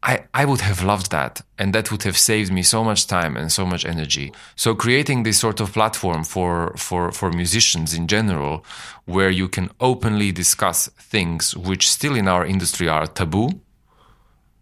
I, 0.02 0.24
I 0.32 0.46
would 0.46 0.62
have 0.62 0.82
loved 0.82 1.10
that. 1.10 1.42
And 1.58 1.72
that 1.74 1.92
would 1.92 2.02
have 2.02 2.16
saved 2.16 2.50
me 2.50 2.62
so 2.62 2.82
much 2.82 3.06
time 3.06 3.36
and 3.36 3.52
so 3.52 3.64
much 3.64 3.84
energy. 3.84 4.32
So 4.56 4.74
creating 4.74 5.22
this 5.22 5.38
sort 5.38 5.60
of 5.60 5.72
platform 5.72 6.24
for, 6.24 6.74
for, 6.76 7.12
for 7.12 7.30
musicians 7.30 7.94
in 7.94 8.08
general, 8.08 8.64
where 9.04 9.30
you 9.30 9.48
can 9.48 9.70
openly 9.78 10.32
discuss 10.32 10.88
things 10.88 11.56
which 11.56 11.88
still 11.88 12.16
in 12.16 12.26
our 12.26 12.44
industry 12.44 12.88
are 12.88 13.06
taboo, 13.06 13.60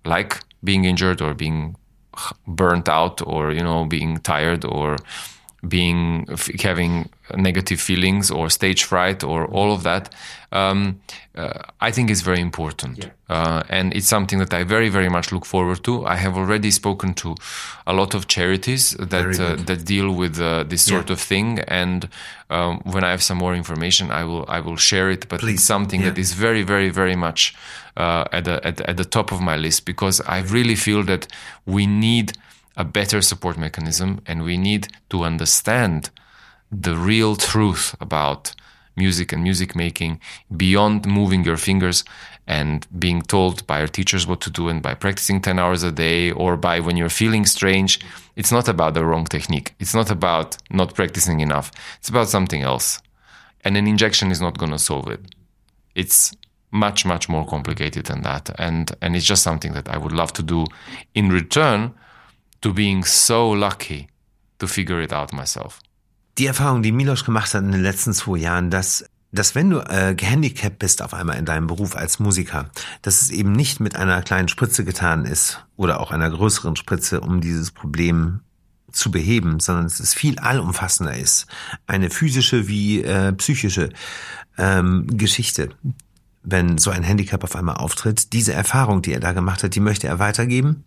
like 0.04 0.40
being 0.62 0.84
injured 0.84 1.22
or 1.22 1.32
being 1.34 1.76
burnt 2.46 2.88
out 2.88 3.20
or, 3.26 3.52
you 3.52 3.62
know, 3.62 3.84
being 3.84 4.18
tired 4.18 4.64
or 4.64 4.96
being 5.66 6.24
having 6.60 7.08
negative 7.36 7.80
feelings 7.80 8.30
or 8.30 8.48
stage 8.48 8.84
fright 8.84 9.24
or 9.24 9.44
all 9.46 9.72
of 9.72 9.82
that 9.82 10.14
um, 10.52 11.00
uh, 11.34 11.52
i 11.80 11.90
think 11.90 12.10
is 12.10 12.22
very 12.22 12.40
important 12.40 12.98
yeah. 12.98 13.10
uh, 13.28 13.62
and 13.68 13.92
it's 13.92 14.06
something 14.06 14.38
that 14.38 14.54
i 14.54 14.62
very 14.62 14.88
very 14.88 15.08
much 15.08 15.32
look 15.32 15.44
forward 15.44 15.82
to 15.82 16.06
i 16.06 16.14
have 16.14 16.36
already 16.36 16.70
spoken 16.70 17.12
to 17.12 17.34
a 17.88 17.92
lot 17.92 18.14
of 18.14 18.28
charities 18.28 18.92
that 18.92 19.40
uh, 19.40 19.56
that 19.64 19.84
deal 19.84 20.12
with 20.12 20.40
uh, 20.40 20.62
this 20.62 20.84
sort 20.84 21.08
yeah. 21.08 21.14
of 21.14 21.20
thing 21.20 21.58
and 21.66 22.08
um, 22.50 22.80
when 22.84 23.02
i 23.02 23.10
have 23.10 23.22
some 23.22 23.38
more 23.38 23.54
information 23.54 24.12
i 24.12 24.22
will 24.22 24.44
i 24.48 24.60
will 24.60 24.76
share 24.76 25.10
it 25.10 25.28
but 25.28 25.40
Please. 25.40 25.54
it's 25.54 25.64
something 25.64 26.02
yeah. 26.02 26.10
that 26.10 26.18
is 26.18 26.34
very 26.34 26.62
very 26.62 26.88
very 26.88 27.16
much 27.16 27.56
uh, 27.96 28.24
at 28.30 28.44
the, 28.44 28.64
at, 28.64 28.80
at 28.82 28.96
the 28.96 29.04
top 29.04 29.32
of 29.32 29.40
my 29.40 29.56
list 29.56 29.84
because 29.84 30.20
i 30.20 30.38
really 30.38 30.76
feel 30.76 31.02
that 31.02 31.26
we 31.66 31.84
need 31.84 32.32
a 32.78 32.84
better 32.84 33.20
support 33.20 33.58
mechanism 33.58 34.20
and 34.24 34.44
we 34.44 34.56
need 34.56 34.86
to 35.10 35.24
understand 35.24 36.10
the 36.70 36.96
real 36.96 37.34
truth 37.34 37.94
about 38.00 38.54
music 38.96 39.32
and 39.32 39.42
music 39.42 39.74
making 39.74 40.20
beyond 40.56 41.06
moving 41.06 41.44
your 41.44 41.56
fingers 41.56 42.04
and 42.46 42.86
being 42.98 43.20
told 43.20 43.66
by 43.66 43.78
your 43.78 43.88
teachers 43.88 44.26
what 44.26 44.40
to 44.40 44.50
do 44.50 44.68
and 44.68 44.80
by 44.80 44.94
practicing 44.94 45.40
10 45.40 45.58
hours 45.58 45.82
a 45.82 45.92
day 45.92 46.30
or 46.30 46.56
by 46.56 46.80
when 46.80 46.96
you're 46.96 47.10
feeling 47.10 47.44
strange. 47.44 48.00
It's 48.36 48.52
not 48.52 48.68
about 48.68 48.94
the 48.94 49.04
wrong 49.04 49.26
technique. 49.26 49.74
It's 49.80 49.94
not 49.94 50.10
about 50.10 50.56
not 50.70 50.94
practicing 50.94 51.40
enough. 51.40 51.70
It's 51.98 52.08
about 52.08 52.28
something 52.28 52.62
else. 52.62 53.00
And 53.64 53.76
an 53.76 53.86
injection 53.86 54.30
is 54.30 54.40
not 54.40 54.56
going 54.56 54.72
to 54.72 54.78
solve 54.78 55.08
it. 55.08 55.20
It's 55.94 56.34
much, 56.70 57.04
much 57.04 57.28
more 57.28 57.44
complicated 57.44 58.06
than 58.06 58.22
that. 58.22 58.50
And, 58.58 58.92
and 59.02 59.16
it's 59.16 59.26
just 59.26 59.42
something 59.42 59.72
that 59.72 59.88
I 59.88 59.98
would 59.98 60.12
love 60.12 60.32
to 60.34 60.42
do 60.42 60.64
in 61.14 61.28
return 61.28 61.92
to 62.60 62.72
being 62.72 63.04
so 63.04 63.54
lucky 63.54 64.08
to 64.58 64.66
figure 64.66 65.02
it 65.02 65.12
out 65.12 65.32
myself. 65.32 65.80
Die 66.38 66.46
Erfahrung, 66.46 66.82
die 66.82 66.92
Milos 66.92 67.24
gemacht 67.24 67.52
hat 67.54 67.62
in 67.62 67.72
den 67.72 67.82
letzten 67.82 68.12
zwei 68.12 68.38
Jahren, 68.38 68.70
dass 68.70 69.04
dass 69.30 69.54
wenn 69.54 69.68
du 69.70 69.80
äh, 69.80 70.14
gehandicapt 70.14 70.78
bist 70.78 71.02
auf 71.02 71.12
einmal 71.12 71.36
in 71.36 71.44
deinem 71.44 71.66
Beruf 71.66 71.96
als 71.96 72.18
Musiker, 72.18 72.70
dass 73.02 73.20
es 73.20 73.30
eben 73.30 73.52
nicht 73.52 73.78
mit 73.78 73.94
einer 73.94 74.22
kleinen 74.22 74.48
Spritze 74.48 74.84
getan 74.84 75.26
ist 75.26 75.66
oder 75.76 76.00
auch 76.00 76.12
einer 76.12 76.30
größeren 76.30 76.76
Spritze, 76.76 77.20
um 77.20 77.40
dieses 77.40 77.70
Problem 77.70 78.40
zu 78.90 79.10
beheben, 79.10 79.60
sondern 79.60 79.84
dass 79.84 80.00
es 80.00 80.14
viel 80.14 80.38
allumfassender 80.38 81.14
ist. 81.14 81.46
Eine 81.86 82.08
physische 82.08 82.68
wie 82.68 83.02
äh, 83.02 83.32
psychische 83.34 83.90
ähm, 84.56 85.06
Geschichte. 85.06 85.70
Wenn 86.42 86.78
so 86.78 86.90
ein 86.90 87.02
Handicap 87.02 87.44
auf 87.44 87.54
einmal 87.54 87.76
auftritt, 87.76 88.32
diese 88.32 88.54
Erfahrung, 88.54 89.02
die 89.02 89.12
er 89.12 89.20
da 89.20 89.32
gemacht 89.32 89.62
hat, 89.62 89.74
die 89.74 89.80
möchte 89.80 90.06
er 90.06 90.18
weitergeben 90.18 90.84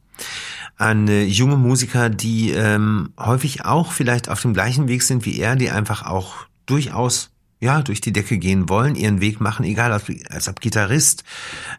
an 0.82 1.08
äh, 1.08 1.24
junge 1.24 1.58
Musiker, 1.58 2.10
die 2.10 2.52
ähm, 2.52 3.14
häufig 3.18 3.66
auch 3.66 3.92
vielleicht 3.92 4.30
auf 4.30 4.42
dem 4.42 4.54
gleichen 4.54 4.88
Weg 4.88 5.04
sind 5.04 5.26
wie 5.26 5.38
er, 5.38 5.56
die 5.56 5.70
einfach 5.70 6.06
auch 6.06 6.48
durchaus 6.66 7.30
ja, 7.60 7.84
durch 7.84 8.02
die 8.02 8.12
Decke 8.12 8.40
gehen 8.40 8.70
wollen, 8.70 8.96
ihren 8.96 9.22
Weg 9.22 9.40
machen, 9.40 9.64
egal 9.64 9.94
als, 9.94 10.06
als 10.32 10.48
ob 10.48 10.60
Gitarrist, 10.60 11.24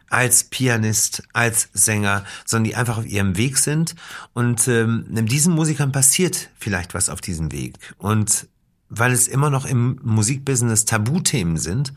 als 0.09 0.45
Pianist, 0.45 1.23
als 1.33 1.67
Sänger, 1.73 2.23
sondern 2.45 2.69
die 2.69 2.75
einfach 2.77 2.99
auf 2.99 3.05
ihrem 3.05 3.35
Weg 3.35 3.57
sind. 3.57 3.93
Und 4.31 4.69
ähm, 4.69 5.05
diesen 5.09 5.53
Musikern 5.53 5.91
passiert 5.91 6.49
vielleicht 6.57 6.93
was 6.93 7.09
auf 7.09 7.19
diesem 7.19 7.51
Weg. 7.51 7.79
Und 7.97 8.47
weil 8.87 9.11
es 9.11 9.27
immer 9.27 9.49
noch 9.49 9.65
im 9.65 9.99
Musikbusiness 10.01 10.85
Tabuthemen 10.85 11.57
sind, 11.57 11.91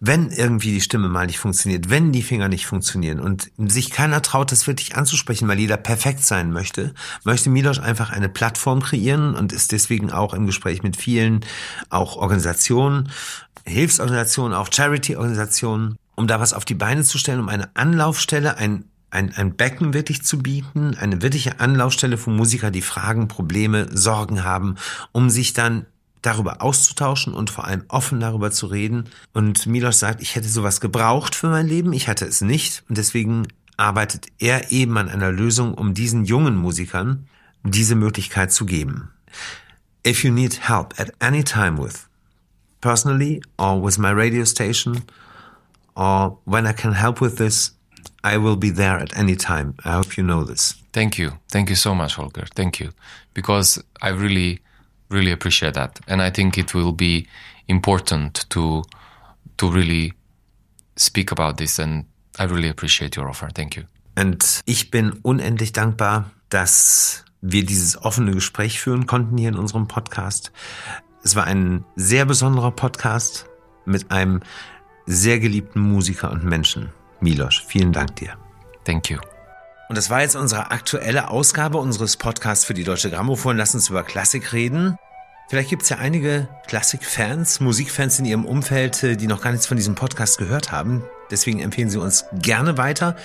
wenn 0.00 0.30
irgendwie 0.30 0.72
die 0.72 0.80
Stimme 0.80 1.08
mal 1.08 1.26
nicht 1.26 1.38
funktioniert, 1.38 1.90
wenn 1.90 2.12
die 2.12 2.22
Finger 2.22 2.48
nicht 2.48 2.66
funktionieren 2.66 3.18
und 3.18 3.50
sich 3.56 3.90
keiner 3.90 4.22
traut, 4.22 4.52
das 4.52 4.66
wirklich 4.66 4.96
anzusprechen, 4.96 5.48
weil 5.48 5.58
jeder 5.58 5.76
perfekt 5.76 6.24
sein 6.24 6.52
möchte, 6.52 6.94
möchte 7.24 7.50
Milos 7.50 7.78
einfach 7.78 8.10
eine 8.10 8.28
Plattform 8.28 8.80
kreieren 8.80 9.34
und 9.34 9.52
ist 9.52 9.72
deswegen 9.72 10.12
auch 10.12 10.34
im 10.34 10.46
Gespräch 10.46 10.82
mit 10.82 10.96
vielen, 10.96 11.44
auch 11.90 12.16
Organisationen, 12.16 13.10
Hilfsorganisationen, 13.64 14.56
auch 14.56 14.68
Charity-Organisationen, 14.72 15.96
um 16.14 16.26
da 16.26 16.40
was 16.40 16.52
auf 16.52 16.64
die 16.64 16.74
Beine 16.74 17.02
zu 17.02 17.18
stellen, 17.18 17.40
um 17.40 17.48
eine 17.48 17.74
Anlaufstelle, 17.74 18.56
ein 18.56 18.84
ein, 19.10 19.32
ein 19.34 19.56
Becken 19.56 19.94
wirklich 19.94 20.22
zu 20.22 20.38
bieten, 20.38 20.94
eine 20.94 21.22
wirkliche 21.22 21.60
Anlaufstelle 21.60 22.18
für 22.18 22.28
Musiker, 22.28 22.70
die 22.70 22.82
Fragen, 22.82 23.26
Probleme, 23.26 23.88
Sorgen 23.96 24.44
haben, 24.44 24.74
um 25.12 25.30
sich 25.30 25.54
dann 25.54 25.86
darüber 26.22 26.62
auszutauschen 26.62 27.34
und 27.34 27.50
vor 27.50 27.66
allem 27.66 27.84
offen 27.88 28.20
darüber 28.20 28.50
zu 28.50 28.66
reden. 28.66 29.04
Und 29.32 29.66
Milos 29.66 29.98
sagt, 29.98 30.20
ich 30.20 30.34
hätte 30.34 30.48
sowas 30.48 30.80
gebraucht 30.80 31.34
für 31.34 31.48
mein 31.48 31.66
Leben, 31.66 31.92
ich 31.92 32.08
hatte 32.08 32.26
es 32.26 32.40
nicht 32.40 32.84
und 32.88 32.98
deswegen 32.98 33.48
arbeitet 33.76 34.26
er 34.38 34.72
eben 34.72 34.98
an 34.98 35.08
einer 35.08 35.32
Lösung, 35.32 35.74
um 35.74 35.94
diesen 35.94 36.24
jungen 36.24 36.56
Musikern 36.56 37.28
diese 37.62 37.94
Möglichkeit 37.94 38.52
zu 38.52 38.66
geben. 38.66 39.10
If 40.06 40.24
you 40.24 40.32
need 40.32 40.68
help 40.68 40.98
at 40.98 41.12
any 41.20 41.44
time 41.44 41.82
with, 41.82 42.08
personally 42.80 43.42
or 43.56 43.82
with 43.82 43.98
my 43.98 44.10
radio 44.10 44.44
station, 44.44 45.02
or 45.94 46.38
when 46.44 46.66
I 46.66 46.72
can 46.72 46.92
help 46.92 47.20
with 47.20 47.36
this, 47.36 47.74
I 48.24 48.36
will 48.36 48.56
be 48.56 48.70
there 48.70 48.98
at 48.98 49.16
any 49.16 49.36
time. 49.36 49.74
I 49.84 49.92
hope 49.92 50.16
you 50.16 50.24
know 50.24 50.44
this. 50.44 50.74
Thank 50.92 51.18
you. 51.18 51.32
Thank 51.48 51.70
you 51.70 51.76
so 51.76 51.94
much, 51.94 52.16
Holger. 52.16 52.46
Thank 52.54 52.80
you. 52.80 52.90
Because 53.34 53.82
I 54.02 54.08
really 54.10 54.60
really 55.10 55.32
appreciate 55.32 55.74
that, 55.74 56.00
and 56.06 56.20
I 56.20 56.30
think 56.30 56.56
it 56.58 56.74
will 56.74 56.92
be 56.92 57.26
important 57.66 58.48
to 58.50 58.82
to 59.56 59.68
really 59.68 60.14
speak 60.96 61.32
about 61.32 61.56
this. 61.56 61.78
And 61.78 62.04
I 62.38 62.44
really 62.44 62.68
appreciate 62.68 63.16
your 63.16 63.28
offer. 63.28 63.48
Thank 63.52 63.76
you. 63.76 63.84
Und 64.16 64.62
ich 64.64 64.90
bin 64.90 65.12
unendlich 65.22 65.72
dankbar, 65.72 66.30
dass 66.48 67.24
wir 67.40 67.64
dieses 67.64 68.02
offene 68.02 68.32
Gespräch 68.32 68.80
führen 68.80 69.06
konnten 69.06 69.38
hier 69.38 69.50
in 69.50 69.56
unserem 69.56 69.86
Podcast. 69.86 70.50
Es 71.22 71.36
war 71.36 71.44
ein 71.44 71.84
sehr 71.94 72.24
besonderer 72.24 72.72
Podcast 72.72 73.46
mit 73.84 74.10
einem 74.10 74.40
sehr 75.06 75.38
geliebten 75.38 75.80
Musiker 75.80 76.30
und 76.30 76.44
Menschen. 76.44 76.90
Milos, 77.20 77.62
vielen 77.66 77.92
Dank 77.92 78.16
dir. 78.16 78.36
Thank 78.84 79.10
you. 79.10 79.18
Und 79.88 79.96
das 79.96 80.10
war 80.10 80.20
jetzt 80.20 80.36
unsere 80.36 80.70
aktuelle 80.70 81.30
Ausgabe 81.30 81.78
unseres 81.78 82.18
Podcasts 82.18 82.64
für 82.66 82.74
die 82.74 82.84
Deutsche 82.84 83.10
Grammophon. 83.10 83.56
Lass 83.56 83.74
uns 83.74 83.88
über 83.88 84.02
Klassik 84.02 84.52
reden. 84.52 84.98
Vielleicht 85.48 85.70
gibt 85.70 85.82
es 85.82 85.88
ja 85.88 85.96
einige 85.96 86.46
Klassikfans, 86.66 87.60
Musikfans 87.60 88.18
in 88.18 88.26
Ihrem 88.26 88.44
Umfeld, 88.44 89.02
äh, 89.02 89.16
die 89.16 89.26
noch 89.26 89.40
gar 89.40 89.50
nichts 89.50 89.66
von 89.66 89.78
diesem 89.78 89.94
Podcast 89.94 90.36
gehört 90.36 90.72
haben. 90.72 91.04
Deswegen 91.30 91.60
empfehlen 91.60 91.88
Sie 91.88 91.98
uns 91.98 92.26
gerne 92.34 92.76
weiter. 92.76 93.16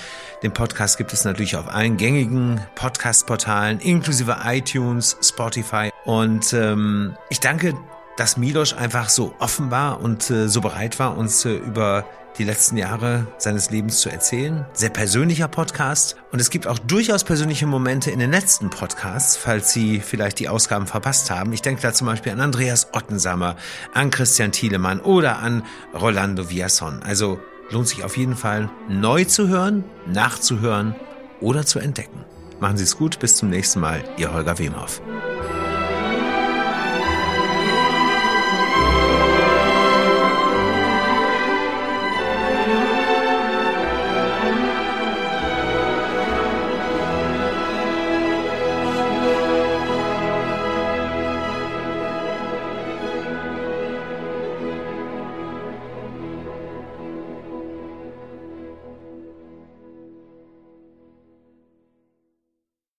Den 0.41 0.53
Podcast 0.53 0.97
gibt 0.97 1.11
es 1.11 1.25
natürlich 1.25 1.57
auf 1.57 1.67
allen 1.67 1.97
gängigen 1.97 2.61
Podcast-Portalen, 2.75 3.79
inklusive 3.81 4.37
iTunes, 4.45 5.17
Spotify. 5.21 5.89
Und 6.05 6.53
ähm, 6.53 7.17
ich 7.29 7.41
danke, 7.41 7.73
dass 8.15 8.37
Milos 8.37 8.73
einfach 8.73 9.09
so 9.09 9.35
offen 9.39 9.69
war 9.69 9.99
und 9.99 10.29
äh, 10.29 10.47
so 10.47 10.61
bereit 10.61 10.99
war, 10.99 11.17
uns 11.17 11.43
äh, 11.43 11.55
über 11.55 12.05
die 12.37 12.43
letzten 12.43 12.77
Jahre 12.77 13.27
seines 13.37 13.69
Lebens 13.69 13.99
zu 13.99 14.09
erzählen. 14.09 14.65
Sehr 14.73 14.89
persönlicher 14.89 15.47
Podcast. 15.47 16.15
Und 16.31 16.39
es 16.39 16.49
gibt 16.49 16.67
auch 16.67 16.79
durchaus 16.79 17.23
persönliche 17.23 17.67
Momente 17.67 18.11
in 18.11 18.19
den 18.19 18.31
letzten 18.31 18.69
Podcasts, 18.69 19.37
falls 19.37 19.71
Sie 19.71 19.99
vielleicht 19.99 20.39
die 20.39 20.49
Ausgaben 20.49 20.87
verpasst 20.87 21.29
haben. 21.31 21.53
Ich 21.53 21.61
denke 21.61 21.81
da 21.81 21.93
zum 21.93 22.07
Beispiel 22.07 22.31
an 22.31 22.41
Andreas 22.41 22.87
Ottensammer, 22.93 23.55
an 23.93 24.09
Christian 24.09 24.51
Thielemann 24.51 24.99
oder 24.99 25.39
an 25.39 25.63
Rolando 25.93 26.49
Villason. 26.49 27.01
Also 27.03 27.39
lohnt 27.69 27.87
sich 27.87 28.03
auf 28.03 28.17
jeden 28.17 28.35
Fall 28.35 28.69
neu 28.89 29.25
zu 29.25 29.47
hören, 29.47 29.83
nachzuhören 30.07 30.95
oder 31.41 31.65
zu 31.65 31.79
entdecken. 31.79 32.25
Machen 32.59 32.77
Sie 32.77 32.83
es 32.83 32.97
gut, 32.97 33.19
bis 33.19 33.35
zum 33.35 33.49
nächsten 33.49 33.79
Mal. 33.79 34.03
Ihr 34.17 34.33
Holger 34.33 34.57
Wemhoff. 34.57 35.01